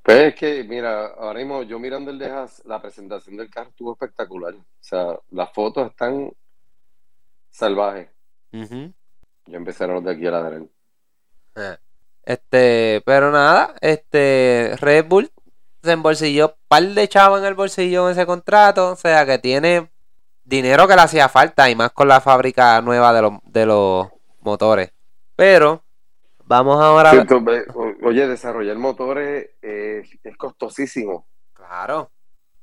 Pues 0.08 0.28
es 0.28 0.36
que, 0.36 0.64
mira, 0.64 1.08
ahora 1.08 1.39
mismo 1.39 1.64
yo 1.64 1.80
mirando 1.80 2.12
el 2.12 2.18
Dejas, 2.18 2.62
la 2.64 2.82
presentación 2.82 3.36
del 3.36 3.49
carro 3.49 3.72
estuvo 3.72 3.91
espectacular. 3.91 4.53
O 4.53 4.64
sea, 4.80 5.20
las 5.32 5.51
fotos 5.51 5.89
están 5.89 6.32
salvajes. 7.51 8.08
Ujú. 8.53 8.93
Ya 9.47 9.58
empezaron 9.58 9.95
los 9.95 10.05
de 10.05 10.12
aquí 10.14 10.26
a 10.26 10.32
ladrar. 10.32 10.62
Eh. 11.58 11.78
Este, 12.24 13.03
pero 13.05 13.32
nada, 13.32 13.76
este 13.82 14.76
Red 14.80 15.08
Bull 15.10 15.30
se 15.84 15.91
embolsilló 15.91 16.47
un 16.47 16.53
par 16.70 16.84
de 16.84 17.08
chavos 17.10 17.39
en 17.39 17.45
el 17.45 17.53
bolsillo 17.55 18.05
en 18.08 18.14
ese 18.14 18.26
contrato, 18.26 18.93
o 18.93 18.95
sea 18.95 19.26
que 19.26 19.39
tiene 19.39 19.89
dinero 20.45 20.88
que 20.88 20.95
le 20.95 21.01
hacía 21.01 21.28
falta 21.28 21.70
y 21.70 21.76
más 21.76 21.91
con 21.91 22.08
la 22.08 22.22
fábrica 22.22 22.82
nueva 22.82 23.12
de 23.12 23.22
los, 23.24 23.34
de 23.43 23.66
los 23.66 24.08
motores. 24.39 24.93
Pero 25.36 25.84
vamos 26.45 26.82
ahora 26.82 27.10
a 27.12 27.14
ver- 27.41 27.68
Oye, 28.08 28.28
desarrollar 28.28 28.78
motores 28.78 29.49
eh, 29.62 30.03
es 30.24 30.38
costosísimo. 30.38 31.28
Claro, 31.53 32.12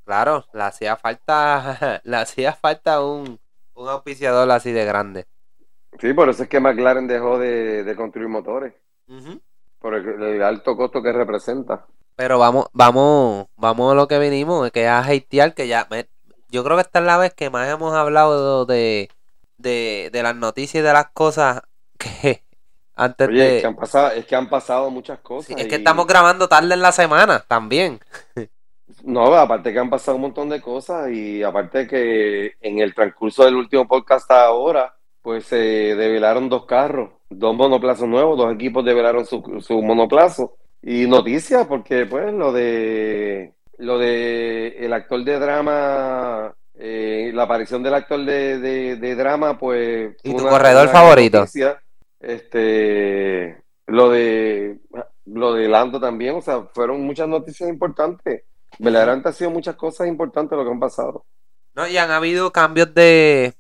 claro, 0.05 0.45
le 0.55 0.63
hacía 0.63 0.97
falta, 0.97 2.01
le 2.05 2.17
hacía 2.17 2.53
falta 2.55 3.05
un, 3.05 3.41
un 3.75 3.89
auspiciador 3.89 4.51
así 4.51 4.73
de 4.73 4.85
grande. 4.85 5.27
Sí, 6.01 6.13
por 6.13 6.29
eso 6.29 6.43
es 6.45 6.49
que 6.49 6.61
McLaren 6.61 7.07
dejó 7.09 7.39
de, 7.39 7.85
de 7.85 7.97
construir 7.97 8.29
motores, 8.29 8.75
por 9.79 9.95
el, 9.95 10.21
el 10.21 10.43
alto 10.43 10.77
costo 10.77 11.01
que 11.01 11.13
representa. 11.13 11.87
Pero 12.17 12.39
vamos, 12.39 12.67
vamos, 12.73 13.47
vamos 13.57 13.93
a 13.93 13.95
lo 13.97 14.07
que 14.09 14.19
vinimos, 14.19 14.71
que 14.71 14.85
es 14.85 14.89
a 14.89 15.01
hatear, 15.01 15.55
que 15.55 15.67
ya, 15.69 15.87
me- 15.91 16.09
yo 16.49 16.63
creo 16.65 16.77
que 16.77 16.83
esta 16.83 17.01
es 17.01 17.05
la 17.07 17.19
vez 17.19 17.35
que 17.35 17.51
más 17.51 17.69
hemos 17.69 17.93
hablado 17.95 18.67
de, 18.67 19.11
de, 19.59 20.11
de 20.13 20.23
las 20.23 20.37
noticias 20.37 20.83
y 20.83 20.87
de 20.87 20.93
las 20.93 21.11
cosas 21.13 21.63
que 21.99 22.44
antes 22.97 23.29
Oye, 23.29 23.43
de... 23.43 23.57
es 23.57 23.61
que 23.63 23.67
han 23.69 23.77
pasado, 23.77 24.11
es 24.13 24.27
que 24.27 24.37
han 24.37 24.49
pasado 24.49 24.91
muchas 24.91 25.19
cosas. 25.21 25.47
Sí, 25.49 25.55
es 25.57 25.67
que 25.67 25.77
estamos 25.77 26.07
grabando 26.07 26.49
tarde 26.49 26.75
en 26.75 26.83
la 26.83 26.93
semana 26.93 27.45
también. 27.47 28.01
No, 29.03 29.35
aparte 29.35 29.73
que 29.73 29.79
han 29.79 29.91
pasado 29.91 30.17
un 30.17 30.23
montón 30.23 30.49
de 30.49 30.61
cosas 30.61 31.11
y 31.11 31.43
aparte 31.43 31.87
que 31.87 32.53
en 32.61 32.79
el 32.81 32.95
transcurso 32.95 33.45
del 33.45 33.57
último 33.57 33.87
podcast 33.89 34.23
hasta 34.31 34.45
ahora, 34.45 34.95
pues 35.23 35.45
se 35.47 35.57
develaron 35.57 36.49
dos 36.49 36.67
carros, 36.67 37.11
dos 37.31 37.55
monoplazos 37.55 38.09
nuevos, 38.09 38.37
dos 38.39 38.55
equipos 38.55 38.85
develaron 38.85 39.25
su, 39.27 39.43
su 39.67 39.83
monoplazo. 39.83 40.57
Y 40.83 41.07
noticias, 41.07 41.67
porque 41.67 42.05
pues 42.07 42.33
lo 42.33 42.53
de 42.53 43.55
lo 43.79 43.99
de 43.99 44.69
el 44.79 44.93
actor 44.93 45.25
de 45.25 45.39
drama, 45.39 46.55
eh, 46.79 47.31
la 47.35 47.45
aparición 47.45 47.83
del 47.83 47.95
actor 47.95 48.23
de, 48.25 48.59
de- 48.59 48.97
de 48.97 49.15
drama, 49.15 49.59
pues 49.59 50.15
¿Y 50.23 50.31
tu 50.31 50.43
una- 50.43 50.51
corredor 50.51 50.85
una 50.85 50.93
favorito? 50.93 51.39
noticia. 51.41 51.81
Este, 52.27 53.63
lo 53.87 54.11
de 54.11 54.81
lo 55.27 55.55
de 55.55 55.69
Lando 55.69 56.01
también, 56.01 56.37
o 56.37 56.43
sea, 56.43 56.63
fueron 56.75 57.03
muchas 57.03 57.29
noticias 57.29 57.69
importantes. 57.69 58.43
Verdaderamente 58.79 59.29
ha 59.29 59.33
sido 59.33 59.51
muchas 59.51 59.77
cosas 59.77 60.07
importantes 60.07 60.57
lo 60.57 60.65
que 60.65 60.71
han 60.71 60.81
pasado. 60.81 61.25
No, 61.75 61.87
y 61.87 61.97
han 61.97 62.11
habido 62.11 62.53
cambios 62.53 62.95
de... 62.95 63.55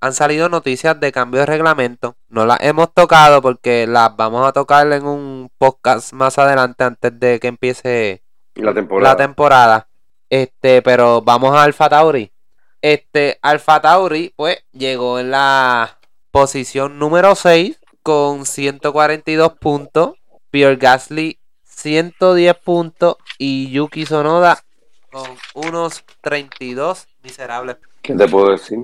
Han 0.00 0.14
salido 0.14 0.48
noticias 0.48 0.98
de 0.98 1.12
cambios 1.12 1.42
de 1.42 1.52
reglamento. 1.52 2.16
No 2.28 2.46
las 2.46 2.58
hemos 2.62 2.92
tocado 2.94 3.42
porque 3.42 3.86
las 3.86 4.16
vamos 4.16 4.46
a 4.46 4.52
tocar 4.52 4.90
en 4.92 5.04
un 5.04 5.50
podcast 5.58 6.14
más 6.14 6.38
adelante 6.38 6.84
antes 6.84 7.20
de 7.20 7.38
que 7.38 7.48
empiece 7.48 8.22
La 8.54 8.72
temporada. 8.72 9.12
la 9.12 9.16
temporada. 9.16 9.88
Este, 10.30 10.80
pero 10.80 11.20
vamos 11.20 11.54
a 11.54 11.64
Alfa 11.64 11.90
Tauri. 11.90 12.32
Este, 12.80 13.38
Alfa 13.42 13.82
Tauri, 13.82 14.32
pues, 14.36 14.64
llegó 14.72 15.18
en 15.18 15.32
la 15.32 15.98
posición 16.30 16.98
número 16.98 17.34
6 17.34 17.79
con 18.02 18.46
142 18.46 19.54
puntos. 19.54 20.14
Pierre 20.50 20.76
Gasly 20.76 21.38
110 21.64 22.56
puntos 22.58 23.16
y 23.38 23.70
Yuki 23.70 24.04
Sonoda 24.04 24.62
con 25.10 25.28
unos 25.54 26.04
32 26.20 27.06
miserables. 27.22 27.76
¿Qué 28.02 28.14
te 28.14 28.28
puedo 28.28 28.50
decir? 28.50 28.78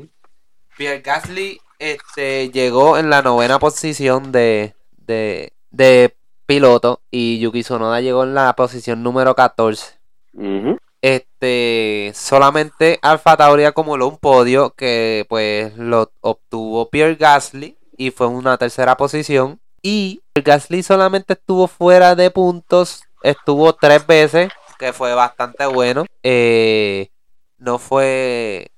Pierre 0.76 1.00
Gasly 1.00 1.60
este, 1.78 2.50
llegó 2.50 2.98
en 2.98 3.10
la 3.10 3.22
novena 3.22 3.58
posición 3.58 4.32
de, 4.32 4.74
de, 4.96 5.52
de 5.70 6.14
piloto 6.46 7.00
y 7.10 7.38
Yuki 7.38 7.62
Sonoda 7.62 8.00
llegó 8.00 8.24
en 8.24 8.34
la 8.34 8.54
posición 8.54 9.02
número 9.02 9.34
14. 9.34 9.98
Ujú. 10.34 10.78
Este, 11.02 12.12
solamente 12.14 12.98
Alfa 13.02 13.36
Tauri 13.36 13.64
acumuló 13.64 14.08
un 14.08 14.18
podio 14.18 14.70
que 14.70 15.26
pues 15.28 15.76
lo 15.76 16.10
obtuvo 16.20 16.88
Pierre 16.88 17.14
Gasly 17.16 17.76
y 17.96 18.10
fue 18.10 18.26
en 18.26 18.34
una 18.34 18.56
tercera 18.58 18.96
posición. 18.96 19.60
Y 19.82 20.20
Gasly 20.34 20.82
solamente 20.82 21.34
estuvo 21.34 21.68
fuera 21.68 22.14
de 22.14 22.30
puntos, 22.30 23.02
estuvo 23.22 23.72
tres 23.74 24.06
veces, 24.06 24.50
que 24.78 24.92
fue 24.92 25.14
bastante 25.14 25.64
bueno. 25.66 26.06
Eh, 26.22 27.10
no 27.58 27.78
fue, 27.78 28.70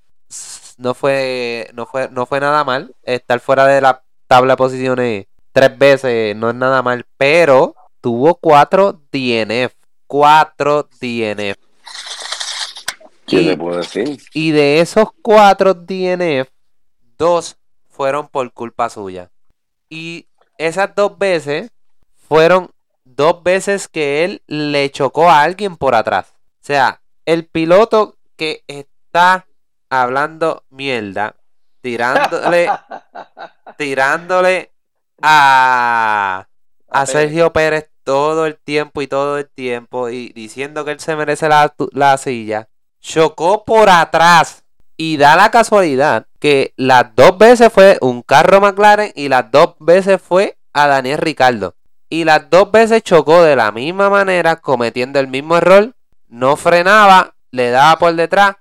no 0.76 0.94
fue, 0.94 1.70
no 1.74 1.86
fue, 1.86 2.08
no 2.10 2.26
fue 2.26 2.40
nada 2.40 2.62
mal. 2.64 2.94
Estar 3.02 3.40
fuera 3.40 3.66
de 3.66 3.80
la 3.80 4.02
tabla 4.26 4.52
de 4.52 4.56
posiciones 4.58 5.26
tres 5.52 5.76
veces 5.76 6.36
no 6.36 6.50
es 6.50 6.54
nada 6.54 6.82
mal, 6.82 7.04
pero 7.16 7.74
tuvo 8.00 8.34
cuatro 8.36 9.00
DNF, 9.10 9.72
cuatro 10.06 10.88
DNF. 11.00 11.56
¿Qué 13.26 13.42
Y- 13.42 13.46
te 13.46 13.56
puedo 13.56 13.78
decir? 13.78 14.20
Y 14.32 14.52
de 14.52 14.80
esos 14.80 15.08
cuatro 15.22 15.74
DNF, 15.74 16.48
dos 17.18 17.56
fueron 17.98 18.28
por 18.28 18.52
culpa 18.52 18.88
suya. 18.90 19.32
Y 19.90 20.28
esas 20.56 20.94
dos 20.94 21.18
veces 21.18 21.72
fueron 22.28 22.70
dos 23.04 23.42
veces 23.42 23.88
que 23.88 24.24
él 24.24 24.40
le 24.46 24.88
chocó 24.92 25.28
a 25.28 25.42
alguien 25.42 25.76
por 25.76 25.96
atrás. 25.96 26.32
O 26.62 26.64
sea, 26.64 27.02
el 27.26 27.46
piloto 27.46 28.14
que 28.36 28.62
está 28.68 29.48
hablando 29.90 30.62
mierda, 30.70 31.34
tirándole, 31.80 32.70
tirándole 33.76 34.70
a, 35.20 36.46
a 36.88 37.06
Sergio 37.06 37.52
Pérez 37.52 37.90
todo 38.04 38.46
el 38.46 38.58
tiempo 38.58 39.02
y 39.02 39.08
todo 39.08 39.38
el 39.38 39.48
tiempo 39.48 40.08
y 40.08 40.28
diciendo 40.28 40.84
que 40.84 40.92
él 40.92 41.00
se 41.00 41.16
merece 41.16 41.48
la, 41.48 41.74
la 41.90 42.16
silla, 42.16 42.68
chocó 43.00 43.64
por 43.64 43.90
atrás 43.90 44.62
y 44.98 45.16
da 45.16 45.36
la 45.36 45.50
casualidad 45.50 46.26
que 46.40 46.74
las 46.76 47.14
dos 47.14 47.38
veces 47.38 47.72
fue 47.72 47.96
un 48.02 48.20
carro 48.22 48.60
McLaren 48.60 49.12
y 49.14 49.28
las 49.28 49.50
dos 49.50 49.76
veces 49.78 50.20
fue 50.20 50.58
a 50.74 50.88
Daniel 50.88 51.18
Ricardo. 51.18 51.76
Y 52.10 52.24
las 52.24 52.50
dos 52.50 52.72
veces 52.72 53.02
chocó 53.02 53.42
de 53.42 53.54
la 53.54 53.70
misma 53.70 54.10
manera, 54.10 54.56
cometiendo 54.56 55.20
el 55.20 55.28
mismo 55.28 55.56
error. 55.56 55.94
No 56.26 56.56
frenaba, 56.56 57.34
le 57.52 57.70
daba 57.70 57.98
por 57.98 58.14
detrás, 58.14 58.56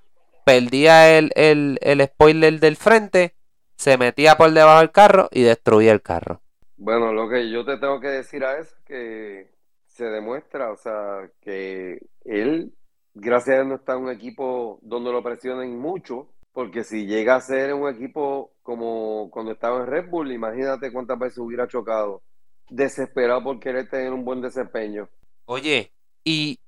perdía 0.46 1.18
el, 1.18 1.32
el, 1.36 1.80
el 1.82 2.06
spoiler 2.06 2.60
del 2.60 2.78
frente, 2.78 3.36
se 3.76 3.98
metía 3.98 4.38
por 4.38 4.52
debajo 4.52 4.80
del 4.80 4.92
carro 4.92 5.30
y 5.32 5.42
destruía 5.42 5.92
el 5.92 6.02
carro. 6.02 6.42
Bueno, 6.78 7.14
lo 7.14 7.28
que 7.30 7.50
yo 7.50 7.66
te 7.66 7.78
tengo 7.78 8.00
que 8.00 8.10
decir 8.10 8.46
a 8.46 8.60
eso 8.60 8.76
es 8.76 8.84
que 8.86 9.52
se 9.88 10.06
demuestra, 10.06 10.72
o 10.72 10.78
sea, 10.78 11.30
que 11.42 12.00
él, 12.26 12.74
gracias 13.20 13.54
a 13.54 13.56
Dios, 13.58 13.68
no 13.68 13.76
está 13.76 13.98
un 13.98 14.10
equipo 14.10 14.80
donde 14.82 15.12
lo 15.12 15.24
presionen 15.24 15.78
mucho, 15.80 16.28
porque 16.54 16.84
si 16.84 17.06
llega 17.06 17.36
a 17.36 17.42
ser 17.42 17.74
un 17.74 17.90
equipo 17.90 18.52
como 18.64 19.30
cuando 19.32 19.52
estaba 19.52 19.80
en 19.80 19.88
Red 19.88 20.10
Bull, 20.10 20.32
imagínate 20.32 20.92
cuántas 20.92 21.20
veces 21.20 21.38
hubiera 21.40 21.68
chocado, 21.68 22.22
desesperado 22.70 23.44
por 23.44 23.60
querer 23.60 23.90
tener 23.90 24.14
un 24.14 24.26
buen 24.26 24.42
desempeño. 24.42 25.10
Oye, 25.46 25.92
y 26.24 26.60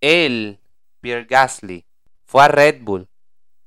él, 0.00 0.58
Pierre 1.00 1.24
Gasly, 1.24 1.86
fue 2.24 2.42
a 2.42 2.48
Red 2.48 2.82
Bull 2.82 3.08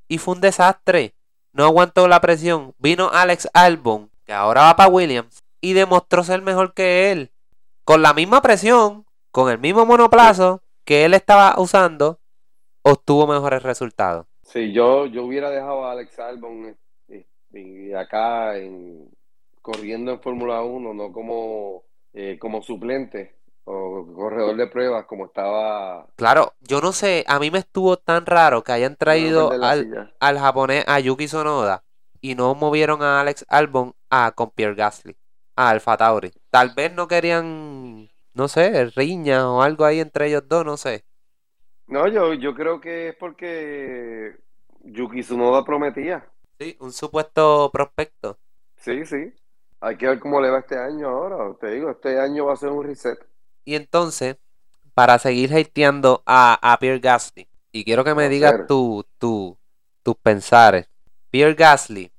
y 0.08 0.18
fue 0.18 0.36
un 0.36 0.42
desastre. 0.42 1.14
No 1.54 1.64
aguantó 1.64 2.08
la 2.08 2.22
presión. 2.22 2.74
Vino 2.78 3.10
Alex 3.12 3.50
Albon, 3.54 4.10
que 4.26 4.34
ahora 4.34 4.64
va 4.64 4.76
para 4.76 4.90
Williams, 4.90 5.44
y 5.62 5.74
demostró 5.74 6.24
ser 6.24 6.42
mejor 6.42 6.74
que 6.74 7.12
él. 7.12 7.32
Con 7.84 8.02
la 8.02 8.14
misma 8.14 8.42
presión, 8.42 9.06
con 9.32 9.50
el 9.50 9.60
mismo 9.60 9.86
monoplazo 9.86 10.62
que 10.86 11.06
él 11.06 11.14
estaba 11.14 11.56
usando, 11.60 12.20
obtuvo 12.84 13.28
mejores 13.28 13.64
resultados. 13.64 14.28
Si 14.44 14.72
yo, 14.72 15.08
yo 15.08 15.26
hubiera 15.26 15.50
dejado 15.50 15.86
a 15.86 15.92
Alex 15.92 16.20
Albon 16.20 16.78
eh, 17.10 17.26
eh, 17.54 17.96
acá 17.96 18.58
en, 18.58 19.10
corriendo 19.62 20.12
en 20.12 20.22
Fórmula 20.22 20.62
1, 20.62 20.94
no 20.94 21.12
como, 21.12 21.84
eh, 22.14 22.38
como 22.40 22.62
suplente, 22.62 23.36
o 23.66 24.06
corredor 24.16 24.56
de 24.56 24.68
pruebas 24.68 25.06
como 25.06 25.26
estaba. 25.26 26.06
Claro, 26.16 26.54
yo 26.62 26.82
no 26.82 26.92
sé, 26.92 27.26
a 27.28 27.40
mí 27.40 27.50
me 27.50 27.60
estuvo 27.60 27.98
tan 27.98 28.26
raro 28.26 28.64
que 28.64 28.72
hayan 28.72 28.96
traído 28.96 29.52
al, 29.52 30.14
al 30.20 30.40
japonés 30.40 30.86
a 30.88 31.00
Yuki 31.00 31.28
Sonoda 31.28 31.84
y 32.22 32.36
no 32.36 32.56
movieron 32.56 33.02
a 33.04 33.22
Alex 33.22 33.46
Albon 33.50 33.94
a 34.10 34.32
con 34.32 34.52
Pierre 34.52 34.76
Gasly, 34.76 35.16
a 35.56 35.70
Alfa 35.70 35.98
Tauri. 35.98 36.32
Tal 36.50 36.74
vez 36.76 36.94
no 36.94 37.08
querían, 37.08 38.10
no 38.36 38.48
sé, 38.50 38.86
riña 38.96 39.50
o 39.52 39.62
algo 39.64 39.86
ahí 39.86 40.00
entre 40.00 40.28
ellos 40.28 40.44
dos, 40.48 40.66
no 40.66 40.78
sé. 40.78 41.06
No, 41.88 42.08
yo, 42.08 42.34
yo 42.34 42.54
creo 42.56 42.82
que 42.82 43.10
es 43.10 43.16
porque 43.16 44.36
Yuki 44.84 45.22
Tsunoda 45.22 45.64
prometía. 45.64 46.26
Sí, 46.60 46.76
un 46.82 46.92
supuesto 46.92 47.70
prospecto. 47.72 48.40
Sí, 48.78 49.06
sí. 49.06 49.34
Hay 49.82 49.98
que 49.98 50.08
ver 50.08 50.20
cómo 50.20 50.40
le 50.42 50.50
va 50.50 50.60
este 50.60 50.78
año 50.78 51.10
ahora. 51.10 51.54
Te 51.60 51.72
digo, 51.72 51.92
este 51.92 52.20
año 52.20 52.46
va 52.46 52.54
a 52.54 52.58
ser 52.58 52.70
un 52.72 52.86
reset. 52.86 53.20
Y 53.64 53.76
entonces, 53.76 54.38
para 54.94 55.20
seguir 55.20 55.54
hateando 55.56 56.24
a, 56.26 56.60
a 56.74 56.80
Pierre 56.80 57.00
Gasly, 57.00 57.50
y 57.72 57.86
quiero 57.86 58.04
que 58.04 58.16
me 58.16 58.30
digas 58.30 58.56
tu, 58.68 59.06
tu- 59.20 59.58
tus 60.04 60.16
pensares. 60.18 60.90
Pierre 61.32 61.56
Gasly, 61.56 62.12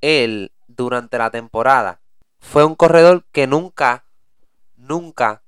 él 0.00 0.52
durante 0.68 1.18
la 1.18 1.30
temporada 1.30 2.02
fue 2.40 2.64
un 2.64 2.74
corredor 2.76 3.26
que 3.32 3.46
nunca, 3.46 4.06
nunca, 4.76 5.44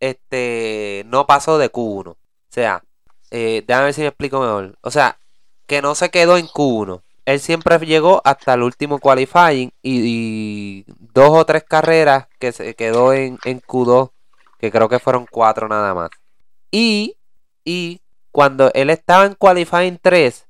este, 0.00 1.04
no 1.06 1.26
pasó 1.26 1.58
de 1.58 1.70
Q1. 1.70 2.08
O 2.08 2.16
sea, 2.50 2.82
eh, 3.30 3.64
déjame 3.66 3.86
ver 3.86 3.94
si 3.94 4.00
me 4.02 4.08
explico 4.08 4.40
mejor. 4.40 4.76
O 4.80 4.90
sea, 4.90 5.18
que 5.66 5.82
no 5.82 5.94
se 5.94 6.10
quedó 6.10 6.36
en 6.36 6.46
Q1. 6.46 7.02
Él 7.24 7.40
siempre 7.40 7.78
llegó 7.80 8.22
hasta 8.24 8.54
el 8.54 8.62
último 8.62 9.00
qualifying 9.00 9.72
y, 9.82 10.84
dos 10.86 11.30
o 11.30 11.44
tres 11.44 11.64
carreras 11.64 12.28
que 12.38 12.52
se 12.52 12.74
quedó 12.74 13.12
en, 13.12 13.38
en 13.44 13.60
Q2, 13.60 14.10
que 14.58 14.70
creo 14.70 14.88
que 14.88 15.00
fueron 15.00 15.26
cuatro 15.28 15.66
nada 15.68 15.92
más. 15.92 16.10
Y, 16.70 17.16
y 17.64 18.00
cuando 18.36 18.70
él 18.74 18.90
estaba 18.90 19.24
en 19.24 19.34
qualifying 19.34 19.98
3, 20.00 20.46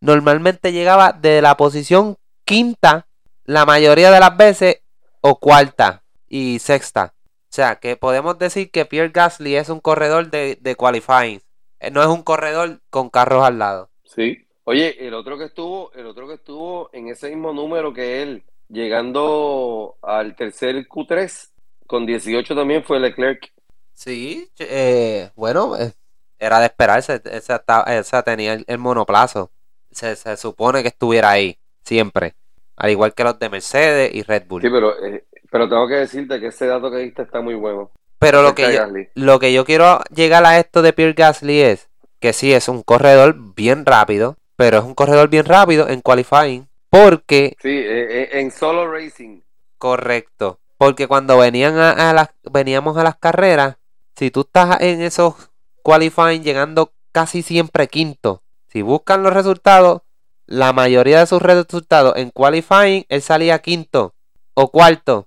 normalmente 0.00 0.70
llegaba 0.70 1.12
de 1.12 1.40
la 1.40 1.56
posición 1.56 2.18
quinta 2.44 3.06
la 3.46 3.64
mayoría 3.64 4.10
de 4.10 4.20
las 4.20 4.36
veces 4.36 4.82
o 5.22 5.38
cuarta 5.38 6.02
y 6.28 6.58
sexta. 6.58 7.14
O 7.52 7.54
sea, 7.54 7.76
que 7.76 7.96
podemos 7.98 8.38
decir 8.38 8.70
que 8.70 8.86
Pierre 8.86 9.10
Gasly 9.10 9.56
es 9.56 9.68
un 9.68 9.80
corredor 9.80 10.30
de, 10.30 10.56
de 10.58 10.74
qualifying. 10.74 11.42
Eh, 11.80 11.90
No 11.90 12.00
es 12.00 12.08
un 12.08 12.22
corredor 12.22 12.80
con 12.88 13.10
carros 13.10 13.44
al 13.44 13.58
lado. 13.58 13.90
Sí. 14.04 14.46
Oye, 14.64 15.06
el 15.06 15.12
otro 15.14 15.36
que 15.36 15.44
estuvo, 15.44 15.92
el 15.92 16.06
otro 16.06 16.28
que 16.28 16.34
estuvo 16.34 16.88
en 16.92 17.08
ese 17.08 17.28
mismo 17.28 17.52
número 17.52 17.92
que 17.92 18.22
él, 18.22 18.44
llegando 18.68 19.96
al 20.02 20.36
tercer 20.36 20.86
Q3, 20.88 21.50
con 21.86 22.06
18 22.06 22.54
también 22.54 22.84
fue 22.84 23.00
Leclerc. 23.00 23.52
Sí, 23.94 24.50
eh, 24.58 25.30
bueno, 25.36 25.76
eh, 25.76 25.92
era 26.38 26.60
de 26.60 26.66
esperarse. 26.66 27.20
Esa, 27.24 27.62
esa 27.86 28.22
tenía 28.22 28.54
el, 28.54 28.64
el 28.66 28.78
monoplazo. 28.78 29.52
Se, 29.90 30.16
se 30.16 30.36
supone 30.36 30.82
que 30.82 30.88
estuviera 30.88 31.30
ahí, 31.30 31.58
siempre. 31.84 32.34
Al 32.76 32.90
igual 32.90 33.14
que 33.14 33.24
los 33.24 33.38
de 33.38 33.48
Mercedes 33.50 34.14
y 34.14 34.22
Red 34.22 34.46
Bull. 34.46 34.62
Sí, 34.62 34.68
pero, 34.70 35.04
eh, 35.04 35.26
pero 35.52 35.68
tengo 35.68 35.86
que 35.86 35.94
decirte 35.96 36.40
que 36.40 36.46
ese 36.46 36.66
dato 36.66 36.90
que 36.90 36.96
diste 36.96 37.22
está 37.22 37.42
muy 37.42 37.54
bueno. 37.54 37.90
Pero 38.18 38.40
lo 38.42 38.54
que, 38.54 38.72
yo, 38.72 38.80
lo 39.14 39.38
que 39.38 39.52
yo 39.52 39.64
quiero 39.66 40.00
llegar 40.14 40.44
a 40.46 40.58
esto 40.58 40.80
de 40.80 40.92
Pierre 40.94 41.12
Gasly 41.12 41.60
es 41.60 41.90
que 42.20 42.32
sí, 42.32 42.52
es 42.54 42.68
un 42.68 42.82
corredor 42.82 43.36
bien 43.54 43.84
rápido, 43.84 44.36
pero 44.56 44.78
es 44.78 44.84
un 44.84 44.94
corredor 44.94 45.28
bien 45.28 45.44
rápido 45.44 45.88
en 45.88 46.00
qualifying. 46.00 46.68
Porque, 46.88 47.56
Sí, 47.60 47.68
eh, 47.68 48.22
eh, 48.22 48.28
en 48.40 48.50
solo 48.50 48.90
racing. 48.90 49.40
correcto, 49.78 50.60
porque 50.78 51.06
cuando 51.08 51.36
venían 51.38 51.76
a, 51.78 52.10
a 52.10 52.12
las, 52.14 52.30
veníamos 52.50 52.96
a 52.96 53.02
las 53.02 53.16
carreras, 53.16 53.76
si 54.16 54.30
tú 54.30 54.40
estás 54.42 54.80
en 54.80 55.02
esos 55.02 55.50
qualifying 55.82 56.42
llegando 56.44 56.92
casi 57.12 57.42
siempre 57.42 57.88
quinto, 57.88 58.42
si 58.68 58.82
buscan 58.82 59.22
los 59.22 59.32
resultados, 59.34 60.02
la 60.46 60.72
mayoría 60.72 61.18
de 61.20 61.26
sus 61.26 61.42
resultados 61.42 62.14
en 62.16 62.30
qualifying, 62.30 63.04
él 63.08 63.22
salía 63.22 63.58
quinto, 63.60 64.14
o 64.54 64.70
cuarto, 64.70 65.26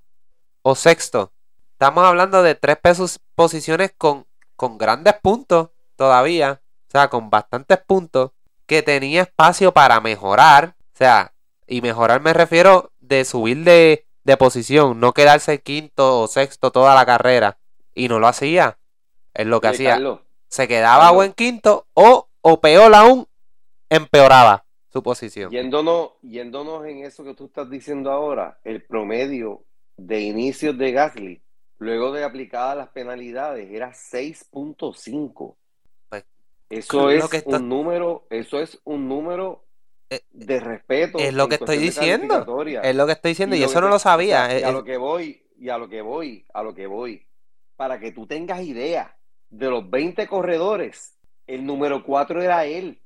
o 0.67 0.73
sexto. 0.73 1.31
Estamos 1.73 2.03
hablando 2.03 2.41
de 2.41 2.55
tres 2.55 2.77
pesos, 2.77 3.19
posiciones 3.35 3.93
con, 3.95 4.25
con 4.55 4.79
grandes 4.79 5.13
puntos 5.21 5.69
todavía, 5.95 6.59
o 6.87 6.91
sea, 6.91 7.07
con 7.07 7.29
bastantes 7.29 7.77
puntos, 7.85 8.31
que 8.65 8.81
tenía 8.81 9.21
espacio 9.21 9.71
para 9.73 10.01
mejorar, 10.01 10.75
o 10.79 10.97
sea, 10.97 11.33
y 11.67 11.81
mejorar 11.81 12.21
me 12.21 12.33
refiero 12.33 12.91
de 12.99 13.25
subir 13.25 13.63
de, 13.63 14.07
de 14.23 14.37
posición, 14.37 14.99
no 14.99 15.13
quedarse 15.13 15.61
quinto 15.61 16.21
o 16.21 16.27
sexto 16.27 16.71
toda 16.71 16.95
la 16.95 17.05
carrera, 17.05 17.59
y 17.93 18.07
no 18.07 18.19
lo 18.19 18.27
hacía, 18.27 18.79
es 19.35 19.45
lo 19.45 19.61
que 19.61 19.67
hacía, 19.67 19.91
Carlos, 19.91 20.21
se 20.47 20.67
quedaba 20.67 21.03
Carlos. 21.05 21.19
o 21.19 21.23
en 21.25 21.33
quinto 21.33 21.85
o, 21.93 22.27
o 22.41 22.59
peor 22.59 22.95
aún, 22.95 23.27
empeoraba 23.87 24.65
su 24.91 25.03
posición. 25.03 25.51
Yéndonos, 25.51 26.13
yéndonos 26.23 26.87
en 26.87 27.05
eso 27.05 27.23
que 27.23 27.35
tú 27.35 27.45
estás 27.45 27.69
diciendo 27.69 28.11
ahora, 28.11 28.57
el 28.63 28.81
promedio 28.83 29.61
de 29.97 30.19
inicios 30.21 30.77
de 30.77 30.91
Gasly, 30.91 31.41
luego 31.79 32.11
de 32.11 32.23
aplicadas 32.23 32.77
las 32.77 32.89
penalidades, 32.89 33.69
era 33.71 33.93
6.5. 33.93 35.55
Pues, 36.09 36.25
Eso 36.69 37.09
es 37.09 37.27
que 37.29 37.37
está- 37.37 37.57
un 37.57 37.69
número, 37.69 38.25
eso 38.29 38.59
es 38.59 38.79
un 38.83 39.07
número 39.07 39.63
Eh, 40.09 40.21
de 40.31 40.59
respeto. 40.59 41.17
es 41.19 41.33
lo 41.33 41.47
que 41.47 41.55
estoy 41.55 41.77
diciendo. 41.77 42.45
Es 42.83 42.95
lo 42.95 43.05
que 43.05 43.13
estoy 43.13 43.31
diciendo 43.31 43.55
y, 43.55 43.63
eso 43.63 43.81
no 43.81 43.87
te- 43.87 43.91
lo 43.93 43.99
sabía. 43.99 44.47
y 44.59 44.63
a 44.63 44.67
es- 44.67 44.73
lo 44.73 44.83
que 44.83 44.97
voy, 44.97 45.43
y 45.57 45.69
a 45.69 45.77
lo 45.77 45.87
que 45.89 46.01
voy, 46.01 46.45
a 46.53 46.63
lo 46.63 46.73
que 46.73 46.87
voy, 46.87 47.25
para 47.75 47.99
que 47.99 48.11
tú 48.11 48.27
tengas 48.27 48.61
idea, 48.61 49.15
de 49.49 49.69
los 49.69 49.89
20 49.89 50.27
corredores, 50.27 51.17
el 51.47 51.65
número 51.65 52.03
4 52.03 52.41
era 52.41 52.65
él. 52.65 52.99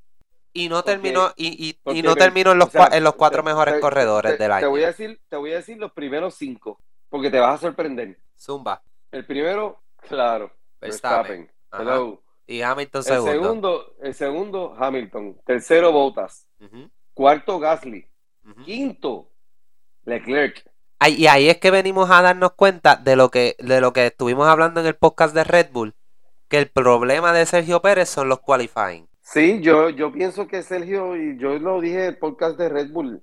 Y 0.54 0.70
no 0.70 0.78
porque- 0.78 0.91
terminó 0.91 1.32
y, 1.36 1.78
y- 1.86 2.02
no 2.02 2.16
terminó 2.16 2.52
en 2.52 2.60
los, 2.60 2.68
o 2.70 2.72
sea, 2.72 2.89
en 2.91 3.04
los 3.04 3.16
cuatro 3.16 3.41
te- 3.43 3.50
mejores 3.50 3.76
te- 3.76 3.80
corredores 3.82 4.32
te- 4.34 4.38
del 4.43 4.50
Te 4.52 4.54
año. 4.56 4.70
voy 4.70 4.84
a 4.84 4.88
decir, 4.88 5.22
te 5.30 5.36
voy 5.38 5.52
a 5.54 5.56
decir 5.58 5.78
los 5.78 5.91
primeros 5.91 6.36
cinco, 6.36 6.80
porque 7.10 7.30
te 7.30 7.39
vas 7.39 7.56
a 7.56 7.58
sorprender. 7.62 8.18
Zumba, 8.38 8.82
El 9.12 9.26
primero, 9.26 9.82
claro, 10.08 10.52
Verstappen. 10.80 11.52
Hello. 11.72 12.22
Y 12.47 12.62
Hamilton 12.62 13.04
El 13.08 13.22
segundo. 13.24 13.95
el 14.02 14.14
segundo, 14.16 14.76
Hamilton. 14.80 15.39
Tercero, 15.45 15.91
Bottas. 15.91 16.47
Cuarto, 17.14 17.60
Gasly. 17.60 18.08
Quinto, 18.66 19.30
Leclerc. 20.06 20.66
Ahí- 21.00 21.16
y 21.16 21.28
ahí 21.28 21.50
es 21.50 21.58
que 21.58 21.72
venimos 21.72 22.10
a 22.10 22.22
darnos 22.22 22.54
cuenta 22.54 22.95
de 22.95 23.16
lo 23.16 23.30
que 23.30 23.56
de 23.60 23.80
lo 23.82 23.93
que 23.93 24.08
estuvimos 24.08 24.47
hablando 24.47 24.80
en 24.82 24.88
el 24.88 24.95
podcast 24.95 25.34
de 25.36 25.43
Red 25.43 25.72
Bull, 25.72 25.95
que 26.47 26.58
el 26.58 26.70
problema 26.70 27.32
de 27.34 27.45
Sergio 27.45 27.82
Pérez 27.82 28.10
son 28.10 28.28
los 28.30 28.39
qualifying. 28.39 29.08
Sí, 29.32 29.62
yo, 29.62 29.90
yo 29.90 30.12
pienso 30.12 30.48
que 30.48 30.64
Sergio, 30.64 31.16
y 31.16 31.38
yo 31.38 31.60
lo 31.60 31.80
dije 31.80 32.00
en 32.00 32.06
el 32.06 32.18
podcast 32.18 32.58
de 32.58 32.68
Red 32.68 32.92
Bull, 32.92 33.22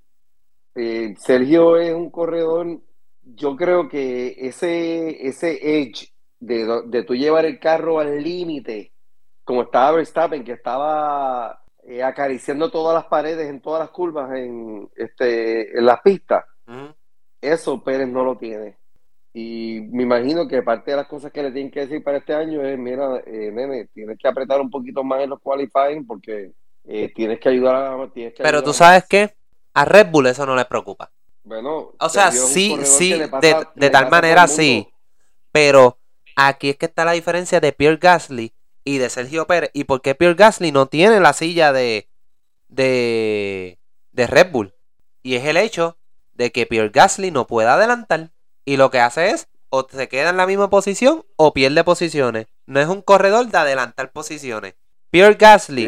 eh, 0.73 1.13
Sergio 1.17 1.75
es 1.75 1.93
un 1.93 2.09
corredor, 2.09 2.79
yo 3.23 3.57
creo 3.57 3.89
que 3.89 4.33
ese, 4.37 5.27
ese 5.27 5.81
edge 5.81 6.13
de, 6.39 6.83
de 6.85 7.03
tú 7.03 7.13
llevar 7.13 7.43
el 7.43 7.59
carro 7.59 7.99
al 7.99 8.23
límite, 8.23 8.93
como 9.43 9.63
estaba 9.63 9.97
Verstappen, 9.97 10.45
que 10.45 10.53
estaba 10.53 11.61
eh, 11.83 12.01
acariciando 12.01 12.71
todas 12.71 12.95
las 12.95 13.07
paredes 13.07 13.49
en 13.49 13.59
todas 13.59 13.81
las 13.81 13.89
curvas 13.89 14.31
en, 14.33 14.89
este, 14.95 15.77
en 15.77 15.85
las 15.85 15.99
pistas, 15.99 16.45
eso 17.41 17.83
Pérez 17.83 18.07
no 18.07 18.23
lo 18.23 18.37
tiene. 18.37 18.77
Y 19.39 19.81
me 19.91 20.01
imagino 20.01 20.47
que 20.47 20.63
parte 20.63 20.89
de 20.89 20.97
las 20.97 21.05
cosas 21.07 21.31
que 21.31 21.43
le 21.43 21.51
tienen 21.51 21.71
que 21.71 21.81
decir 21.81 22.03
para 22.03 22.17
este 22.17 22.33
año 22.33 22.63
es, 22.63 22.75
mira, 22.75 23.21
eh, 23.23 23.51
nene, 23.53 23.85
tienes 23.93 24.17
que 24.17 24.27
apretar 24.27 24.59
un 24.59 24.71
poquito 24.71 25.03
más 25.03 25.21
en 25.21 25.29
los 25.29 25.39
qualifying 25.39 26.07
porque 26.07 26.53
eh, 26.85 27.11
tienes 27.13 27.39
que 27.39 27.49
ayudar 27.49 27.75
a... 27.75 28.09
tienes 28.11 28.33
que 28.33 28.41
Pero 28.41 28.57
ayudar 28.57 28.63
tú 28.63 28.71
a- 28.71 28.73
sabes 28.73 29.05
que 29.05 29.35
a 29.75 29.85
Red 29.85 30.07
Bull 30.09 30.25
eso 30.25 30.43
no 30.47 30.55
le 30.55 30.65
preocupa. 30.65 31.11
Bueno, 31.43 31.91
O 31.99 32.09
sea, 32.09 32.31
sí, 32.31 32.79
sí, 32.83 33.13
pasa- 33.29 33.41
de, 33.47 33.67
de 33.75 33.89
tal 33.91 34.09
manera 34.09 34.47
sí. 34.47 34.87
Pero 35.51 35.99
aquí 36.35 36.71
es 36.71 36.77
que 36.77 36.87
está 36.87 37.05
la 37.05 37.11
diferencia 37.11 37.59
de 37.59 37.73
Pierre 37.73 37.97
Gasly 38.01 38.53
y 38.83 38.97
de 38.97 39.09
Sergio 39.11 39.45
Pérez. 39.45 39.69
¿Y 39.73 39.83
por 39.83 40.01
qué 40.01 40.15
Pierre 40.15 40.33
Gasly 40.33 40.71
no 40.71 40.87
tiene 40.87 41.19
la 41.19 41.33
silla 41.33 41.71
de, 41.73 42.09
de, 42.69 43.77
de 44.11 44.27
Red 44.27 44.51
Bull? 44.51 44.73
Y 45.21 45.35
es 45.35 45.45
el 45.45 45.57
hecho 45.57 45.97
de 46.33 46.51
que 46.51 46.65
Pierre 46.65 46.89
Gasly 46.89 47.29
no 47.29 47.45
puede 47.45 47.67
adelantar. 47.67 48.31
Y 48.67 48.75
lo 48.75 48.91
que 48.91 48.99
hace 48.99 49.29
es 49.29 49.47
o 49.69 49.87
se 49.89 50.09
queda 50.09 50.29
en 50.31 50.35
la 50.37 50.45
misma 50.45 50.69
posición 50.69 51.25
o 51.37 51.53
pierde 51.53 51.85
posiciones. 51.85 52.47
No 52.65 52.81
es 52.81 52.87
un 52.89 53.01
corredor 53.01 53.47
de 53.47 53.57
adelantar 53.57 54.11
posiciones. 54.11 54.75
Pierre 55.09 55.35
Gasly, 55.35 55.85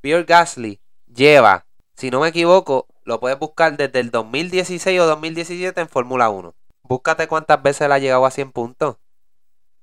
Pierre 0.00 0.24
Gasly 0.24 0.80
lleva, 1.06 1.64
si 1.96 2.10
no 2.10 2.18
me 2.20 2.28
equivoco, 2.28 2.88
lo 3.04 3.20
puedes 3.20 3.38
buscar 3.38 3.76
desde 3.76 4.00
el 4.00 4.10
2016 4.10 4.98
o 5.00 5.06
2017 5.06 5.80
en 5.80 5.88
Fórmula 5.88 6.28
1. 6.28 6.54
Búscate 6.82 7.28
cuántas 7.28 7.62
veces 7.62 7.82
él 7.82 7.92
ha 7.92 7.98
llegado 8.00 8.26
a 8.26 8.32
100 8.32 8.50
puntos. 8.50 8.96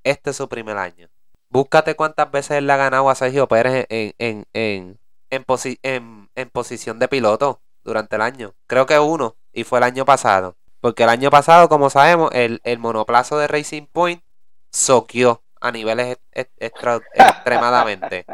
Este 0.04 0.32
es 0.32 0.36
su 0.36 0.50
primer 0.50 0.78
año. 0.78 1.08
Búscate 1.50 1.96
cuántas 1.96 2.30
veces 2.32 2.58
él 2.58 2.68
le 2.68 2.74
ha 2.74 2.78
ganado 2.78 3.10
a 3.10 3.16
Sergio 3.16 3.48
Pérez 3.48 3.86
en, 3.90 4.14
en, 4.18 4.46
en, 4.54 5.00
en, 5.30 5.46
posi- 5.46 5.80
en- 5.84 6.30
en 6.36 6.50
posición 6.50 7.00
de 7.00 7.08
piloto 7.08 7.62
durante 7.84 8.18
el 8.18 8.22
año. 8.24 8.54
Creo 8.68 8.86
que 8.86 9.00
uno, 9.00 9.38
y 9.54 9.64
fue 9.64 9.80
el 9.80 9.84
año 9.84 10.04
pasado. 10.06 10.58
Porque 10.82 11.04
el 11.04 11.10
año 11.10 11.30
pasado, 11.30 11.70
como 11.70 11.90
sabemos, 11.90 12.30
el, 12.34 12.62
el 12.64 12.80
monoplazo 12.80 13.38
de 13.38 13.48
Racing 13.48 13.88
Point 13.92 14.22
soqueó 14.72 15.44
a 15.62 15.72
niveles 15.72 16.18
extra- 16.58 17.02
extremadamente. 17.14 18.26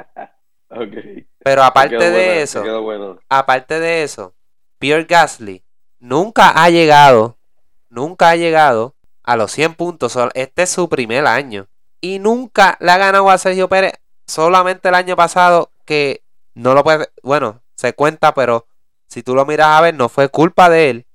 Pero 1.43 1.63
aparte 1.63 1.95
de 1.97 2.09
buena, 2.09 2.33
eso, 2.41 2.81
bueno. 2.81 3.19
aparte 3.29 3.79
de 3.79 4.03
eso, 4.03 4.33
Pierre 4.79 5.05
Gasly 5.05 5.63
nunca 5.99 6.49
ha 6.49 6.69
llegado, 6.69 7.37
nunca 7.89 8.29
ha 8.29 8.35
llegado 8.35 8.95
a 9.23 9.35
los 9.35 9.51
100 9.51 9.75
puntos. 9.75 10.17
Este 10.33 10.63
es 10.63 10.69
su 10.69 10.87
primer 10.89 11.25
año. 11.25 11.67
Y 11.99 12.19
nunca 12.19 12.77
le 12.79 12.91
ha 12.91 12.97
ganado 12.97 13.29
a 13.29 13.37
Sergio 13.37 13.69
Pérez. 13.69 13.93
Solamente 14.25 14.89
el 14.89 14.95
año 14.95 15.15
pasado 15.15 15.71
que 15.85 16.23
no 16.53 16.73
lo 16.73 16.83
puede, 16.83 17.09
bueno, 17.21 17.61
se 17.75 17.93
cuenta, 17.93 18.33
pero 18.33 18.65
si 19.07 19.23
tú 19.23 19.35
lo 19.35 19.45
miras 19.45 19.67
a 19.67 19.81
ver, 19.81 19.93
no 19.93 20.09
fue 20.09 20.29
culpa 20.29 20.69
de 20.69 20.89
él. 20.89 21.05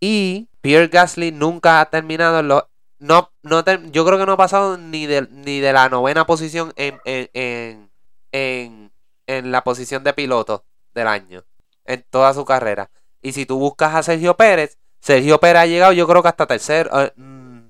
Y 0.00 0.48
Pierre 0.62 0.88
Gasly 0.88 1.30
nunca 1.32 1.80
ha 1.80 1.90
terminado 1.90 2.40
en 2.40 2.48
los... 2.48 2.64
No, 2.98 3.30
no 3.42 3.62
yo 3.90 4.04
creo 4.04 4.18
que 4.18 4.26
no 4.26 4.32
ha 4.32 4.36
pasado 4.36 4.76
ni 4.76 5.06
de, 5.06 5.26
ni 5.30 5.60
de 5.60 5.72
la 5.72 5.88
novena 5.88 6.26
posición 6.26 6.72
en, 6.76 7.00
en, 7.04 7.30
en, 7.32 7.90
en, 8.32 8.92
en 9.26 9.52
la 9.52 9.64
posición 9.64 10.04
de 10.04 10.12
piloto 10.12 10.64
del 10.94 11.06
año. 11.06 11.44
En 11.84 12.04
toda 12.10 12.34
su 12.34 12.44
carrera. 12.44 12.90
Y 13.22 13.32
si 13.32 13.46
tú 13.46 13.58
buscas 13.58 13.94
a 13.94 14.02
Sergio 14.02 14.36
Pérez, 14.36 14.78
Sergio 15.00 15.40
Pérez 15.40 15.62
ha 15.62 15.66
llegado 15.66 15.92
yo 15.92 16.06
creo 16.06 16.22
que 16.22 16.28
hasta 16.28 16.46
tercero. 16.46 16.90
eh, 17.00 17.12
mm, 17.16 17.60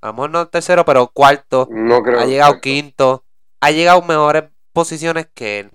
a 0.00 0.06
lo 0.08 0.12
mejor 0.12 0.30
no 0.30 0.48
tercero, 0.48 0.84
pero 0.84 1.08
cuarto. 1.08 1.68
No 1.70 2.02
creo. 2.02 2.20
Ha 2.20 2.26
llegado 2.26 2.60
quinto. 2.60 3.24
Ha 3.60 3.70
llegado 3.70 4.02
mejores 4.02 4.44
posiciones 4.72 5.28
que 5.34 5.60
él. 5.60 5.70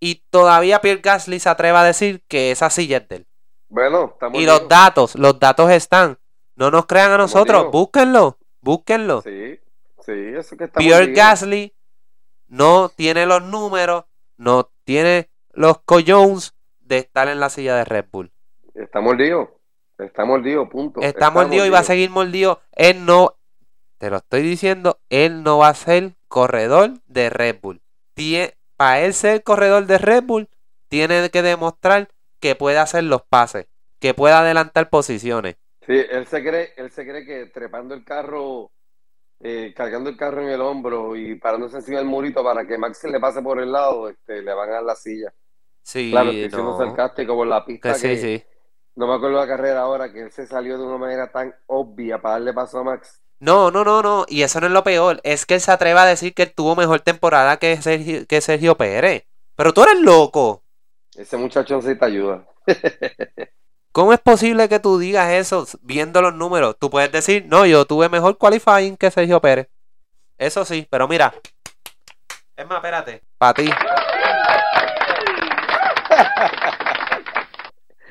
Y 0.00 0.22
todavía 0.30 0.80
Pierre 0.80 1.00
Gasly 1.02 1.40
se 1.40 1.48
atreve 1.48 1.78
a 1.78 1.84
decir 1.84 2.22
que 2.26 2.50
esa 2.50 2.70
silla 2.70 2.98
es 2.98 3.08
de 3.08 3.16
él. 3.16 3.26
Bueno, 3.70 4.16
Y 4.34 4.44
los 4.44 4.68
datos, 4.68 5.14
los 5.14 5.38
datos 5.38 5.70
están. 5.70 6.18
No 6.56 6.70
nos 6.70 6.86
crean 6.86 7.12
a 7.12 7.16
nosotros, 7.16 7.62
listos. 7.62 7.72
búsquenlo, 7.72 8.38
búsquenlo. 8.60 9.22
Sí, 9.22 9.58
sí, 10.04 10.12
eso 10.36 10.56
que 10.56 10.64
estamos 10.64 10.84
Pierre. 10.84 11.12
Gasly 11.12 11.72
no 12.48 12.88
tiene 12.88 13.26
los 13.26 13.42
números, 13.42 14.04
no 14.36 14.70
tiene 14.84 15.30
los 15.52 15.78
collones 15.82 16.54
de 16.80 16.98
estar 16.98 17.28
en 17.28 17.38
la 17.38 17.48
silla 17.48 17.76
de 17.76 17.84
Red 17.84 18.06
Bull. 18.10 18.32
Está 18.74 19.00
mordido. 19.00 19.56
Está 19.98 20.24
mordido, 20.24 20.68
punto. 20.68 21.00
Está 21.00 21.30
mordido 21.30 21.64
y 21.64 21.70
va 21.70 21.80
a 21.80 21.84
seguir 21.84 22.10
mordido. 22.10 22.60
Él 22.72 23.04
no, 23.04 23.36
te 23.98 24.10
lo 24.10 24.16
estoy 24.16 24.42
diciendo, 24.42 24.98
él 25.10 25.42
no 25.44 25.58
va 25.58 25.68
a 25.68 25.74
ser 25.74 26.14
corredor 26.26 26.94
de 27.06 27.30
Red 27.30 27.58
Bull. 27.62 27.80
para 28.76 29.00
él 29.00 29.14
ser 29.14 29.42
corredor 29.44 29.86
de 29.86 29.98
Red 29.98 30.24
Bull, 30.24 30.48
tiene 30.88 31.30
que 31.30 31.42
demostrar 31.42 32.08
que 32.40 32.56
puede 32.56 32.78
hacer 32.78 33.04
los 33.04 33.22
pases, 33.22 33.68
que 34.00 34.14
puede 34.14 34.34
adelantar 34.34 34.90
posiciones. 34.90 35.56
Sí, 35.86 35.94
él 36.10 36.26
se 36.26 36.42
cree, 36.42 36.72
él 36.76 36.90
se 36.90 37.04
cree 37.06 37.24
que 37.24 37.46
trepando 37.46 37.94
el 37.94 38.04
carro, 38.04 38.70
eh, 39.40 39.74
cargando 39.76 40.10
el 40.10 40.16
carro 40.16 40.42
en 40.42 40.50
el 40.50 40.60
hombro 40.62 41.16
y 41.16 41.36
parándose 41.36 41.78
encima 41.78 41.98
del 41.98 42.06
murito 42.08 42.44
para 42.44 42.66
que 42.66 42.78
Max 42.78 42.98
se 42.98 43.10
le 43.10 43.20
pase 43.20 43.42
por 43.42 43.60
el 43.60 43.72
lado, 43.72 44.08
este, 44.10 44.42
le 44.42 44.54
van 44.54 44.70
a 44.70 44.74
dar 44.74 44.84
la 44.84 44.96
silla. 44.96 45.32
Sí, 45.82 46.10
Claro, 46.10 46.32
estoy 46.32 46.50
siendo 46.50 46.72
no, 46.72 46.76
sarcástico 46.76 47.34
por 47.36 47.46
la 47.46 47.64
que 47.80 47.94
pista 47.94 47.94
sí, 47.94 48.08
que 48.08 48.16
sí. 48.16 48.44
no 48.96 49.06
me 49.08 49.14
acuerdo 49.14 49.38
la 49.38 49.46
carrera 49.48 49.80
ahora, 49.82 50.12
que 50.12 50.22
él 50.22 50.32
se 50.32 50.46
salió 50.46 50.78
de 50.78 50.84
una 50.84 50.98
manera 50.98 51.30
tan 51.32 51.54
obvia 51.66 52.20
para 52.20 52.34
darle 52.34 52.52
paso 52.54 52.78
a 52.80 52.84
Max. 52.84 53.22
No, 53.38 53.70
no, 53.70 53.84
no, 53.84 54.02
no. 54.02 54.26
Y 54.28 54.42
eso 54.42 54.60
no 54.60 54.66
es 54.66 54.72
lo 54.72 54.84
peor. 54.84 55.20
Es 55.24 55.46
que 55.46 55.54
él 55.54 55.60
se 55.60 55.72
atreve 55.72 55.98
a 55.98 56.04
decir 56.04 56.34
que 56.34 56.42
él 56.44 56.54
tuvo 56.54 56.76
mejor 56.76 57.00
temporada 57.00 57.56
que 57.58 57.80
Sergio, 57.80 58.26
que 58.26 58.40
Sergio 58.40 58.76
Pérez. 58.76 59.26
Pero 59.56 59.72
tú 59.72 59.82
eres 59.82 60.00
loco. 60.00 60.64
Ese 61.20 61.36
muchacho 61.36 61.76
necesita 61.76 62.06
ayuda. 62.06 62.46
¿Cómo 63.92 64.12
es 64.14 64.20
posible 64.20 64.68
que 64.70 64.80
tú 64.80 64.98
digas 64.98 65.30
eso 65.32 65.66
viendo 65.82 66.22
los 66.22 66.34
números? 66.34 66.76
Tú 66.80 66.88
puedes 66.88 67.12
decir, 67.12 67.44
no, 67.46 67.66
yo 67.66 67.84
tuve 67.84 68.08
mejor 68.08 68.38
qualifying 68.38 68.96
que 68.96 69.10
Sergio 69.10 69.38
Pérez. 69.40 69.68
Eso 70.38 70.64
sí, 70.64 70.86
pero 70.90 71.06
mira. 71.06 71.34
Es 72.56 72.66
más, 72.66 72.76
espérate. 72.76 73.22
Para 73.36 73.52
ti. 73.54 73.70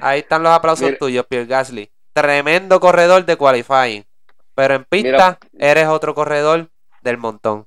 Ahí 0.01 0.20
están 0.20 0.43
los 0.43 0.51
aplausos 0.51 0.86
Mira. 0.86 0.97
tuyos, 0.99 1.26
Pierre 1.28 1.47
Gasly. 1.47 1.91
Tremendo 2.14 2.80
corredor 2.80 3.26
de 3.26 3.36
qualifying. 3.38 4.05
Pero 4.53 4.76
en 4.76 4.86
pista 4.86 5.39
eres 5.57 5.88
otro 5.88 6.14
corredor 6.14 6.70
del 7.01 7.18
montón. 7.18 7.66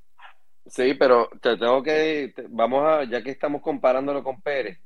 Sí, 0.67 0.95
pero 0.95 1.29
te 1.41 1.57
tengo 1.57 1.83
que, 1.83 2.33
te- 2.37 2.47
vamos 2.49 2.87
a, 2.87 3.03
ya 3.05 3.23
que 3.23 3.31
estamos 3.33 3.61
comparándolo 3.61 4.23
con 4.23 4.41
Pérez, 4.41 4.79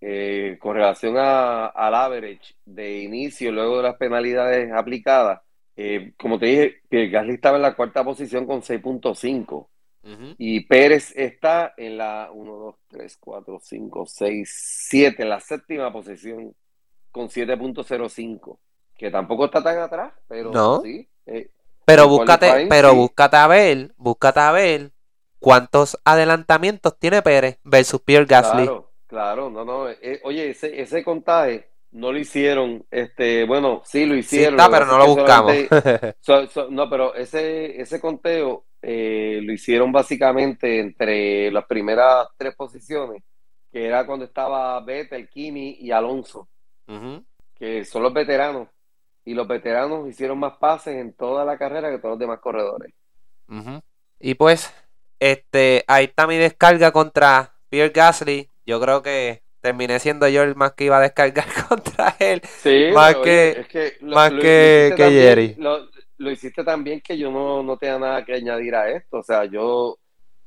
eh, 0.00 0.58
con 0.60 0.74
relación 0.76 1.16
a, 1.18 1.66
al 1.66 1.94
average 1.94 2.54
de 2.64 3.02
inicio, 3.02 3.52
luego 3.52 3.78
de 3.78 3.82
las 3.84 3.96
penalidades 3.96 4.70
aplicadas, 4.72 5.40
eh, 5.76 6.12
como 6.18 6.38
te 6.38 6.46
dije, 6.46 6.76
que 6.90 7.08
Gasly 7.08 7.34
estaba 7.34 7.56
en 7.56 7.62
la 7.62 7.74
cuarta 7.76 8.04
posición 8.04 8.46
con 8.46 8.62
6.5 8.62 9.68
Ujú. 10.04 10.34
y 10.38 10.60
Pérez 10.66 11.12
está 11.16 11.74
en 11.76 11.98
la 11.98 12.30
1, 12.32 12.52
2, 12.56 12.74
3, 12.88 13.16
4, 13.18 13.58
5, 13.62 14.06
6, 14.06 14.54
7, 14.88 15.22
en 15.22 15.28
la 15.30 15.40
séptima 15.40 15.92
posición 15.92 16.54
con 17.10 17.28
7.05, 17.30 18.58
que 18.96 19.10
tampoco 19.10 19.46
está 19.46 19.62
tan 19.62 19.78
atrás, 19.78 20.12
pero 20.28 20.52
No. 20.52 20.80
sí. 20.82 21.08
eh, 21.26 21.50
Pero 21.84 22.08
búscate, 22.08 22.66
pero 22.68 22.90
sí. 22.90 22.96
búscate 22.96 23.36
a 23.36 23.46
ver, 23.46 23.94
búscate 23.96 24.40
a 24.40 24.52
ver 24.52 24.92
cuántos 25.38 25.98
adelantamientos 26.04 26.98
tiene 26.98 27.22
Pérez 27.22 27.58
versus 27.64 28.00
Pierre 28.02 28.26
Gasly. 28.26 28.64
Claro, 28.64 28.90
claro, 29.06 29.50
no, 29.50 29.64
no. 29.64 29.88
eh, 29.88 30.20
oye, 30.24 30.50
ese, 30.50 30.80
ese 30.80 31.02
contaje 31.04 31.68
no 31.92 32.12
lo 32.12 32.18
hicieron, 32.18 32.84
este, 32.90 33.44
bueno, 33.44 33.82
sí 33.84 34.04
lo 34.06 34.14
Sí 34.14 34.20
hicieron. 34.20 34.58
está, 34.60 34.66
lo 34.66 34.72
que 34.72 34.78
pero 34.78 34.86
no 34.92 34.98
lo 34.98 35.06
buscamos. 35.14 35.52
solamente- 35.68 36.14
so- 36.20 36.46
so- 36.48 36.70
no, 36.70 36.90
pero 36.90 37.14
ese, 37.14 37.80
ese 37.80 38.00
conteo 38.00 38.64
eh, 38.82 39.40
lo 39.42 39.52
hicieron 39.52 39.90
básicamente 39.92 40.78
entre 40.80 41.50
las 41.50 41.64
primeras 41.66 42.28
tres 42.36 42.54
posiciones, 42.54 43.22
que 43.72 43.86
era 43.86 44.06
cuando 44.06 44.24
estaba 44.26 44.78
Vettel, 44.84 45.28
Kimi 45.28 45.76
y 45.80 45.90
Alonso, 45.90 46.48
que 47.58 47.84
son 47.84 48.02
los 48.02 48.12
veteranos. 48.12 48.68
Y 49.24 49.34
los 49.34 49.48
veteranos 49.48 50.08
hicieron 50.08 50.38
más 50.38 50.56
pases 50.58 50.94
en 50.96 51.12
toda 51.14 51.44
la 51.44 51.58
carrera 51.58 51.90
que 51.90 51.98
todos 51.98 52.12
los 52.12 52.18
demás 52.20 52.38
corredores. 52.38 52.92
Y 54.20 54.34
pues, 54.34 54.72
este, 55.18 55.82
ahí 55.88 56.04
está 56.04 56.26
mi 56.28 56.36
descarga 56.36 56.92
contra 56.92 57.54
Pierre 57.68 57.90
Gasly. 57.92 58.48
Yo 58.66 58.80
creo 58.80 59.02
que 59.02 59.42
terminé 59.60 59.98
siendo 59.98 60.28
yo 60.28 60.42
el 60.42 60.54
más 60.56 60.72
que 60.72 60.84
iba 60.84 60.98
a 60.98 61.00
descargar 61.00 61.46
contra 61.68 62.14
él. 62.18 62.42
Sí, 62.62 62.88
Más 62.94 63.14
pero, 63.14 63.22
que- 63.24 63.30
oye, 63.52 63.60
es 63.60 63.68
que 63.68 63.92
lo, 64.00 64.14
más 64.16 64.32
lo- 64.32 64.40
que- 64.40 64.92
que 64.96 65.02
tan 65.02 65.10
bien- 65.10 65.22
Jerry. 65.22 65.54
Lo, 65.58 65.88
lo 66.18 66.30
hiciste 66.30 66.64
tan 66.64 66.82
bien 66.84 67.00
que 67.00 67.16
yo 67.18 67.30
no, 67.30 67.62
no 67.62 67.76
tenía 67.76 67.98
nada 67.98 68.24
que 68.24 68.34
añadir 68.34 68.74
a 68.74 68.90
esto. 68.90 69.18
O 69.18 69.22
sea, 69.22 69.44
yo 69.44 69.98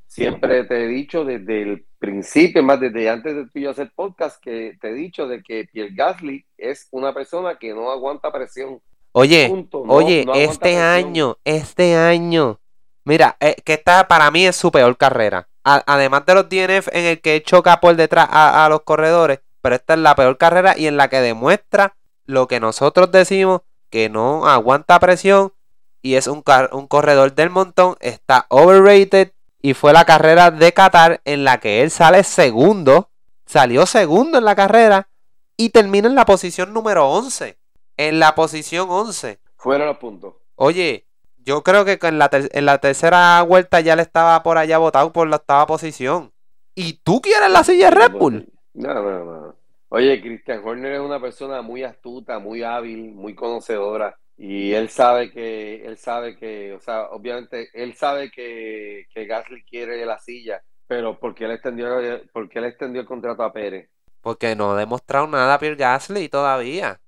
siempre 0.08 0.64
te 0.64 0.84
he 0.84 0.88
dicho 0.88 1.24
desde 1.26 1.62
el 1.62 1.86
principio, 2.00 2.64
más 2.64 2.80
desde 2.80 3.10
antes 3.10 3.36
de 3.36 3.44
tú 3.46 3.52
y 3.60 3.62
yo 3.64 3.72
hacer 3.72 3.92
podcast, 3.96 4.42
que 4.42 4.78
te 4.82 4.90
he 4.90 4.94
dicho 4.94 5.28
de 5.28 5.44
que 5.44 5.66
Pierre 5.72 5.94
Gasly 5.94 6.46
es 6.58 6.88
una 6.92 7.14
persona 7.14 7.58
que 7.60 7.74
no 7.74 7.92
aguanta 7.92 8.32
presión. 8.32 8.80
Oye, 9.12 9.48
Punto. 9.50 9.84
No- 9.86 9.94
oye, 9.94 10.24
no 10.26 10.34
este 10.34 10.60
presión. 10.60 10.82
año, 10.84 11.38
este 11.44 11.96
año. 11.96 12.60
Mira, 13.06 13.36
eh, 13.40 13.56
que 13.64 13.74
esta 13.74 14.08
para 14.08 14.30
mí 14.32 14.46
es 14.46 14.56
su 14.56 14.72
peor 14.72 14.96
carrera. 14.98 15.48
A- 15.76 15.84
además 15.86 16.26
de 16.26 16.34
los 16.36 16.50
DNF 16.50 16.88
en 16.94 17.06
el 17.06 17.22
que 17.22 17.44
choca 17.44 17.80
por 17.80 17.96
detrás 17.96 18.28
a, 18.32 18.66
a 18.66 18.70
los 18.70 18.82
corredores, 18.82 19.40
pero 19.62 19.76
esta 19.76 19.94
es 19.94 20.00
la 20.00 20.16
peor 20.16 20.38
carrera 20.38 20.76
y 20.78 20.88
en 20.88 20.98
la 20.98 21.10
que 21.10 21.22
demuestra 21.22 21.96
lo 22.26 22.48
que 22.48 22.60
nosotros 22.60 23.12
decimos, 23.12 23.62
que 23.90 24.10
no 24.10 24.48
aguanta 24.48 25.00
presión 25.00 25.54
y 26.02 26.16
es 26.16 26.28
un, 26.28 26.44
un 26.72 26.88
corredor 26.88 27.34
del 27.36 27.50
montón, 27.50 27.98
está 28.00 28.46
overrated 28.50 29.34
y 29.62 29.74
fue 29.74 29.92
la 29.94 30.06
carrera 30.06 30.52
de 30.52 30.72
Qatar 30.74 31.22
en 31.26 31.44
la 31.44 31.60
que 31.60 31.82
él 31.82 31.92
sale 31.92 32.24
segundo, 32.24 33.10
salió 33.46 33.86
segundo 33.86 34.38
en 34.38 34.46
la 34.46 34.56
carrera 34.56 35.10
y 35.58 35.70
termina 35.72 36.08
en 36.08 36.16
la 36.16 36.26
posición 36.26 36.72
número 36.74 37.10
11. 37.10 37.58
En 37.98 38.20
la 38.20 38.34
posición 38.36 38.88
11. 38.90 39.40
Fueron 39.58 39.88
los 39.88 39.98
puntos. 39.98 40.36
Oye, 40.56 41.06
yo 41.46 41.64
creo 41.64 41.86
que 41.86 42.00
en 42.02 42.20
la, 42.20 42.30
ter- 42.30 42.50
en 42.54 42.66
la 42.66 42.80
tercera 42.80 43.42
vuelta 43.44 43.80
ya 43.82 43.96
le 43.96 44.02
estaba 44.04 44.42
por 44.44 44.58
allá 44.58 44.78
votado 44.78 45.12
por 45.14 45.28
la 45.28 45.38
octava 45.38 45.66
posición. 45.68 46.34
¿Y 46.76 46.94
tú 47.04 47.22
quieres 47.22 47.50
la 47.52 47.64
silla 47.64 47.90
de 47.90 47.96
Red 47.96 48.12
Bull? 48.18 48.48
No, 48.74 48.94
no, 48.94 49.26
no. 49.26 49.56
Oye, 49.90 50.22
Christian 50.22 50.62
Horner 50.64 50.94
es 50.94 51.00
una 51.02 51.20
persona 51.20 51.62
muy 51.62 51.84
astuta, 51.84 52.40
muy 52.40 52.64
hábil, 52.64 53.12
muy 53.14 53.36
conocedora. 53.36 54.16
Y 54.38 54.74
él 54.74 54.90
sabe 54.90 55.32
que, 55.32 55.86
él 55.86 55.98
sabe 55.98 56.38
que, 56.38 56.74
o 56.74 56.80
sea, 56.80 57.10
obviamente, 57.10 57.70
él 57.74 57.96
sabe 57.96 58.32
que, 58.32 59.06
que 59.14 59.26
Gasly 59.26 59.64
quiere 59.66 60.06
la 60.06 60.20
silla, 60.20 60.62
pero 60.88 61.20
¿por 61.20 61.36
qué 61.36 61.48
le 61.48 61.56
extendió, 61.56 61.88
por 62.32 62.48
qué 62.50 62.62
le 62.62 62.70
extendió 62.70 63.02
el 63.02 63.08
contrato 63.08 63.44
a 63.44 63.52
Pérez? 63.52 63.90
Porque 64.22 64.56
no 64.56 64.72
ha 64.72 64.78
demostrado 64.78 65.28
nada 65.28 65.60
Pierre 65.60 65.76
Gasly 65.76 66.30
todavía. 66.30 67.02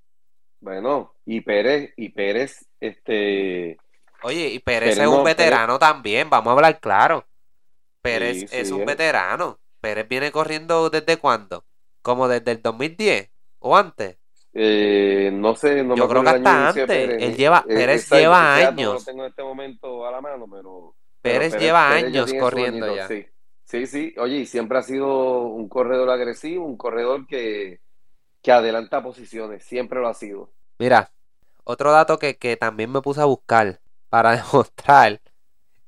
Bueno, 0.60 1.16
y 1.26 1.42
Pérez, 1.42 1.92
y 1.98 2.10
Pérez, 2.10 2.68
este, 2.80 3.78
Oye, 4.24 4.48
y 4.50 4.60
Pérez 4.60 4.98
es 4.98 5.08
un 5.08 5.18
no, 5.18 5.24
veterano 5.24 5.80
también, 5.80 6.30
vamos 6.30 6.52
a 6.52 6.54
hablar 6.54 6.80
claro. 6.80 7.26
Pérez 8.02 8.42
Sí, 8.42 8.48
es 8.52 8.68
sí, 8.68 8.74
un 8.74 8.86
veterano. 8.86 9.60
Pérez 9.80 10.08
viene 10.08 10.32
corriendo 10.32 10.90
desde 10.90 11.18
cuándo? 11.18 11.66
Como 12.02 12.28
desde 12.28 12.52
el 12.52 12.62
2010 12.62 13.30
o 13.60 13.78
antes. 13.78 14.18
eh, 14.54 15.30
no 15.34 15.56
sé, 15.56 15.84
no 15.84 15.96
Yo 15.96 16.04
me 16.06 16.10
creo 16.10 16.24
que 16.24 16.30
hasta 16.30 16.70
antes. 16.70 16.88
Pérez. 16.88 17.22
Él 17.24 17.38
lleva- 17.38 17.66
Eh, 17.70 17.76
Pérez 17.76 18.10
lleva 18.10 18.40
dato 18.60 18.82
No 18.84 18.94
lo 18.94 18.94
años. 18.94 19.06
tengo 19.06 19.24
en 19.24 19.30
este 19.30 19.44
momento 19.44 20.06
a 20.06 20.12
la 20.12 20.22
mano, 20.22 20.46
pero 20.50 20.96
Pérez, 21.22 21.58
lleva 21.58 21.94
años 21.94 22.34
corriendo 22.34 22.96
ya. 22.96 23.08
Sí. 23.08 23.26
sí, 23.66 23.86
sí. 23.88 24.16
Oye, 24.18 24.38
y 24.38 24.46
siempre 24.46 24.78
ha 24.78 24.82
sido 24.84 25.42
un 25.44 25.70
corredor 25.70 26.10
agresivo, 26.10 26.66
un 26.66 26.78
corredor 26.78 27.28
que, 27.28 27.80
que 28.42 28.52
adelanta 28.52 29.04
posiciones. 29.04 29.64
Siempre 29.64 30.00
lo 30.02 30.08
ha 30.08 30.14
sido. 30.14 30.52
Mira, 30.80 31.12
otro 31.64 31.92
dato 31.92 32.18
que, 32.20 32.38
que 32.38 32.58
también 32.58 32.92
me 32.92 33.02
puse 33.02 33.22
a 33.22 33.26
buscar 33.26 33.80
para 34.12 34.32
demostrar 34.44 35.22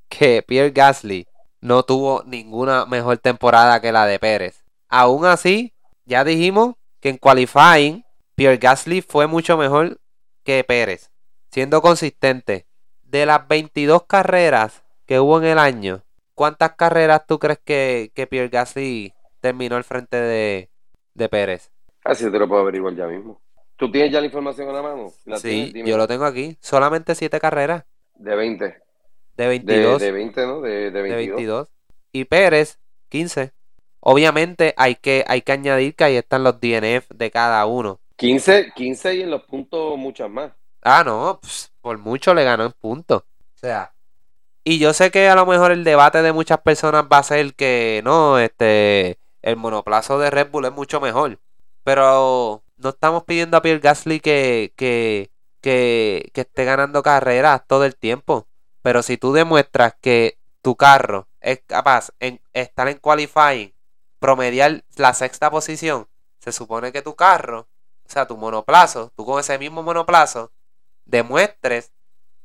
que 0.07 0.41
Pierre 0.41 0.71
Gasly 0.71 1.28
no 1.59 1.84
tuvo 1.84 2.24
ninguna 2.26 2.86
mejor 2.86 3.17
temporada 3.17 3.82
que 3.82 3.91
la 3.91 4.05
de 4.05 4.17
Pérez. 4.17 4.63
Aún 4.88 5.26
así, 5.26 5.74
ya 6.05 6.24
dijimos 6.24 6.76
que 7.01 7.09
en 7.09 7.17
qualifying 7.17 8.05
Pierre 8.36 8.57
Gasly 8.57 9.01
fue 9.01 9.28
mucho 9.28 9.57
mejor 9.57 9.99
que 10.43 10.63
Pérez, 10.63 11.11
siendo 11.51 11.82
consistente. 11.82 12.65
De 13.03 13.26
las 13.26 13.47
22 13.47 14.05
carreras 14.07 14.84
que 15.05 15.19
hubo 15.19 15.38
en 15.38 15.45
el 15.45 15.59
año, 15.59 16.01
¿cuántas 16.34 16.71
carreras 16.76 17.28
tú 17.28 17.38
crees 17.38 17.59
que, 17.63 18.11
que 18.15 18.26
Pierre 18.26 18.49
Gasly 18.49 19.13
terminó 19.41 19.76
al 19.76 19.84
frente 19.84 20.17
de, 20.17 20.69
de 21.13 21.30
Pérez? 21.30 21.71
Así 22.03 22.32
te 22.32 22.39
lo 22.39 22.47
puedo 22.47 22.61
averiguar 22.61 22.95
ya 22.95 23.05
mismo. 23.05 23.39
¿Tú 23.76 23.91
tienes 23.91 24.11
ya 24.11 24.19
la 24.19 24.28
información 24.28 24.69
en 24.69 24.76
la 24.76 24.82
mano? 24.82 25.11
sí, 25.38 25.74
yo 25.86 25.97
lo 25.97 26.07
tengo 26.07 26.26
aquí. 26.26 26.57
Solamente 26.61 27.15
7 27.15 27.39
carreras. 27.39 27.84
De 28.16 28.36
20. 28.36 28.78
De 29.36 29.47
22. 29.47 30.01
De, 30.01 30.11
20, 30.11 30.45
¿no? 30.45 30.61
De, 30.61 30.91
de 30.91 31.01
22. 31.01 31.68
Y 32.11 32.26
Pérez, 32.26 32.80
15. 33.09 33.53
Obviamente 33.99 34.74
hay 34.78 34.95
que, 34.95 35.24
hay 35.28 35.41
que 35.41 35.51
añadir 35.51 35.95
que 35.95 36.03
ahí 36.03 36.18
están 36.18 36.43
los 36.43 36.59
DNF 36.59 37.09
de 37.09 37.32
cada 37.32 37.66
uno. 37.66 37.99
15, 38.18 38.74
15 38.76 39.16
y 39.16 39.22
en 39.22 39.32
los 39.32 39.43
puntos 39.43 39.97
muchas 39.97 40.30
más. 40.30 40.51
Ah, 40.82 41.03
no, 41.05 41.39
pues, 41.41 41.72
por 41.82 41.97
mucho 41.97 42.34
le 42.34 42.43
ganó 42.43 42.66
en 42.66 42.74
puntos. 42.74 43.22
O 43.24 43.57
sea, 43.59 43.93
y 44.64 44.80
yo 44.80 44.93
sé 44.93 45.11
que 45.11 45.28
a 45.28 45.36
lo 45.36 45.45
mejor 45.45 45.72
el 45.72 45.84
debate 45.84 46.22
de 46.22 46.32
muchas 46.32 46.59
personas 46.61 47.05
va 47.11 47.18
a 47.18 47.24
ser 47.24 47.53
que 47.53 48.01
no, 48.03 48.39
este, 48.39 49.20
el 49.41 49.57
monoplazo 49.57 50.20
de 50.20 50.30
Red 50.30 50.51
Bull 50.51 50.66
es 50.66 50.72
mucho 50.72 51.01
mejor. 51.01 51.39
Pero 51.84 52.64
no 52.78 52.89
estamos 52.89 53.24
pidiendo 53.26 53.57
a 53.57 53.61
Pierre 53.61 53.80
Gasly 53.80 54.22
que, 54.22 54.74
que, 54.78 55.32
que, 55.64 56.30
esté 56.36 56.66
ganando 56.66 57.01
carreras 57.01 57.66
todo 57.66 57.86
el 57.86 57.95
tiempo. 57.95 58.47
Pero 58.84 59.01
si 59.01 59.18
tú 59.18 59.34
demuestras 59.34 59.95
que 59.99 60.38
tu 60.61 60.76
carro 60.76 61.28
es 61.39 61.61
capaz 61.66 62.11
de 62.20 62.41
estar 62.51 62.88
en 62.89 62.97
qualifying, 62.97 63.74
promediar 64.20 64.84
la 64.97 65.14
sexta 65.14 65.49
posición, 65.49 66.07
se 66.39 66.51
supone 66.51 66.91
que 66.91 67.01
tu 67.01 67.16
carro, 67.16 67.61
o 68.05 68.09
sea, 68.09 68.28
tu 68.28 68.38
monoplazo, 68.38 69.11
tú 69.16 69.26
con 69.26 69.39
ese 69.39 69.57
mismo 69.57 69.82
monoplazo, 69.82 70.51
demuestres 71.05 71.91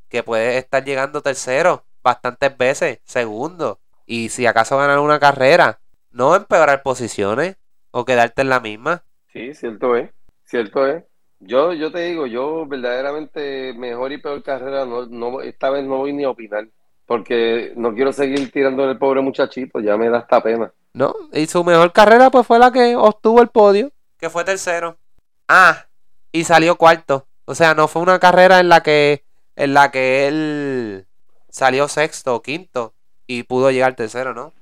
que 0.09 0.23
puedes 0.23 0.57
estar 0.57 0.85
llegando 0.85 1.21
tercero 1.21 1.85
bastantes 2.03 2.57
veces, 2.57 3.01
segundo, 3.05 3.81
y 4.07 4.29
si 4.29 4.47
acaso 4.47 4.79
ganar 4.79 5.01
una 5.01 5.19
carrera, 5.19 5.81
no 6.11 6.37
empeorar 6.37 6.83
posiciones 6.83 7.57
o 7.91 8.05
quedarte 8.05 8.43
en 8.43 8.49
la 8.49 8.61
misma. 8.61 9.05
Sí, 9.33 9.55
cierto 9.55 9.97
es, 9.97 10.11
cierto 10.45 10.87
es. 10.87 11.05
Yo, 11.41 11.73
yo 11.73 11.93
te 11.93 12.01
digo, 12.01 12.27
yo 12.27 12.67
verdaderamente 12.67 13.73
mejor 13.75 14.13
y 14.13 14.19
peor 14.19 14.43
carrera, 14.43 14.85
no, 14.85 15.07
no, 15.07 15.41
esta 15.41 15.71
vez 15.71 15.85
no 15.85 15.99
voy 15.99 16.13
ni 16.13 16.25
a 16.25 16.31
opinar, 16.31 16.69
porque 17.07 17.73
no 17.77 17.95
quiero 17.95 18.13
seguir 18.13 18.51
tirando 18.51 18.91
el 18.91 18.99
pobre 18.99 19.21
muchachito, 19.21 19.81
ya 19.81 19.97
me 19.97 20.11
da 20.11 20.19
esta 20.19 20.43
pena. 20.43 20.73
No, 20.93 21.15
y 21.33 21.47
su 21.47 21.63
mejor 21.63 21.93
carrera 21.93 22.31
pues 22.31 22.47
fue 22.47 22.59
la 22.59 22.73
que 22.73 22.97
obtuvo 22.97 23.41
el 23.41 23.49
podio, 23.49 23.93
que 24.19 24.31
fue 24.31 24.45
tercero. 24.45 24.99
Ah, 25.47 25.87
y 26.33 26.45
salió 26.45 26.77
cuarto. 26.77 27.27
O 27.45 27.55
sea, 27.55 27.75
no 27.75 27.89
fue 27.89 28.03
una 28.03 28.19
carrera 28.19 28.61
en 28.61 28.69
la 28.69 28.83
que 28.83 29.25
en 29.57 29.75
la 29.75 29.91
que 29.91 30.29
él 30.29 31.07
salió 31.49 31.89
sexto 31.89 32.35
o 32.35 32.43
quinto 32.43 32.95
y 33.27 33.45
pudo 33.45 33.71
llegar 33.71 33.95
tercero, 33.95 34.35
¿no? 34.35 34.53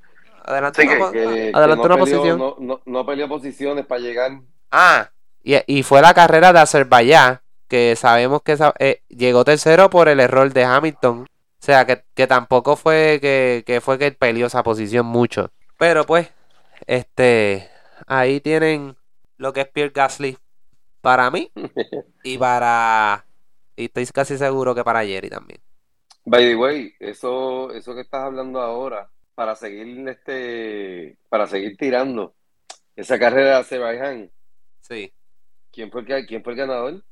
Adelante 0.45 0.87
una, 0.87 1.97
posición. 1.97 2.39
No, 2.39 2.57
no, 2.61 2.81
no 2.85 3.05
peleó 3.05 3.29
posiciones 3.29 3.85
para 3.85 4.01
llegar. 4.01 4.41
Ah, 4.70 5.11
y, 5.47 5.82
fue 5.84 6.03
la 6.03 6.12
carrera 6.12 6.53
de 6.53 6.59
Azerbaiyán, 6.59 7.40
que 7.68 7.94
sabemos 7.94 8.42
que 8.42 8.57
eh, 8.80 9.03
llegó 9.09 9.44
tercero 9.44 9.90
por 9.90 10.09
el 10.09 10.18
error 10.18 10.53
de 10.53 10.64
Hamilton. 10.64 11.20
O 11.20 11.26
sea, 11.66 11.86
que, 11.86 12.26
tampoco 12.26 12.74
fue 12.74 13.18
que, 13.20 13.80
fue 13.80 13.99
que 13.99 14.11
peleó 14.11 14.49
esa 14.49 14.64
posición 14.64 15.07
mucho. 15.07 15.51
Pero 15.78 16.05
pues, 16.05 16.30
este, 16.86 17.70
ahí 18.09 18.40
tienen 18.40 18.97
lo 19.36 19.53
que 19.53 19.61
es 19.61 19.68
Pierre 19.68 19.92
Gasly 19.94 20.36
para 21.01 21.30
mí 21.30 21.53
y 22.24 22.38
para, 22.38 23.24
y 23.76 23.84
estoy 23.84 24.07
casi 24.07 24.36
seguro 24.38 24.74
que 24.74 24.82
para 24.82 25.05
Jerry 25.05 25.30
también. 25.30 25.61
By 26.24 26.42
the 26.42 26.57
way, 26.57 26.92
eso, 26.99 27.72
eso 27.72 27.94
que 27.94 28.01
estás 28.01 28.24
hablando 28.24 28.61
ahora, 28.61 29.09
para 29.36 29.55
seguir 29.55 30.09
este, 30.09 31.16
para 31.28 31.47
seguir 31.47 31.76
tirando 31.76 32.34
esa 32.97 33.16
carrera 33.16 33.51
de 33.51 33.57
Azerbaiyán. 33.57 34.30
Sí. 34.80 35.12
¿Quién 35.77 35.91
fue, 35.91 36.01
el, 36.09 36.27
¿Quién 36.27 36.43
fue 36.43 36.55
el 36.55 36.59
ganador? 36.59 37.05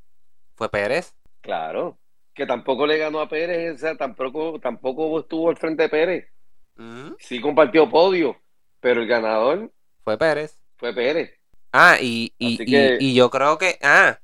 ¿Fue 0.55 0.67
Pérez? 0.69 1.13
Claro. 1.41 1.99
Que 2.33 2.47
tampoco 2.47 2.87
le 2.87 2.97
ganó 2.97 3.19
a 3.19 3.29
Pérez, 3.29 3.75
o 3.75 3.77
sea, 3.77 3.95
tampoco, 3.95 4.59
tampoco 4.59 5.19
estuvo 5.19 5.51
al 5.51 5.57
frente 5.57 5.83
de 5.83 5.89
Pérez. 5.89 6.27
Mm. 6.75 7.11
Sí 7.19 7.39
compartió 7.39 7.87
podio, 7.87 8.35
pero 8.79 9.01
el 9.01 9.07
ganador 9.07 9.71
fue 10.03 10.17
Pérez. 10.17 10.57
Fue 10.77 10.95
Pérez. 10.95 11.39
Ah, 11.71 11.97
y, 12.01 12.33
y, 12.39 12.57
y, 12.99 13.13
yo 13.13 13.29
creo 13.29 13.59
que. 13.59 13.77
Ah, 13.83 14.19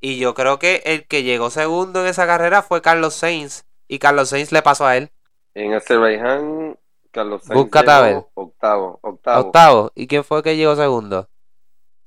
y 0.00 0.18
yo 0.18 0.34
creo 0.34 0.58
que 0.58 0.82
el 0.84 1.06
que 1.06 1.22
llegó 1.22 1.50
segundo 1.50 2.00
en 2.00 2.08
esa 2.08 2.26
carrera 2.26 2.62
fue 2.62 2.82
Carlos 2.82 3.14
Sainz. 3.14 3.66
Y 3.86 4.00
Carlos 4.00 4.30
Sainz 4.30 4.50
le 4.50 4.62
pasó 4.62 4.84
a 4.84 4.96
él. 4.96 5.10
En 5.54 5.74
Azerbaiyán, 5.74 6.76
Carlos 7.12 7.44
Sainz. 7.44 7.62
Octavo, 7.62 8.30
octavo. 8.34 9.00
Octavo. 9.02 9.92
¿Y 9.94 10.08
quién 10.08 10.24
fue 10.24 10.38
el 10.38 10.42
que 10.42 10.56
llegó 10.56 10.74
segundo? 10.74 11.28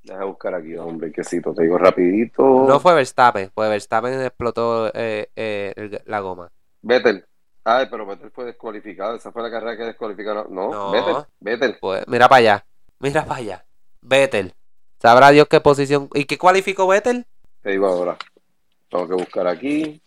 Deja 0.03 0.25
buscar 0.25 0.53
aquí, 0.53 0.75
hombre, 0.75 1.11
quesito, 1.11 1.53
te 1.53 1.63
digo 1.63 1.77
rapidito. 1.77 2.43
No 2.67 2.79
fue 2.79 2.93
Verstappen, 2.93 3.49
fue 3.55 3.69
Verstappen 3.69 4.21
explotó 4.21 4.91
eh, 4.93 5.29
eh, 5.35 6.01
la 6.05 6.19
goma. 6.19 6.51
Vettel. 6.81 7.25
Ay, 7.63 7.87
pero 7.89 8.05
Vettel 8.05 8.29
fue 8.31 8.43
descualificado, 8.43 9.15
esa 9.15 9.31
fue 9.31 9.41
la 9.41 9.49
carrera 9.49 9.77
que 9.77 9.83
descualificaron. 9.83 10.53
No, 10.53 10.69
no 10.71 10.91
Vettel, 10.91 11.15
Vettel. 11.39 11.77
Pues, 11.79 12.03
mira 12.07 12.27
para 12.27 12.39
allá, 12.39 12.65
mira 12.99 13.25
para 13.25 13.39
allá. 13.39 13.65
Vettel. 14.01 14.53
Sabrá 14.99 15.31
Dios 15.31 15.47
qué 15.49 15.61
posición. 15.61 16.09
¿Y 16.13 16.25
qué 16.25 16.37
cualificó 16.37 16.87
Vettel? 16.87 17.25
Te 17.61 17.71
digo 17.71 17.87
ahora. 17.87 18.17
Tengo 18.89 19.07
que 19.07 19.15
buscar 19.15 19.47
aquí. 19.47 20.01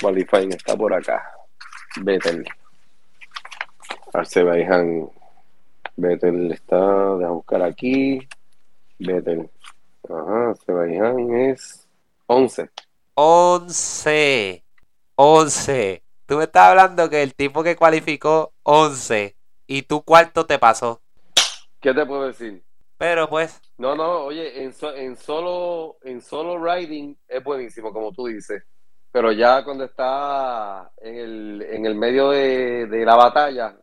Qualifying 0.00 0.52
está 0.52 0.76
por 0.76 0.94
acá. 0.94 1.22
Vettel. 2.00 2.44
Azerbaijan. 4.12 5.10
Vettel 5.96 6.52
está. 6.52 7.16
Deja 7.16 7.30
buscar 7.30 7.62
aquí. 7.62 8.28
Vettel. 8.98 9.50
Ajá, 10.08 10.50
Azerbaiyán 10.50 11.34
es 11.34 11.88
11. 12.26 12.70
11. 13.14 14.64
11. 15.14 16.02
Tú 16.26 16.36
me 16.36 16.44
estás 16.44 16.70
hablando 16.70 17.08
que 17.08 17.22
el 17.22 17.34
tipo 17.34 17.62
que 17.62 17.76
cualificó 17.76 18.52
11 18.62 19.36
y 19.66 19.82
tu 19.82 20.02
cuarto 20.02 20.46
te 20.46 20.58
pasó. 20.58 21.00
¿Qué 21.80 21.94
te 21.94 22.06
puedo 22.06 22.26
decir? 22.26 22.62
Pero 22.98 23.28
pues. 23.28 23.60
No, 23.78 23.94
no, 23.94 24.24
oye, 24.24 24.62
en, 24.62 24.74
en, 24.96 25.16
solo 25.16 25.98
en 26.02 26.20
solo 26.20 26.58
riding 26.58 27.16
es 27.28 27.44
buenísimo, 27.44 27.92
como 27.92 28.12
tú 28.12 28.26
dices. 28.26 28.62
Pero 29.12 29.32
ya 29.32 29.64
cuando 29.64 29.84
está 29.84 30.90
en 31.00 31.14
el, 31.16 31.62
en 31.62 31.86
el 31.86 31.94
medio 31.94 32.30
de, 32.30 32.86
de 32.86 33.04
la 33.04 33.16
batalla, 33.16 33.76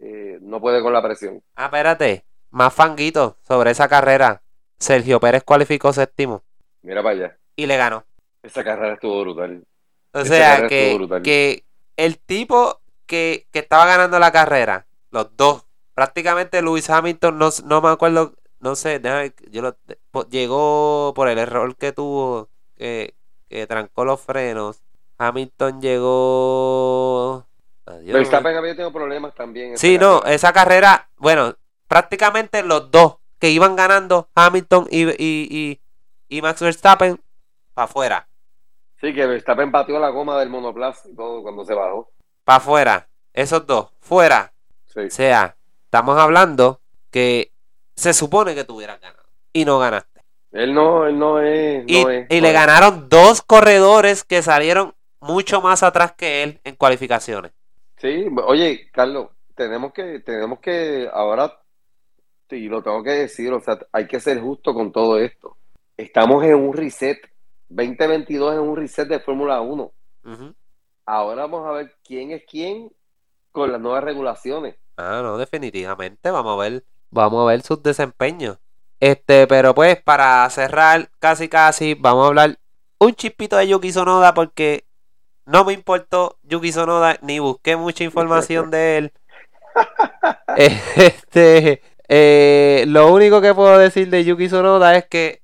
eh, 0.00 0.38
no 0.40 0.60
puede 0.60 0.82
con 0.82 0.92
la 0.92 1.02
presión. 1.02 1.42
Ah, 1.54 1.66
espérate. 1.66 2.24
Más 2.50 2.72
fanguito 2.74 3.36
sobre 3.46 3.70
esa 3.70 3.88
carrera. 3.88 4.42
Sergio 4.82 5.20
Pérez 5.20 5.44
cualificó 5.44 5.92
séptimo. 5.92 6.42
Mira 6.82 7.02
para 7.02 7.14
allá. 7.14 7.38
Y 7.54 7.66
le 7.66 7.76
ganó. 7.76 8.04
Esa 8.42 8.64
carrera 8.64 8.94
estuvo 8.94 9.20
brutal. 9.20 9.62
O 10.12 10.24
sea, 10.24 10.66
que, 10.66 10.98
que 11.22 11.64
el 11.96 12.18
tipo 12.18 12.80
que, 13.06 13.46
estaba 13.52 13.86
ganando 13.86 14.18
la 14.18 14.32
carrera, 14.32 14.86
los 15.10 15.36
dos, 15.36 15.64
prácticamente 15.94 16.60
Luis 16.62 16.90
Hamilton, 16.90 17.38
no, 17.38 17.50
no 17.64 17.80
me 17.80 17.90
acuerdo, 17.90 18.34
no 18.58 18.74
sé, 18.74 19.00
yo 19.50 19.62
lo, 19.62 19.76
llegó 20.28 21.12
por 21.14 21.28
el 21.28 21.38
error 21.38 21.76
que 21.76 21.92
tuvo, 21.92 22.48
que, 22.76 23.14
trancó 23.68 24.04
los 24.04 24.20
frenos. 24.20 24.82
Hamilton 25.18 25.80
llegó. 25.80 27.46
Adiós. 27.86 28.14
Verstappen 28.14 28.56
había 28.56 28.72
tenido 28.72 28.92
problemas 28.92 29.34
también. 29.34 29.78
Sí, 29.78 29.96
no, 29.96 30.24
esa 30.24 30.52
carrera, 30.52 31.08
bueno, 31.16 31.54
prácticamente 31.86 32.62
los 32.64 32.90
dos 32.90 33.21
que 33.42 33.50
iban 33.50 33.74
ganando 33.74 34.28
Hamilton 34.36 34.86
y, 34.88 35.02
y, 35.20 35.80
y, 36.28 36.42
Max 36.42 36.60
Verstappen 36.60 37.20
para 37.74 37.86
afuera. 37.86 38.28
Sí, 39.00 39.12
que 39.12 39.26
Verstappen 39.26 39.72
pateó 39.72 39.98
la 39.98 40.10
goma 40.10 40.38
del 40.38 40.48
monoplaza 40.48 41.08
y 41.08 41.16
todo 41.16 41.42
cuando 41.42 41.64
se 41.64 41.74
bajó. 41.74 42.12
Para 42.44 42.58
afuera. 42.58 43.08
Esos 43.32 43.66
dos. 43.66 43.90
Fuera. 43.98 44.52
O 44.94 45.10
sea, 45.10 45.56
estamos 45.86 46.16
hablando 46.16 46.82
que 47.10 47.50
se 47.96 48.14
supone 48.14 48.54
que 48.54 48.62
tuvieras 48.62 49.00
ganado. 49.00 49.28
Y 49.52 49.64
no 49.64 49.80
ganaste. 49.80 50.20
Él 50.52 50.72
no, 50.72 51.04
él 51.08 51.18
no 51.18 51.40
es. 51.40 51.82
y, 51.88 52.04
y 52.28 52.40
le 52.40 52.52
ganaron 52.52 53.08
dos 53.08 53.42
corredores 53.42 54.22
que 54.22 54.40
salieron 54.42 54.94
mucho 55.18 55.60
más 55.60 55.82
atrás 55.82 56.12
que 56.12 56.44
él 56.44 56.60
en 56.62 56.76
cualificaciones. 56.76 57.50
Sí, 57.96 58.28
oye, 58.46 58.88
Carlos, 58.92 59.30
tenemos 59.56 59.92
que, 59.92 60.20
tenemos 60.20 60.60
que, 60.60 61.10
ahora, 61.12 61.61
y 62.56 62.68
lo 62.68 62.82
tengo 62.82 63.02
que 63.02 63.10
decir, 63.10 63.52
o 63.52 63.60
sea, 63.60 63.78
hay 63.92 64.06
que 64.06 64.20
ser 64.20 64.40
justo 64.40 64.74
con 64.74 64.92
todo 64.92 65.18
esto. 65.18 65.56
Estamos 65.96 66.44
en 66.44 66.54
un 66.54 66.72
reset, 66.72 67.18
2022 67.68 68.54
es 68.54 68.60
un 68.60 68.76
reset 68.76 69.08
de 69.08 69.20
Fórmula 69.20 69.60
1. 69.60 69.92
Ujú. 70.24 70.54
Ahora 71.06 71.42
vamos 71.42 71.66
a 71.66 71.72
ver 71.72 71.94
quién 72.04 72.30
es 72.30 72.42
quién 72.48 72.90
con 73.50 73.72
las 73.72 73.80
nuevas 73.80 74.04
regulaciones. 74.04 74.76
Ah, 74.96 75.20
no, 75.22 75.36
definitivamente. 75.36 76.30
Vamos 76.30 76.54
a 76.58 76.62
ver, 76.62 76.84
vamos 77.10 77.42
a 77.42 77.50
ver 77.50 77.62
sus 77.62 77.82
desempeños. 77.82 78.58
Este, 79.00 79.46
pero 79.46 79.74
pues 79.74 80.00
para 80.00 80.48
cerrar 80.50 81.10
casi 81.18 81.48
casi, 81.48 81.94
vamos 81.94 82.24
a 82.24 82.28
hablar 82.28 82.58
un 82.98 83.14
chispito 83.14 83.56
de 83.56 83.66
Yuki 83.66 83.92
Sonoda 83.92 84.32
porque 84.32 84.84
no 85.44 85.64
me 85.64 85.72
importó 85.72 86.38
Yuki 86.44 86.70
Sonoda 86.70 87.18
ni 87.20 87.40
busqué 87.40 87.76
mucha 87.76 88.04
información 88.04 88.70
de 88.70 88.98
él. 88.98 89.12
Este, 90.56 91.82
eh, 92.08 92.84
lo 92.88 93.12
único 93.12 93.40
que 93.40 93.54
puedo 93.54 93.78
decir 93.78 94.10
de 94.10 94.24
Yuki 94.24 94.48
Sonoda 94.48 94.96
es 94.96 95.06
que 95.06 95.42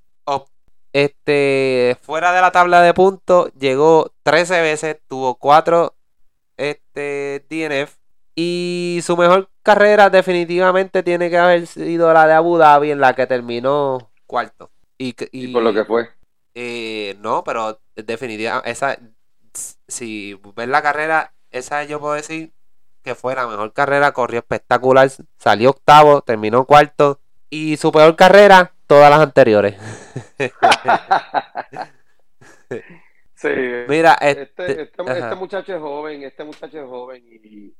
este, 0.93 1.97
fuera 2.01 2.33
de 2.33 2.41
la 2.41 2.51
tabla 2.51 2.83
de 2.83 2.95
puntos 2.95 3.53
llegó 3.55 4.13
13 4.23 4.63
veces, 4.63 4.97
tuvo 5.07 5.37
4 5.37 5.95
este, 6.57 7.45
DNF 7.49 7.97
y 8.35 9.01
su 9.03 9.17
mejor 9.17 9.51
carrera 9.63 10.11
definitivamente 10.11 11.03
tiene 11.03 11.31
que 11.31 11.39
haber 11.39 11.67
sido 11.67 12.13
la 12.13 12.27
de 12.27 12.33
Abu 12.35 12.57
Dhabi 12.57 12.91
en 12.91 13.01
la 13.01 13.15
que 13.15 13.27
terminó 13.27 14.11
cuarto. 14.27 14.71
Y 14.99 15.13
por 15.53 15.63
lo 15.63 15.73
que 15.73 15.85
fue. 15.85 16.09
eh, 16.55 17.17
no, 17.21 17.45
pero 17.45 17.81
definitivamente, 17.95 18.71
esa, 18.71 18.99
si 19.87 20.41
ves 20.57 20.69
la 20.69 20.83
carrera, 20.83 21.33
esa 21.51 21.85
yo 21.85 22.01
puedo 22.01 22.15
decir 22.15 22.53
que 23.03 23.15
fue 23.15 23.35
la 23.35 23.47
mejor 23.47 23.73
carrera, 23.73 24.13
corrió 24.13 24.41
espectacular, 24.41 25.11
salió 25.39 25.71
octavo, 25.71 26.23
terminó 26.23 26.65
cuarto, 26.67 27.21
y 27.51 27.77
su 27.77 27.93
peor 27.93 28.17
carrera, 28.17 28.75
todas 28.87 29.11
las 29.11 29.21
anteriores. 29.21 29.77
Sí. 33.35 33.49
Mira, 33.87 34.15
Este, 34.21 34.43
este, 34.43 34.83
este, 34.83 35.19
este 35.19 35.35
muchacho 35.37 35.75
es 35.75 35.81
joven, 35.81 36.23
este 36.25 36.45
muchacho 36.45 36.79
es 36.81 36.87
joven 36.89 37.25
y, 37.27 37.75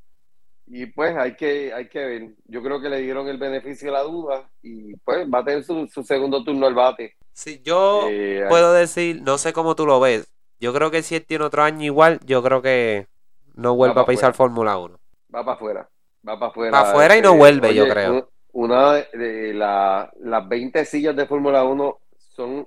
y 0.67 0.87
pues 0.87 1.17
hay 1.17 1.37
que, 1.37 1.73
hay 1.73 1.89
que 1.89 1.99
ver. 2.05 2.31
Yo 2.47 2.63
creo 2.63 2.81
que 2.81 2.89
le 2.89 3.01
dieron 3.01 3.29
el 3.29 3.39
beneficio 3.39 3.89
de 3.89 3.93
la 3.93 4.03
duda 4.03 4.51
y 4.63 4.97
pues 4.99 5.27
va 5.33 5.41
a 5.41 5.45
tener 5.45 5.65
su, 5.65 5.87
su 5.89 6.03
segundo 6.05 6.45
turno 6.45 6.67
al 6.67 6.75
bate. 6.75 7.17
si 7.33 7.61
yo 7.63 8.03
Eh, 8.11 8.45
puedo 8.49 8.73
decir, 8.73 9.23
no 9.23 9.39
sé 9.39 9.53
cómo 9.53 9.75
tú 9.77 9.87
lo 9.87 10.01
ves, 10.01 10.29
yo 10.61 10.73
creo 10.75 10.91
que 10.91 11.03
si 11.03 11.17
él 11.17 11.25
tiene 11.27 11.45
otro 11.45 11.63
año 11.63 11.85
igual, 11.85 12.21
yo 12.25 12.43
creo 12.43 12.63
que 12.63 13.07
no 13.55 13.75
vuelve 13.75 13.95
pa' 13.95 14.03
a 14.03 14.07
pisar. 14.07 14.35
Fórmula 14.35 14.79
1. 14.79 14.99
Va 15.35 15.45
para 15.45 15.53
afuera, 15.57 15.89
va 16.27 16.39
para 16.39 16.51
afuera. 16.51 16.71
Pa' 16.73 16.91
afuera 16.91 17.17
y 17.17 17.23
no 17.23 17.29
Este, 17.31 17.39
vuelve, 17.39 17.75
yo 17.75 17.89
creo. 17.89 18.13
un- 18.13 18.25
Una 18.51 18.95
de, 18.95 19.53
la- 19.55 20.11
las 20.21 20.49
20 20.49 20.85
sillas 20.85 21.15
de 21.15 21.27
Fórmula 21.27 21.65
1 21.65 21.99
son 22.17 22.67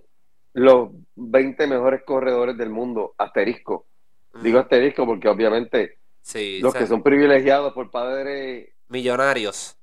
los 0.53 0.89
20 1.16 1.66
mejores 1.68 2.03
corredores 2.05 2.55
del 2.57 2.70
mundo, 2.70 3.14
asterisco. 3.18 3.88
Digo 4.41 4.59
asterisco 4.59 5.05
porque 5.05 5.28
obviamente 5.28 5.97
Sí, 6.22 6.59
los 6.62 6.74
que 6.74 6.86
son 6.88 7.01
privilegiados 7.03 7.74
por 7.74 7.89
padres 7.91 8.70
millonarios. 8.89 9.76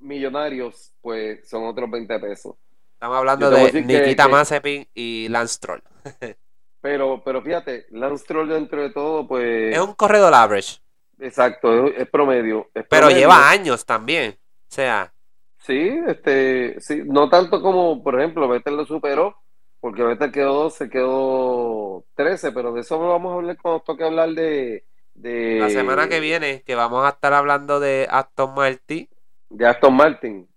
millonarios, 0.00 0.92
pues 1.00 1.48
son 1.48 1.64
otros 1.64 1.90
20 1.90 2.18
pesos. 2.20 2.54
Estamos 2.92 3.16
hablando 3.16 3.50
de 3.50 3.72
Nikita 3.82 4.24
que- 4.26 4.30
Mazepin 4.30 4.88
y 4.94 5.28
Lance 5.28 5.54
Stroll. 5.54 5.82
Pero, 6.80 7.20
pero 7.24 7.42
fíjate, 7.42 7.86
Lance 7.90 8.22
Stroll 8.24 8.48
dentro 8.48 8.80
de 8.82 8.90
todo, 8.90 9.26
pues, 9.26 9.74
Es 9.74 9.80
un 9.80 9.94
corredor 9.94 10.32
average, 10.32 10.78
exacto, 11.20 11.86
es, 11.88 11.98
es 11.98 12.08
promedio. 12.08 12.68
es 12.74 12.84
pero 12.88 13.06
promedio. 13.06 13.18
lleva 13.18 13.50
años 13.50 13.84
también. 13.84 14.32
O 14.32 14.74
sea, 14.74 15.12
Sí, 15.68 16.00
este, 16.06 16.80
sí, 16.80 17.02
no 17.04 17.28
tanto 17.28 17.60
como, 17.60 18.02
por 18.02 18.18
ejemplo, 18.18 18.48
Vettel 18.48 18.74
lo 18.76 18.86
superó, 18.86 19.36
porque 19.80 20.02
Vettel 20.02 20.32
quedó 20.32 20.54
12, 20.54 20.88
quedó 20.88 22.06
13, 22.14 22.52
pero 22.52 22.72
de 22.72 22.80
eso 22.80 22.98
vamos 22.98 23.32
a 23.32 23.34
hablar 23.34 23.58
cuando 23.60 23.80
toque 23.80 24.02
hablar 24.02 24.30
de, 24.30 24.86
de, 25.12 25.58
la 25.60 25.68
semana 25.68 26.08
que 26.08 26.20
viene, 26.20 26.62
que 26.62 26.74
vamos 26.74 27.04
a 27.04 27.10
estar 27.10 27.34
hablando 27.34 27.80
de 27.80 28.06
Aston 28.10 28.54
Martin, 28.54 29.10
de 29.50 29.66
Aston 29.66 29.94
Martin. 29.94 30.48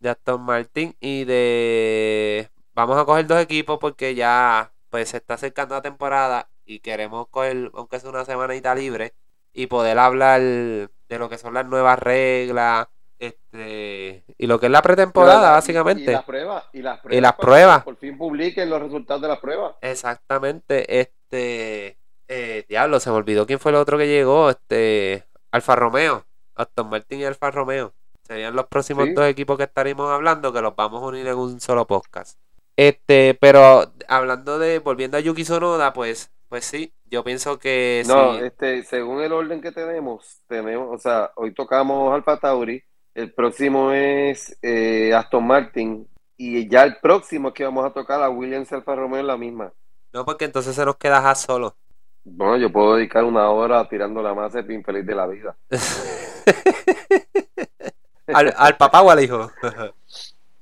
de 0.00 0.10
Aston 0.10 0.42
Martin 0.42 0.94
y 1.00 1.24
de... 1.24 2.50
Vamos 2.74 2.98
a 2.98 3.06
coger 3.06 3.26
dos 3.26 3.40
equipos 3.40 3.78
porque 3.78 4.14
ya 4.14 4.72
pues 4.90 5.08
se 5.08 5.16
está 5.16 5.34
acercando 5.34 5.76
la 5.76 5.82
temporada 5.82 6.50
y 6.66 6.80
queremos 6.80 7.28
coger, 7.28 7.70
aunque 7.72 8.00
sea 8.00 8.10
una 8.10 8.26
semanita 8.26 8.74
libre, 8.74 9.14
y 9.52 9.66
poder 9.66 9.98
hablar 9.98 10.40
de 10.40 11.18
lo 11.18 11.28
que 11.28 11.38
son 11.38 11.54
las 11.54 11.66
nuevas 11.66 11.98
reglas, 11.98 12.86
este, 13.18 14.24
y 14.38 14.46
lo 14.46 14.60
que 14.60 14.66
es 14.66 14.72
la 14.72 14.82
pretemporada, 14.82 15.42
la- 15.42 15.50
básicamente. 15.52 16.02
Y, 16.04 16.14
las 16.14 16.24
pruebas, 16.24 16.64
y 16.72 16.82
las 16.82 17.00
pruebas. 17.00 17.22
las 17.22 17.32
cuando 17.34 17.50
pruebas. 17.52 17.84
Por 17.84 17.96
fin 17.96 18.16
publiquen 18.18 18.70
los 18.70 18.80
resultados 18.82 19.22
de 19.22 19.28
las 19.28 19.38
pruebas. 19.38 19.74
Exactamente, 19.80 21.00
este, 21.00 21.98
eh, 22.28 22.64
diablo, 22.68 23.00
se 23.00 23.10
me 23.10 23.16
olvidó 23.16 23.46
quién 23.46 23.58
fue 23.58 23.72
el 23.72 23.76
otro 23.76 23.98
que 23.98 24.06
llegó, 24.06 24.50
este, 24.50 25.24
Alfa 25.50 25.74
Romeo, 25.76 26.24
Aston 26.54 26.90
Martin 26.90 27.20
y 27.20 27.24
Alfa 27.24 27.50
Romeo, 27.50 27.92
serían 28.22 28.54
los 28.54 28.66
próximos 28.66 29.06
Sí. 29.06 29.14
dos 29.14 29.26
equipos 29.26 29.56
que 29.56 29.64
estaremos 29.64 30.10
hablando, 30.10 30.52
que 30.52 30.60
los 30.60 30.76
vamos 30.76 31.02
a 31.02 31.06
unir 31.06 31.26
en 31.26 31.36
un 31.36 31.60
solo 31.60 31.86
podcast. 31.86 32.38
Este, 32.76 33.34
pero 33.40 33.92
hablando 34.06 34.58
de, 34.58 34.78
volviendo 34.78 35.16
a 35.16 35.20
Yuki 35.20 35.44
Sonoda, 35.44 35.92
pues, 35.92 36.30
pues 36.48 36.64
sí, 36.64 36.92
yo 37.10 37.24
pienso 37.24 37.58
que 37.58 38.02
No, 38.06 38.34
sí, 38.34 38.44
este, 38.44 38.84
según 38.84 39.22
el 39.22 39.32
orden 39.32 39.60
que 39.60 39.72
tenemos, 39.72 40.40
tenemos, 40.46 40.88
o 40.90 40.98
sea, 40.98 41.30
hoy 41.36 41.52
tocamos 41.54 42.14
Alfa 42.14 42.38
Tauri, 42.38 42.82
el 43.14 43.32
próximo 43.32 43.92
es 43.92 44.56
eh, 44.62 45.12
Aston 45.14 45.46
Martin, 45.46 46.08
y 46.36 46.68
ya 46.68 46.84
el 46.84 46.98
próximo 46.98 47.52
que 47.52 47.64
vamos 47.64 47.84
a 47.84 47.92
tocar 47.92 48.22
a 48.22 48.30
Williams 48.30 48.72
Alfa 48.72 48.94
Romeo 48.94 49.20
es 49.20 49.26
la 49.26 49.36
misma. 49.36 49.72
no 50.12 50.24
porque 50.24 50.44
entonces 50.44 50.74
se 50.74 50.84
nos 50.84 50.96
queda 50.96 51.18
Haas 51.18 51.42
solo. 51.42 51.76
Bueno, 52.24 52.56
yo 52.58 52.70
puedo 52.70 52.96
dedicar 52.96 53.24
una 53.24 53.50
hora 53.50 53.88
tirando 53.88 54.22
la 54.22 54.34
masa 54.34 54.62
de 54.62 54.74
infeliz 54.74 55.06
de 55.06 55.14
la 55.14 55.26
vida. 55.26 55.56
al, 58.26 58.54
al 58.56 58.76
papá 58.76 59.02
o 59.02 59.10
al 59.10 59.22
hijo. 59.22 59.50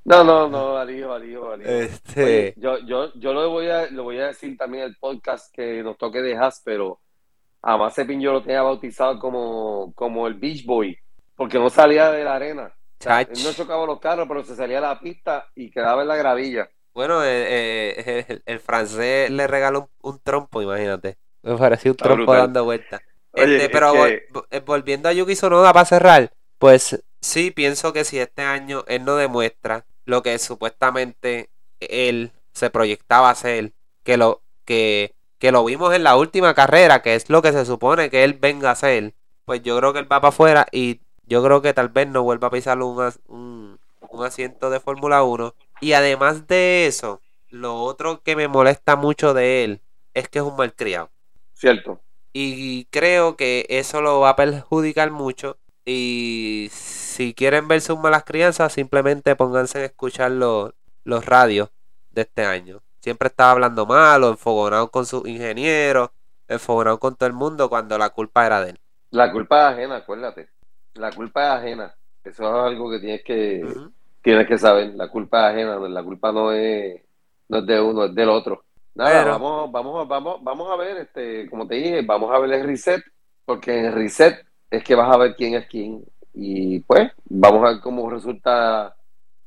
No, 0.09 0.23
no, 0.23 0.49
no, 0.49 0.91
hijo, 0.91 1.13
al 1.13 1.29
hijo. 1.29 1.55
Este, 1.55 2.23
Oye, 2.25 2.55
yo, 2.57 2.79
yo, 2.87 3.13
yo 3.15 3.33
lo 3.33 3.51
voy 3.51 3.69
a, 3.69 3.91
lo 3.91 4.05
voy 4.05 4.21
a 4.21 4.29
decir 4.29 4.57
también 4.57 4.85
en 4.85 4.91
el 4.91 4.97
podcast 4.97 5.53
que 5.53 5.83
nos 5.83 5.99
toque 5.99 6.23
de 6.23 6.37
Haas, 6.37 6.63
pero 6.65 7.01
a 7.63 7.77
Mazepin 7.77 8.21
yo 8.21 8.33
lo 8.33 8.43
tenía 8.43 8.63
bautizado 8.63 9.19
como, 9.19 9.93
como 9.97 10.29
el 10.29 10.35
Beach 10.35 10.65
Boy, 10.65 10.97
porque 11.35 11.59
no 11.59 11.69
salía 11.71 12.13
de 12.13 12.23
la 12.23 12.37
arena. 12.37 12.73
O 13.01 13.03
sea, 13.03 13.23
él 13.23 13.29
no 13.45 13.53
chocaba 13.53 13.85
los 13.85 13.99
carros, 13.99 14.27
pero 14.29 14.45
se 14.45 14.55
salía 14.55 14.79
a 14.79 14.83
la 14.83 15.01
pista 15.01 15.49
y 15.57 15.71
quedaba 15.73 16.03
en 16.03 16.09
la 16.09 16.17
gravilla. 16.17 16.69
Bueno, 16.95 17.25
eh, 17.25 17.95
eh, 17.99 18.25
el, 18.29 18.43
el 18.47 18.61
francés 18.61 19.29
le 19.31 19.47
regaló 19.49 19.91
un, 20.03 20.13
un 20.13 20.21
trompo, 20.21 20.63
imagínate. 20.63 21.19
Me 21.43 21.57
pareció 21.57 21.91
un 21.91 21.97
Está 21.97 22.05
trompo 22.05 22.23
brutal. 22.27 22.41
dando 22.43 22.65
vueltas. 22.65 23.01
Oye, 23.33 23.55
Este, 23.57 23.65
es 23.65 23.69
pero 23.71 23.93
que- 23.93 23.99
vol- 23.99 24.23
vo- 24.31 24.47
eh, 24.51 24.61
volviendo 24.61 25.09
a 25.09 25.13
Yuki 25.13 25.35
Sonoda 25.35 25.73
para 25.73 25.85
cerrar, 25.85 26.33
pues 26.59 27.03
sí 27.21 27.51
pienso 27.51 27.93
que 27.93 28.05
si 28.05 28.19
este 28.21 28.43
año 28.43 28.85
él 28.87 29.05
no 29.05 29.17
demuestra 29.17 29.85
lo 30.07 30.23
que 30.23 30.39
supuestamente 30.39 31.51
él 31.81 32.33
se 32.53 32.71
proyectaba 32.71 33.31
hacer, 33.31 33.73
que 34.03 34.17
lo 34.17 34.43
que, 34.65 35.15
que 35.39 35.53
lo 35.53 35.65
vimos 35.65 35.95
en 35.95 36.05
la 36.05 36.17
última 36.17 36.55
carrera, 36.55 37.03
que 37.03 37.15
es 37.15 37.29
lo 37.29 37.43
que 37.43 37.53
se 37.53 37.67
supone 37.67 38.09
que 38.09 38.25
él 38.25 38.35
venga 38.35 38.71
a 38.71 38.73
hacer, 38.73 39.15
pues 39.45 39.63
yo 39.63 39.77
creo 39.79 39.93
que 39.93 39.99
él 39.99 40.11
va 40.11 40.21
para 40.21 40.31
afuera 40.31 40.67
y 40.73 41.01
yo 41.27 41.43
creo 41.45 41.61
que 41.61 41.75
tal 41.75 41.89
vez 41.91 42.09
no 42.09 42.23
vuelva 42.23 42.49
a 42.49 42.53
pisar 42.53 42.81
un, 42.81 43.13
un, 43.27 43.79
un 44.01 44.25
asiento 44.25 44.71
de 44.71 44.81
Fórmula 44.81 45.23
1. 45.23 45.55
Y 45.81 45.93
además 45.93 46.47
de 46.47 46.87
eso, 46.87 47.21
lo 47.51 47.83
otro 47.83 48.23
que 48.23 48.37
me 48.37 48.49
molesta 48.49 48.97
mucho 48.97 49.35
de 49.35 49.65
él 49.65 49.81
es 50.15 50.29
que 50.29 50.39
es 50.39 50.45
un 50.45 50.57
malcriado. 50.57 51.11
Cierto. 51.55 52.01
Y 52.33 52.85
creo 52.87 53.37
que 53.37 53.67
eso 53.69 54.01
lo 54.01 54.21
va 54.21 54.31
a 54.31 54.37
perjudicar 54.37 55.11
mucho. 55.11 55.59
Y 55.85 56.69
si 57.17 57.33
quieren 57.33 57.67
ver 57.67 57.81
sus 57.81 57.99
malas 57.99 58.25
crianzas, 58.25 58.75
simplemente 58.75 59.35
pónganse 59.37 59.79
a 59.79 59.85
escuchar 59.87 60.33
los, 60.33 60.75
los 61.03 61.25
radios 61.25 61.71
de 62.11 62.23
este 62.23 62.45
año. 62.45 62.83
Siempre 63.01 63.29
estaba 63.29 63.53
hablando 63.53 63.87
malo, 63.87 64.29
enfogonado 64.29 64.91
con 64.91 65.07
sus 65.07 65.27
ingenieros, 65.27 66.11
enfogonado 66.47 66.99
con 67.01 67.17
todo 67.17 67.27
el 67.27 67.33
mundo 67.33 67.71
cuando 67.71 67.97
la 67.97 68.11
culpa 68.11 68.45
era 68.45 68.61
de 68.61 68.71
él. 68.71 68.81
La 69.13 69.33
culpa 69.33 69.71
es 69.71 69.75
ajena, 69.79 69.97
acuérdate. 69.97 70.51
La 70.93 71.11
culpa 71.11 71.43
es 71.47 71.51
ajena. 71.63 71.95
Eso 72.23 72.43
es 72.43 72.73
algo 72.73 72.91
que 72.91 72.99
tienes 72.99 73.25
que, 73.25 73.67
tienes 74.21 74.47
que 74.47 74.59
saber. 74.59 74.93
La 74.95 75.09
culpa 75.09 75.49
es 75.49 75.55
ajena. 75.55 75.79
La 75.89 76.03
culpa 76.03 76.33
no 76.33 76.53
es, 76.53 77.01
no 77.49 77.59
es 77.59 77.67
de 77.67 77.81
uno, 77.81 78.05
es 78.05 78.15
del 78.15 78.29
otro. 78.29 78.63
Nada, 78.95 79.11
Pero- 79.23 79.31
vamos, 79.31 79.73
vamos, 79.73 80.09
vamos, 80.09 80.45
vamos 80.45 80.71
a 80.71 80.77
ver, 80.77 80.99
este, 80.99 81.49
como 81.49 81.67
te 81.67 81.77
dije, 81.77 82.03
vamos 82.03 82.31
a 82.35 82.39
ver 82.41 82.53
el 82.53 82.67
reset, 82.67 83.03
porque 83.47 83.79
en 83.79 83.87
el 83.87 83.93
reset 83.93 84.45
es 84.71 84.85
que 84.85 84.95
vas 84.95 85.15
a 85.15 85.17
ver 85.17 85.35
quién 85.35 85.55
es 85.55 85.67
quién. 85.67 86.05
Y 86.39 86.81
pues, 86.81 87.11
vamos 87.25 87.65
a 87.65 87.73
ver 87.73 87.81
cómo 87.81 88.11
resulta 88.11 88.95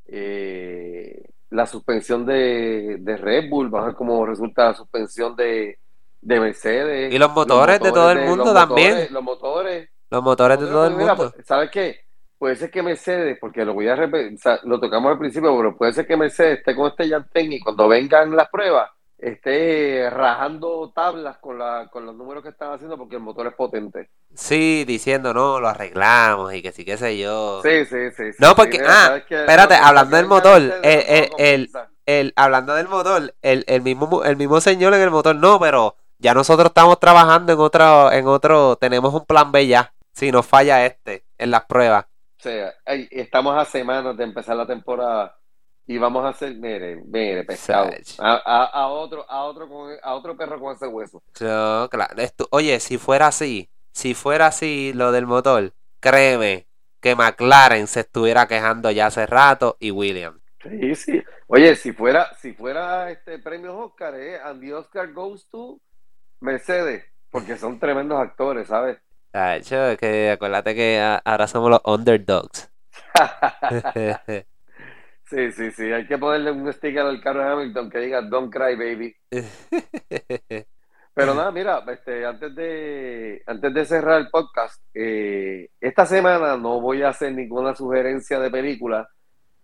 eh, 0.07 1.23
la 1.51 1.65
suspensión 1.67 2.25
de, 2.25 2.97
de 2.99 3.17
Red 3.17 3.49
Bull, 3.49 3.69
vamos 3.69 3.85
a 3.85 3.87
ver 3.89 3.95
cómo 3.95 4.25
resulta 4.25 4.65
la 4.69 4.73
suspensión 4.73 5.35
de, 5.35 5.77
de 6.21 6.39
Mercedes. 6.39 7.13
Y 7.13 7.17
los 7.19 7.31
motores 7.31 7.79
de 7.79 7.91
todo 7.91 8.11
el 8.11 8.17
los 8.19 8.27
mundo 8.27 8.45
motores- 8.45 8.67
también. 8.67 9.07
Los 9.13 9.23
motores, 9.23 9.89
Los 10.09 10.23
motores 10.23 10.59
de 10.59 10.65
todo 10.65 10.87
el 10.87 10.95
Mira, 10.95 11.13
mundo. 11.15 11.33
¿sabes 11.45 11.69
qué? 11.71 11.99
Puede 12.37 12.55
ser 12.55 12.71
que 12.71 12.81
Mercedes, 12.81 13.37
porque 13.39 13.65
lo 13.65 13.73
voy 13.73 13.87
a 13.87 13.95
repetir, 13.95 14.33
o 14.35 14.37
sea, 14.37 14.59
lo 14.63 14.79
tocamos 14.79 15.11
al 15.11 15.19
principio, 15.19 15.55
pero 15.57 15.75
puede 15.77 15.93
ser 15.93 16.07
que 16.07 16.15
Mercedes 16.17 16.59
esté 16.59 16.73
con 16.75 16.87
este 16.87 17.07
Yantén 17.07 17.51
y 17.53 17.59
cuando 17.59 17.87
vengan 17.87 18.35
las 18.35 18.49
pruebas 18.49 18.89
esté 19.19 20.09
rajando 20.09 20.91
tablas 20.95 21.37
con, 21.39 21.59
la, 21.59 21.87
con 21.91 22.05
los 22.05 22.15
números 22.15 22.41
que 22.43 22.49
están 22.49 22.71
haciendo 22.73 22.97
porque 22.97 23.15
el 23.15 23.21
motor 23.21 23.47
es 23.47 23.53
potente. 23.53 24.09
Sí, 24.33 24.85
diciendo, 24.85 25.33
no, 25.33 25.59
lo 25.59 25.67
arreglamos 25.67 26.53
y 26.53 26.61
que 26.61 26.71
sí, 26.71 26.85
qué 26.85 26.97
sé 26.97 27.17
yo. 27.17 27.61
Sí, 27.63 27.85
sí, 27.85 28.11
sí. 28.15 28.31
sí, 28.31 28.37
No, 28.39 28.49
sí. 28.49 28.53
porque- 28.55 28.81
ah, 28.87 29.17
espérate, 29.29 29.75
hablando 29.75 30.15
del 30.17 30.25
motor, 30.27 30.61
el- 30.61 30.73
el- 30.83 31.29
el-. 31.37 31.69
El, 32.05 32.33
hablando 32.35 32.73
del 32.73 32.87
motor, 32.87 33.35
el, 33.43 33.63
el 33.67 33.81
mismo 33.83 34.23
el 34.23 34.35
mismo 34.35 34.59
señor 34.61 34.95
en 34.95 35.01
el 35.01 35.11
motor, 35.11 35.35
no, 35.35 35.59
pero 35.59 35.95
ya 36.17 36.33
nosotros 36.33 36.69
estamos 36.69 36.99
trabajando 36.99 37.53
en 37.53 37.59
otro, 37.59 38.11
en 38.11 38.25
otro, 38.25 38.77
tenemos 38.77 39.13
un 39.13 39.25
plan 39.27 39.51
B 39.51 39.67
ya, 39.67 39.93
si 40.13 40.31
nos 40.31 40.43
falla 40.47 40.83
este, 40.87 41.25
en 41.37 41.51
las 41.51 41.65
pruebas. 41.65 42.05
O 42.05 42.41
sea, 42.41 42.73
ay, 42.87 43.07
estamos 43.11 43.55
a 43.55 43.63
semanas 43.65 44.17
de 44.17 44.23
empezar 44.23 44.55
la 44.55 44.65
temporada 44.65 45.37
y 45.89 45.97
vamos 45.97 46.23
a 46.23 46.29
hacer, 46.29 46.53
mire, 46.55 46.97
mire, 47.03 47.43
pescado, 47.43 47.89
a, 48.19 48.33
a, 48.35 48.65
a 48.65 48.87
otro, 48.89 49.25
a 49.27 49.43
otro 49.45 49.67
con, 49.67 49.91
a 50.03 50.13
otro 50.13 50.37
perro 50.37 50.59
con 50.59 50.75
ese 50.75 50.85
hueso. 50.85 51.23
Claro, 51.33 51.89
esto- 52.21 52.47
oye, 52.51 52.79
si 52.79 52.99
fuera 52.99 53.27
así, 53.27 53.69
si 53.91 54.13
fuera 54.13 54.47
así 54.47 54.91
lo 54.93 55.11
del 55.11 55.25
motor, 55.25 55.73
créeme 55.99 56.67
que 57.01 57.15
McLaren 57.15 57.87
se 57.87 58.01
estuviera 58.01 58.47
quejando 58.47 58.91
ya 58.91 59.07
hace 59.07 59.25
rato 59.25 59.77
y 59.79 59.89
Williams. 59.89 60.39
Sí, 60.61 60.95
sí. 60.95 61.23
Oye, 61.47 61.75
si 61.75 61.91
fuera, 61.93 62.35
si 62.35 62.53
fuera 62.53 63.09
este 63.09 63.39
premio 63.39 63.77
Oscar, 63.77 64.13
eh, 64.15 64.39
Andy 64.39 64.71
Oscar 64.73 65.11
goes 65.13 65.47
to 65.49 65.79
Mercedes, 66.41 67.05
porque 67.31 67.57
son 67.57 67.79
tremendos 67.79 68.19
actores, 68.19 68.67
¿sabes? 68.67 68.99
Tacho, 69.31 69.87
es 69.91 69.97
que 69.97 70.31
acuérdate 70.31 70.75
que 70.75 70.99
ahora 71.23 71.47
somos 71.47 71.69
los 71.69 71.81
underdogs. 71.85 72.69
Sí, 75.29 75.51
sí, 75.51 75.69
sí. 75.71 75.83
Hay 75.91 76.07
que 76.07 76.17
ponerle 76.17 76.51
un 76.51 76.73
sticker 76.73 77.01
al 77.01 77.21
carro 77.21 77.43
de 77.43 77.51
Hamilton 77.51 77.89
que 77.91 77.99
diga 77.99 78.21
Don't 78.23 78.51
cry, 78.51 78.75
baby. 78.75 79.15
Pero 81.13 81.35
nada, 81.35 81.51
mira, 81.51 81.83
este, 81.87 82.25
antes 82.25 82.55
de, 82.55 83.43
antes 83.45 83.73
de 83.73 83.85
cerrar 83.85 84.21
el 84.21 84.29
podcast, 84.29 84.81
eh, 84.93 85.69
esta 85.79 86.07
semana 86.07 86.57
no 86.57 86.81
voy 86.81 87.03
a 87.03 87.09
hacer 87.09 87.33
ninguna 87.33 87.75
sugerencia 87.75 88.39
de 88.39 88.49
película, 88.49 89.07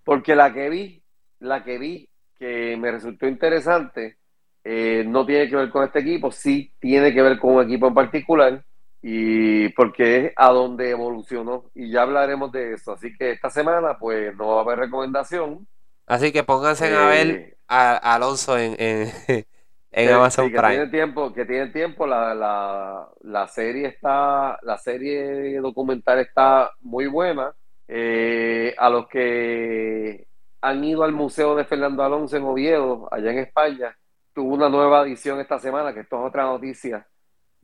porque 0.04 0.36
la 0.36 0.54
que 0.54 0.70
vi, 0.70 1.04
la 1.40 1.64
que 1.64 1.80
vi, 1.80 2.10
que 2.38 2.78
me 2.78 2.92
resultó 2.92 3.26
interesante, 3.26 4.18
eh, 4.64 5.04
no 5.08 5.26
tiene 5.26 5.50
que 5.50 5.56
ver 5.56 5.70
con 5.70 5.84
este 5.86 6.00
equipo, 6.00 6.32
sí 6.32 6.74
tiene 6.80 7.12
que 7.12 7.22
ver 7.22 7.40
con 7.40 7.56
un 7.56 7.64
equipo 7.64 7.88
en 7.88 7.94
particular, 7.94 8.64
y 9.08 9.70
porque 9.72 10.28
es 10.28 10.34
a 10.38 10.50
donde 10.52 10.90
evolucionó, 10.92 11.70
y 11.76 11.92
ya 11.92 12.04
hablaremos 12.04 12.52
de 12.52 12.74
eso. 12.74 12.94
Así 12.94 13.16
que 13.18 13.32
esta 13.34 13.50
semana, 13.52 13.98
pues, 14.00 14.36
no 14.38 14.48
va 14.50 14.60
a 14.60 14.62
haber 14.64 14.80
recomendación. 14.80 15.68
Así 16.08 16.32
que 16.32 16.44
pónganse 16.44 16.94
a 16.96 17.08
ver 17.08 17.28
Eh, 17.28 17.58
a, 17.68 17.94
a 17.98 18.16
Alonso 18.16 18.58
en, 18.58 18.76
en, 18.80 20.10
Amazon 20.14 20.50
sí, 20.50 20.52
que 20.52 20.62
Prime. 20.62 20.64
tiene 20.64 20.88
tiempo, 20.88 21.34
que 21.34 21.46
tiene 21.46 21.68
tiempo, 21.72 22.06
la, 22.08 22.34
la, 22.36 23.10
la 23.22 23.48
serie 23.48 23.88
está, 23.88 24.58
la 24.64 24.78
serie 24.78 25.60
documental 25.60 26.20
está 26.20 26.72
muy 26.82 27.08
buena. 27.08 27.54
Eh, 27.88 28.74
a 28.78 28.90
los 28.90 29.08
que 29.08 30.28
han 30.62 30.84
ido 30.84 31.04
al 31.04 31.12
Museo 31.14 31.56
de 31.56 31.66
Fernando 31.66 32.04
Alonso 32.04 32.38
en 32.38 32.44
Oviedo, 32.44 33.08
allá 33.12 33.32
en 33.32 33.40
España, 33.40 33.96
tuvo 34.34 34.54
una 34.56 34.70
nueva 34.70 35.04
edición 35.04 35.40
esta 35.40 35.60
semana, 35.60 35.94
que 35.94 36.02
esto 36.02 36.18
es 36.22 36.30
otra 36.30 36.44
noticia, 36.46 37.08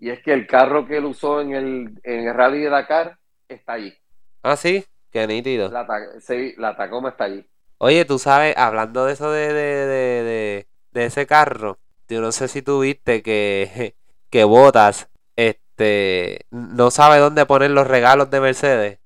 y 0.02 0.10
es 0.10 0.22
que 0.24 0.34
el 0.34 0.48
carro 0.48 0.88
que 0.88 0.98
él 0.98 1.06
usó 1.06 1.42
en 1.42 1.54
el, 1.54 2.00
en 2.04 2.28
el 2.28 2.34
Rally 2.34 2.62
de 2.62 2.70
Dakar 2.70 3.18
está 3.48 3.74
allí. 3.74 3.94
Ah, 4.42 4.58
sí, 4.58 4.84
qué 5.12 5.28
nítido. 5.28 5.70
La, 5.70 5.88
sí, 6.20 6.56
la 6.58 6.76
Tacoma 6.76 7.10
está 7.10 7.26
allí. 7.26 7.46
Oye, 7.78 8.04
tú 8.04 8.18
sabes, 8.18 8.58
hablando 8.58 9.06
de 9.06 9.14
eso 9.14 9.32
de, 9.32 9.54
de, 9.54 9.54
de, 9.54 10.24
de, 10.24 10.68
de 10.92 11.06
ese 11.06 11.28
carro, 11.28 11.78
yo 12.10 12.20
no 12.20 12.32
sé 12.32 12.48
si 12.48 12.64
tú 12.64 12.82
viste 12.82 13.22
que, 13.22 13.96
que 14.32 14.44
Botas 14.44 15.08
este, 15.36 16.48
no 16.50 16.90
sabe 16.90 17.20
dónde 17.20 17.46
poner 17.46 17.70
los 17.70 17.88
regalos 17.88 18.32
de 18.32 18.42
Mercedes. 18.42 19.00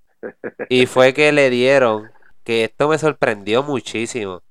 Y 0.69 0.85
fue 0.87 1.13
que 1.13 1.33
le 1.33 1.49
dieron, 1.49 2.09
que 2.45 2.63
esto 2.63 2.87
me 2.87 2.97
sorprendió 2.97 3.63
muchísimo. 3.63 4.43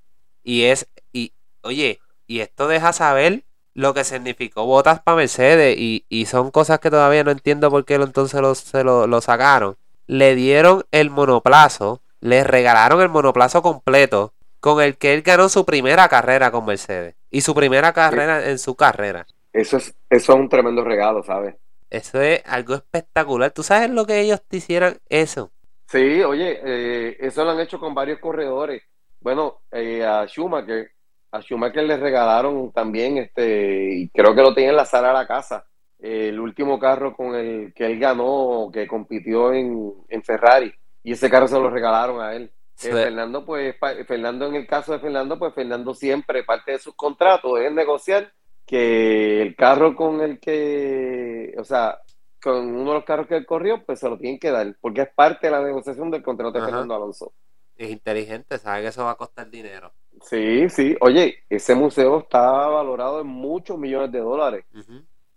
Y 0.42 0.64
es, 0.64 0.88
y, 1.10 1.32
oye, 1.62 2.00
y 2.26 2.40
esto 2.40 2.68
deja 2.68 2.92
saber 2.92 3.44
lo 3.74 3.94
que 3.94 4.04
significó 4.04 4.66
Botas 4.66 5.00
para 5.00 5.16
Mercedes. 5.16 5.76
Y, 5.78 6.04
y 6.08 6.26
son 6.26 6.50
cosas 6.50 6.78
que 6.80 6.90
todavía 6.90 7.24
no 7.24 7.30
entiendo 7.30 7.70
por 7.70 7.84
qué 7.84 7.94
entonces 7.94 8.40
lo, 8.40 8.54
se 8.54 8.84
lo, 8.84 9.06
lo 9.06 9.20
sacaron. 9.20 9.76
Le 10.06 10.34
dieron 10.34 10.84
el 10.90 11.10
monoplazo, 11.10 12.00
le 12.20 12.44
regalaron 12.44 13.00
el 13.02 13.08
monoplazo 13.08 13.62
completo 13.62 14.32
con 14.60 14.80
el 14.82 14.96
que 14.96 15.14
él 15.14 15.22
ganó 15.22 15.48
su 15.48 15.64
primera 15.64 16.08
carrera 16.08 16.50
con 16.50 16.64
Mercedes. 16.64 17.14
Y 17.30 17.42
su 17.42 17.54
primera 17.54 17.92
carrera 17.92 18.48
en 18.48 18.58
su 18.58 18.74
carrera. 18.74 19.26
Eso 19.52 19.78
es, 19.78 19.94
eso 20.10 20.32
es 20.32 20.38
un 20.38 20.48
tremendo 20.48 20.84
regalo, 20.84 21.22
¿sabes? 21.22 21.54
Eso 21.90 22.20
es 22.20 22.42
algo 22.44 22.74
espectacular. 22.74 23.50
¿Tú 23.52 23.62
sabes 23.62 23.90
lo 23.90 24.04
que 24.06 24.20
ellos 24.20 24.42
te 24.46 24.58
hicieran 24.58 24.98
eso? 25.08 25.52
Sí, 25.86 26.22
oye, 26.22 26.60
eh, 26.64 27.16
eso 27.20 27.44
lo 27.44 27.52
han 27.52 27.60
hecho 27.60 27.78
con 27.78 27.94
varios 27.94 28.18
corredores. 28.18 28.82
Bueno, 29.20 29.62
eh, 29.70 30.04
a 30.04 30.26
Schumacher, 30.26 30.90
a 31.34 31.40
Schumacher 31.40 31.82
le 31.82 31.96
regalaron 31.96 32.70
también, 32.70 33.18
este, 33.18 33.92
y 33.92 34.08
creo 34.10 34.36
que 34.36 34.42
lo 34.42 34.54
tenía 34.54 34.70
en 34.70 34.76
la 34.76 34.84
sala 34.84 35.08
de 35.08 35.14
la 35.14 35.26
casa, 35.26 35.66
el 35.98 36.38
último 36.38 36.78
carro 36.78 37.16
con 37.16 37.34
el 37.34 37.74
que 37.74 37.86
él 37.86 37.98
ganó, 37.98 38.70
que 38.72 38.86
compitió 38.86 39.52
en, 39.52 39.94
en 40.08 40.22
Ferrari, 40.22 40.72
y 41.02 41.12
ese 41.12 41.28
carro 41.28 41.48
se 41.48 41.58
lo 41.58 41.70
regalaron 41.70 42.20
a 42.20 42.34
él. 42.34 42.52
Eh. 42.82 42.90
Fernando, 42.92 43.44
pues, 43.44 43.74
Fernando, 44.06 44.46
en 44.46 44.54
el 44.54 44.66
caso 44.66 44.92
de 44.92 45.00
Fernando, 45.00 45.36
pues 45.36 45.52
Fernando 45.54 45.92
siempre, 45.92 46.44
parte 46.44 46.72
de 46.72 46.78
sus 46.78 46.94
contratos 46.94 47.58
es 47.60 47.72
negociar 47.72 48.32
que 48.64 49.42
el 49.42 49.56
carro 49.56 49.96
con 49.96 50.20
el 50.20 50.38
que, 50.38 51.52
o 51.58 51.64
sea, 51.64 51.98
con 52.40 52.76
uno 52.76 52.90
de 52.90 52.94
los 52.98 53.04
carros 53.04 53.26
que 53.26 53.36
él 53.36 53.46
corrió, 53.46 53.84
pues 53.84 53.98
se 53.98 54.08
lo 54.08 54.18
tienen 54.18 54.38
que 54.38 54.52
dar, 54.52 54.72
porque 54.80 55.02
es 55.02 55.08
parte 55.12 55.48
de 55.48 55.50
la 55.50 55.62
negociación 55.62 56.12
del 56.12 56.22
contrato 56.22 56.52
de 56.52 56.58
Ajá. 56.60 56.68
Fernando 56.68 56.94
Alonso. 56.94 57.32
Es 57.76 57.90
inteligente, 57.90 58.56
sabe 58.58 58.82
que 58.82 58.88
eso 58.88 59.04
va 59.04 59.12
a 59.12 59.16
costar 59.16 59.50
dinero. 59.50 59.92
Sí, 60.28 60.68
sí, 60.70 60.96
oye, 61.00 61.36
ese 61.50 61.74
museo 61.74 62.20
está 62.20 62.40
valorado 62.40 63.20
en 63.20 63.26
muchos 63.26 63.78
millones 63.78 64.10
de 64.10 64.20
dólares. 64.20 64.64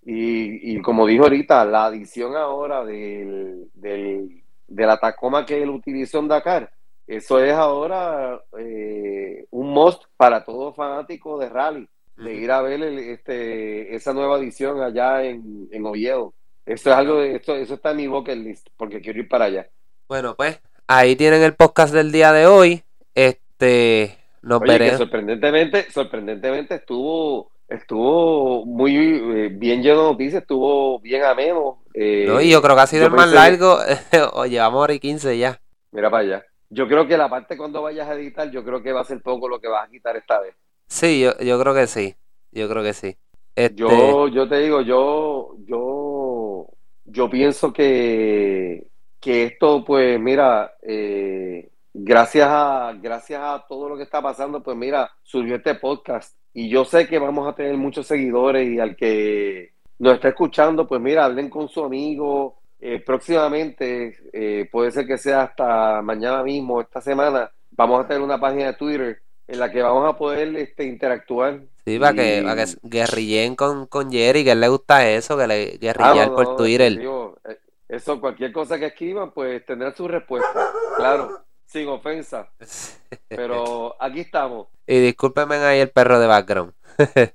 Y, 0.06 0.74
y 0.76 0.82
como 0.82 1.06
dijo 1.06 1.24
ahorita, 1.26 1.66
la 1.66 1.86
adición 1.88 2.36
ahora 2.38 2.86
del, 2.86 3.70
del, 3.74 4.42
de 4.68 4.86
la 4.86 4.98
Tacoma 4.98 5.46
que 5.46 5.62
él 5.62 5.70
utilizó 5.70 6.20
en 6.20 6.30
Dakar, 6.30 6.72
eso 7.06 7.40
es 7.44 7.52
ahora 7.54 8.42
eh, 8.58 9.46
un 9.52 9.70
must 9.72 10.04
para 10.16 10.44
todo 10.46 10.72
fanático 10.74 11.38
de 11.38 11.50
rally, 11.50 11.90
de 12.16 12.34
ir 12.36 12.52
a 12.52 12.62
ver 12.62 12.82
el- 12.82 13.00
este, 13.00 13.94
esa 13.96 14.14
nueva 14.14 14.40
edición 14.40 14.82
allá 14.82 15.24
en, 15.24 15.68
en 15.72 15.86
Oviedo. 15.86 16.34
Eso 16.66 16.90
es 16.90 16.96
algo 16.96 17.20
de, 17.20 17.36
esto, 17.36 17.56
eso 17.56 17.74
está 17.76 17.92
en 17.92 17.98
mi 17.98 18.08
bucket 18.08 18.38
list, 18.38 18.68
porque 18.78 19.02
quiero 19.02 19.20
ir 19.20 19.28
para 19.28 19.46
allá. 19.46 19.68
Bueno, 20.08 20.36
pues 20.36 20.60
ahí 20.88 21.16
tienen 21.18 21.42
el 21.44 21.54
podcast 21.56 21.94
del 21.94 22.12
día 22.14 22.32
de 22.32 22.46
hoy. 22.48 22.84
Este, 23.14 24.18
nos 24.42 24.62
Oye, 24.62 24.78
que 24.80 24.98
sorprendentemente, 24.98 25.92
sorprendentemente 25.92 26.76
estuvo, 26.76 27.52
estuvo 27.68 28.66
muy 28.66 28.96
eh, 28.96 29.50
bien 29.52 29.82
lleno 29.82 30.04
de 30.04 30.12
noticias, 30.12 30.42
estuvo 30.42 31.00
bien 31.00 31.24
ameno. 31.24 31.84
eh, 31.94 32.26
No, 32.28 32.42
y 32.42 32.50
yo 32.50 32.62
creo 32.62 32.76
que 32.76 32.82
ha 32.82 32.88
sido 32.88 33.06
el 33.08 33.12
más 33.12 33.30
pensé- 33.30 33.36
largo. 33.36 33.78
o 34.34 34.46
llevamos 34.46 34.82
hora 34.84 34.94
y 34.94 35.00
15 35.00 35.38
ya. 35.38 35.60
Mira 35.92 36.10
para 36.10 36.24
allá. 36.24 36.46
Yo 36.70 36.88
creo 36.88 37.08
que 37.08 37.18
la 37.18 37.30
parte 37.30 37.56
cuando 37.58 37.82
vayas 37.82 38.08
a 38.10 38.14
editar, 38.16 38.52
yo 38.52 38.64
creo 38.64 38.84
que 38.84 38.92
va 38.92 39.02
a 39.02 39.06
ser 39.06 39.22
poco 39.22 39.48
lo 39.48 39.60
que 39.60 39.68
vas 39.70 39.88
a 39.88 39.92
quitar 39.92 40.16
esta 40.18 40.40
vez. 40.42 40.54
Sí, 40.88 41.22
yo, 41.22 41.38
yo 41.40 41.60
creo 41.60 41.74
que 41.74 41.88
sí. 41.88 42.16
Yo 42.52 42.68
creo 42.70 42.84
que 42.84 42.94
sí. 42.94 43.16
Este, 43.56 43.76
Yo, 43.76 44.28
yo 44.28 44.48
te 44.48 44.60
digo, 44.60 44.82
yo, 44.82 45.56
yo, 45.66 46.68
yo 47.06 47.30
pienso 47.30 47.72
que, 47.74 48.88
que 49.20 49.44
esto, 49.46 49.84
pues, 49.86 50.20
mira, 50.20 50.74
eh, 50.82 51.70
gracias 52.00 52.48
a, 52.50 52.94
gracias 53.02 53.42
a 53.42 53.66
todo 53.68 53.90
lo 53.90 53.98
que 53.98 54.04
está 54.04 54.22
pasando, 54.22 54.62
pues 54.62 54.78
mira, 54.78 55.12
surgió 55.24 55.56
este 55.56 55.76
podcast. 55.76 56.36
Y 56.54 56.70
yo 56.70 56.86
sé 56.86 57.08
que 57.08 57.20
vamos 57.20 57.48
a 57.48 57.56
tener 57.56 57.76
muchos 57.78 58.08
seguidores 58.08 58.68
y 58.68 58.80
al 58.80 58.96
que 58.96 59.74
nos 60.00 60.16
está 60.16 60.30
escuchando, 60.30 60.88
pues 60.88 61.02
mira, 61.02 61.26
hablen 61.26 61.50
con 61.50 61.68
su 61.70 61.84
amigo. 61.84 62.60
Eh, 62.80 63.02
próximamente, 63.04 64.18
eh, 64.32 64.70
puede 64.72 64.92
ser 64.92 65.08
que 65.08 65.18
sea 65.18 65.44
hasta 65.44 66.02
mañana 66.04 66.44
mismo, 66.44 66.80
esta 66.80 67.02
semana, 67.02 67.52
vamos 67.72 68.04
a 68.04 68.08
tener 68.08 68.22
una 68.22 68.40
página 68.40 68.68
de 68.68 68.74
Twitter 68.74 69.20
en 69.48 69.60
la 69.60 69.72
que 69.72 69.82
vamos 69.82 70.08
a 70.08 70.16
poder 70.18 70.56
este, 70.58 70.84
interactuar. 70.84 71.62
sí, 71.86 71.98
para 71.98 72.14
que, 72.14 72.42
para 72.44 72.66
que 72.66 72.72
guerrillen 72.84 73.56
con, 73.56 73.88
con 73.88 74.12
Jerry, 74.12 74.44
que 74.44 74.52
a 74.52 74.54
él 74.54 74.60
le 74.62 74.68
gusta 74.68 75.10
eso, 75.10 75.38
que 75.38 75.48
le 75.48 75.64
Ah, 75.74 75.78
guerrillar 75.80 76.30
no, 76.30 76.36
por 76.36 76.46
no, 76.50 76.56
Twitter. 76.56 76.98
digo, 76.98 77.38
eh, 77.50 77.58
eso, 77.90 78.20
cualquier 78.20 78.52
cosa 78.52 78.78
que 78.78 78.88
escriban, 78.88 79.32
pues 79.32 79.66
tendrán 79.66 79.96
su 79.96 80.08
respuesta, 80.08 80.70
claro, 80.98 81.46
sin 81.68 81.88
ofensa. 81.90 82.50
Pero 83.28 83.96
aquí 84.02 84.22
estamos. 84.22 84.68
Y 84.88 85.00
discúlpenme 85.00 85.58
ahí 85.58 85.80
el 85.80 85.92
perro 85.92 86.20
de 86.20 86.28
background. 86.28 86.74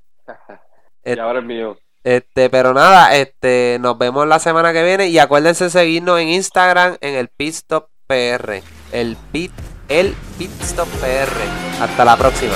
Y 1.04 1.18
ahora 1.18 1.40
el 1.40 1.44
mío. 1.44 1.76
Este, 2.04 2.48
pero 2.48 2.74
nada, 2.74 3.16
este, 3.16 3.78
nos 3.80 3.98
vemos 3.98 4.24
la 4.26 4.38
semana 4.38 4.72
que 4.72 4.84
viene 4.84 5.08
y 5.08 5.18
acuérdense 5.18 5.68
seguirnos 5.68 6.20
en 6.20 6.28
Instagram 6.28 6.96
en 7.00 7.16
el 7.16 7.26
Pitstop 7.26 7.88
PR. 8.06 8.62
El 8.92 9.16
Pit, 9.32 9.50
el 9.88 10.14
Pitstop 10.38 10.88
PR. 11.00 11.82
Hasta 11.82 12.04
la 12.04 12.16
próxima. 12.16 12.54